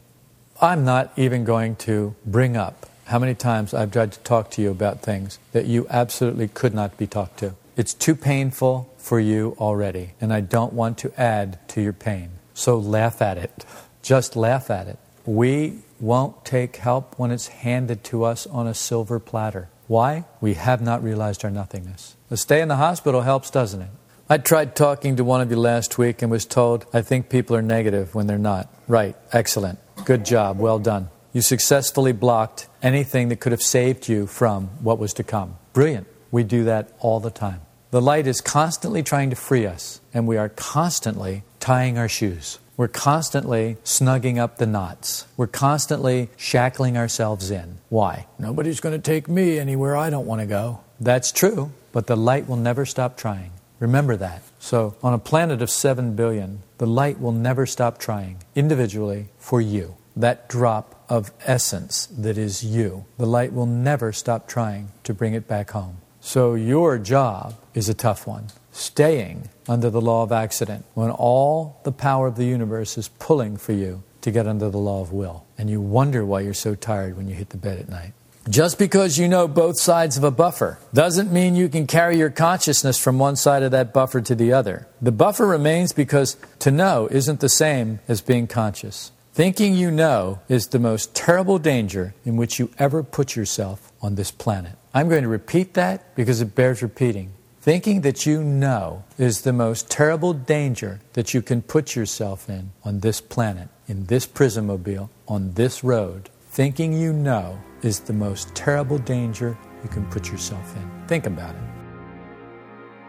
I'm 0.62 0.84
not 0.84 1.14
even 1.16 1.46
going 1.46 1.78
to 1.88 2.14
bring 2.26 2.58
up 2.58 2.90
how 3.06 3.20
many 3.20 3.36
times 3.36 3.74
I've 3.74 3.92
tried 3.92 4.12
to 4.12 4.20
talk 4.20 4.52
to 4.52 4.62
you 4.62 4.70
about 4.70 5.02
things 5.02 5.40
that 5.54 5.66
you 5.66 5.88
absolutely 5.90 6.50
could 6.50 6.74
not 6.74 6.98
be 6.98 7.08
talked 7.08 7.40
to. 7.40 7.56
It's 7.76 7.94
too 7.94 8.16
painful 8.16 8.94
for 8.98 9.20
you 9.20 9.56
already, 9.60 10.14
and 10.22 10.32
I 10.32 10.42
don't 10.42 10.74
want 10.74 10.98
to 11.00 11.20
add 11.20 11.58
to 11.70 11.82
your 11.82 11.94
pain. 11.94 12.30
So 12.54 12.78
laugh 12.78 13.22
at 13.22 13.38
it. 13.38 13.66
Just 14.02 14.36
laugh 14.36 14.70
at 14.70 14.88
it. 14.88 15.00
We 15.26 15.80
won't 16.00 16.46
take 16.46 16.76
help 16.76 17.18
when 17.18 17.32
it's 17.32 17.48
handed 17.48 18.04
to 18.06 18.26
us 18.26 18.46
on 18.46 18.68
a 18.68 18.74
silver 18.74 19.20
platter. 19.20 19.70
Why? 19.88 20.26
We 20.40 20.54
have 20.54 20.82
not 20.82 21.04
realized 21.04 21.44
our 21.44 21.52
nothingness. 21.52 22.16
The 22.30 22.38
stay 22.38 22.62
in 22.62 22.68
the 22.68 22.76
hospital 22.76 23.22
helps, 23.22 23.50
doesn't 23.50 23.82
it? 23.82 23.90
I 24.30 24.38
tried 24.38 24.76
talking 24.76 25.16
to 25.18 25.24
one 25.24 25.42
of 25.42 25.50
you 25.50 25.58
last 25.58 25.98
week 25.98 26.22
and 26.22 26.32
was 26.32 26.46
told, 26.46 26.86
I 26.94 27.02
think 27.02 27.30
people 27.30 27.56
are 27.56 27.62
negative 27.62 28.16
when 28.16 28.28
they're 28.28 28.38
not. 28.38 28.74
Right, 28.88 29.16
excellent. 29.32 29.80
Good 30.06 30.26
job, 30.26 30.60
well 30.60 30.80
done. 30.80 31.10
You 31.34 31.42
successfully 31.42 32.12
blocked 32.12 32.68
anything 32.82 33.30
that 33.30 33.40
could 33.40 33.52
have 33.52 33.62
saved 33.62 34.08
you 34.08 34.28
from 34.28 34.68
what 34.82 35.00
was 35.00 35.14
to 35.16 35.24
come. 35.24 35.58
Brilliant. 35.74 36.08
We 36.34 36.44
do 36.44 36.64
that 36.64 36.90
all 37.00 37.20
the 37.20 37.30
time. 37.30 37.62
The 37.92 38.02
light 38.02 38.26
is 38.26 38.42
constantly 38.42 39.04
trying 39.04 39.30
to 39.30 39.36
free 39.36 39.68
us, 39.68 40.02
and 40.16 40.26
we 40.26 40.36
are 40.36 40.50
constantly 40.50 41.44
tying 41.60 42.00
our 42.00 42.10
shoes. 42.10 42.58
We're 42.76 42.88
constantly 42.88 43.78
snugging 43.84 44.40
up 44.40 44.58
the 44.58 44.66
knots. 44.66 45.28
We're 45.38 45.46
constantly 45.46 46.32
shackling 46.36 46.98
ourselves 46.98 47.52
in. 47.52 47.78
Why? 47.90 48.26
Nobody's 48.40 48.80
going 48.80 49.00
to 49.00 49.12
take 49.12 49.30
me 49.30 49.60
anywhere 49.60 49.96
I 49.96 50.10
don't 50.10 50.26
want 50.26 50.42
to 50.42 50.48
go. 50.48 50.80
That's 51.00 51.32
true, 51.32 51.72
but 51.92 52.08
the 52.08 52.18
light 52.18 52.50
will 52.50 52.58
never 52.58 52.84
stop 52.84 53.16
trying. 53.16 53.52
Remember 53.78 54.16
that. 54.16 54.42
So, 54.58 54.96
on 55.04 55.14
a 55.14 55.20
planet 55.20 55.62
of 55.62 55.70
7 55.70 56.16
billion, 56.16 56.64
the 56.80 56.88
light 56.88 57.20
will 57.20 57.32
never 57.32 57.68
stop 57.68 58.00
trying 58.00 58.38
individually 58.56 59.28
for 59.38 59.62
you. 59.62 59.98
That 60.16 60.50
drop 60.50 61.06
of 61.10 61.32
essence 61.46 62.08
that 62.08 62.40
is 62.40 62.64
you. 62.64 63.06
The 63.20 63.28
light 63.28 63.54
will 63.54 63.68
never 63.68 64.12
stop 64.12 64.48
trying 64.48 64.94
to 65.04 65.14
bring 65.14 65.36
it 65.36 65.48
back 65.48 65.70
home. 65.70 65.98
So 66.26 66.56
your 66.56 66.98
job 67.00 67.56
is 67.74 67.90
a 67.90 67.94
tough 67.94 68.26
one. 68.26 68.48
Staying 68.72 69.50
under 69.68 69.90
the 69.90 70.00
law 70.00 70.24
of 70.24 70.32
accident 70.32 70.86
when 70.94 71.12
all 71.12 71.82
the 71.84 71.92
power 71.92 72.28
of 72.28 72.38
the 72.38 72.46
universe 72.46 72.98
is 72.98 73.10
pulling 73.20 73.58
for 73.58 73.74
you 73.74 74.04
to 74.22 74.32
get 74.32 74.48
under 74.48 74.70
the 74.70 74.78
law 74.78 75.02
of 75.02 75.12
will. 75.12 75.46
And 75.58 75.70
you 75.70 75.82
wonder 75.82 76.26
why 76.26 76.40
you're 76.40 76.54
so 76.54 76.76
tired 76.76 77.18
when 77.18 77.28
you 77.28 77.36
hit 77.36 77.50
the 77.50 77.58
bed 77.58 77.78
at 77.78 77.90
night. 77.90 78.14
Just 78.50 78.80
because 78.80 79.18
you 79.18 79.28
know 79.28 79.50
both 79.50 79.78
sides 79.78 80.16
of 80.16 80.24
a 80.24 80.32
buffer 80.32 80.80
doesn't 80.94 81.32
mean 81.32 81.58
you 81.58 81.68
can 81.68 81.88
carry 81.88 82.18
your 82.18 82.30
consciousness 82.30 82.98
from 82.98 83.20
one 83.20 83.36
side 83.36 83.62
of 83.62 83.72
that 83.72 83.94
buffer 83.94 84.22
to 84.22 84.34
the 84.34 84.54
other. 84.54 84.88
The 85.02 85.12
buffer 85.12 85.46
remains 85.46 85.92
because 85.92 86.38
to 86.60 86.72
know 86.72 87.10
isn't 87.12 87.42
the 87.42 87.50
same 87.50 88.00
as 88.08 88.22
being 88.22 88.48
conscious. 88.48 89.12
Thinking 89.34 89.76
you 89.76 89.92
know 89.92 90.40
is 90.48 90.68
the 90.68 90.80
most 90.80 91.14
terrible 91.14 91.60
danger 91.60 92.16
in 92.24 92.38
which 92.38 92.60
you 92.60 92.72
ever 92.80 93.04
put 93.04 93.36
yourself 93.36 93.92
on 94.02 94.16
this 94.16 94.32
planet. 94.32 94.78
I'm 94.96 95.10
going 95.10 95.24
to 95.24 95.28
repeat 95.28 95.74
that 95.74 96.14
because 96.14 96.40
it 96.40 96.54
bears 96.54 96.84
repeating. 96.84 97.34
Thinking 97.62 98.02
that 98.02 98.28
you 98.28 98.44
know 98.44 99.04
is 99.18 99.42
the 99.42 99.52
most 99.52 99.90
terrible 99.90 100.34
danger 100.34 101.00
that 101.14 101.34
you 101.34 101.42
can 101.42 101.64
put 101.64 101.96
yourself 101.96 102.48
in 102.48 102.74
on 102.84 103.00
this 103.00 103.20
planet, 103.20 103.70
in 103.88 104.06
this 104.06 104.28
prismobile, 104.28 105.10
on 105.28 105.54
this 105.54 105.84
road. 105.84 106.30
Thinking 106.50 106.94
you 106.94 107.12
know 107.12 107.58
is 107.82 108.02
the 108.02 108.14
most 108.14 108.54
terrible 108.54 109.00
danger 109.00 109.58
you 109.82 109.90
can 109.90 110.06
put 110.12 110.32
yourself 110.32 110.76
in. 110.76 111.08
Think 111.08 111.26
about 111.26 111.56
it. 111.56 111.62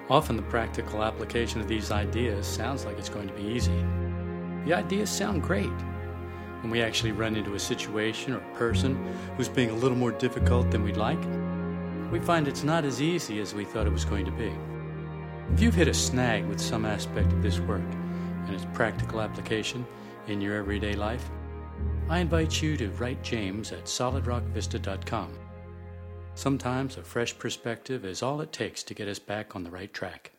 Often 0.09 0.37
the 0.37 0.43
practical 0.43 1.05
application 1.05 1.61
of 1.61 1.69
these 1.69 1.91
ideas 1.91 2.47
sounds 2.47 2.87
like 2.87 2.97
it's 2.99 3.11
going 3.11 3.29
to 3.29 3.35
be 3.35 3.43
easy. 3.43 3.85
The 4.65 4.73
ideas 4.73 5.11
sound 5.11 5.43
great. 5.43 5.77
When 6.63 6.71
we 6.71 6.81
actually 6.81 7.13
run 7.13 7.37
into 7.37 7.57
a 7.57 7.59
situation 7.59 8.33
or 8.33 8.39
a 8.39 8.55
person 8.55 9.15
who's 9.37 9.51
being 9.51 9.69
a 9.69 9.75
little 9.75 9.99
more 9.99 10.13
difficult 10.13 10.71
than 10.71 10.83
we'd 10.83 10.97
like, 10.97 11.23
we 12.15 12.21
find 12.21 12.47
it's 12.47 12.63
not 12.63 12.85
as 12.85 13.03
easy 13.03 13.41
as 13.41 13.55
we 13.55 13.65
thought 13.65 13.89
it 13.89 13.93
was 13.93 14.05
going 14.05 14.25
to 14.25 14.31
be. 14.31 14.53
If 15.53 15.61
you've 15.61 15.75
hit 15.75 15.89
a 15.89 15.95
snag 15.95 16.45
with 16.45 16.61
some 16.61 16.85
aspect 16.85 17.33
of 17.33 17.43
this 17.43 17.59
work 17.59 17.83
and 18.47 18.55
its 18.55 18.65
practical 18.73 19.21
application 19.21 19.85
in 20.29 20.41
your 20.41 20.55
everyday 20.55 20.93
life, 20.93 21.29
I 22.09 22.21
invite 22.21 22.63
you 22.63 22.77
to 22.77 22.89
write 22.91 23.25
James 23.25 23.73
at 23.73 23.87
solidrockvista.com. 23.87 25.37
Sometimes 26.37 26.99
a 26.99 27.03
fresh 27.03 27.37
perspective 27.37 28.05
is 28.05 28.23
all 28.23 28.41
it 28.41 28.53
takes 28.53 28.85
to 28.85 28.95
get 28.95 29.09
us 29.09 29.19
back 29.19 29.57
on 29.57 29.65
the 29.65 29.71
right 29.73 29.93
track. 29.93 30.34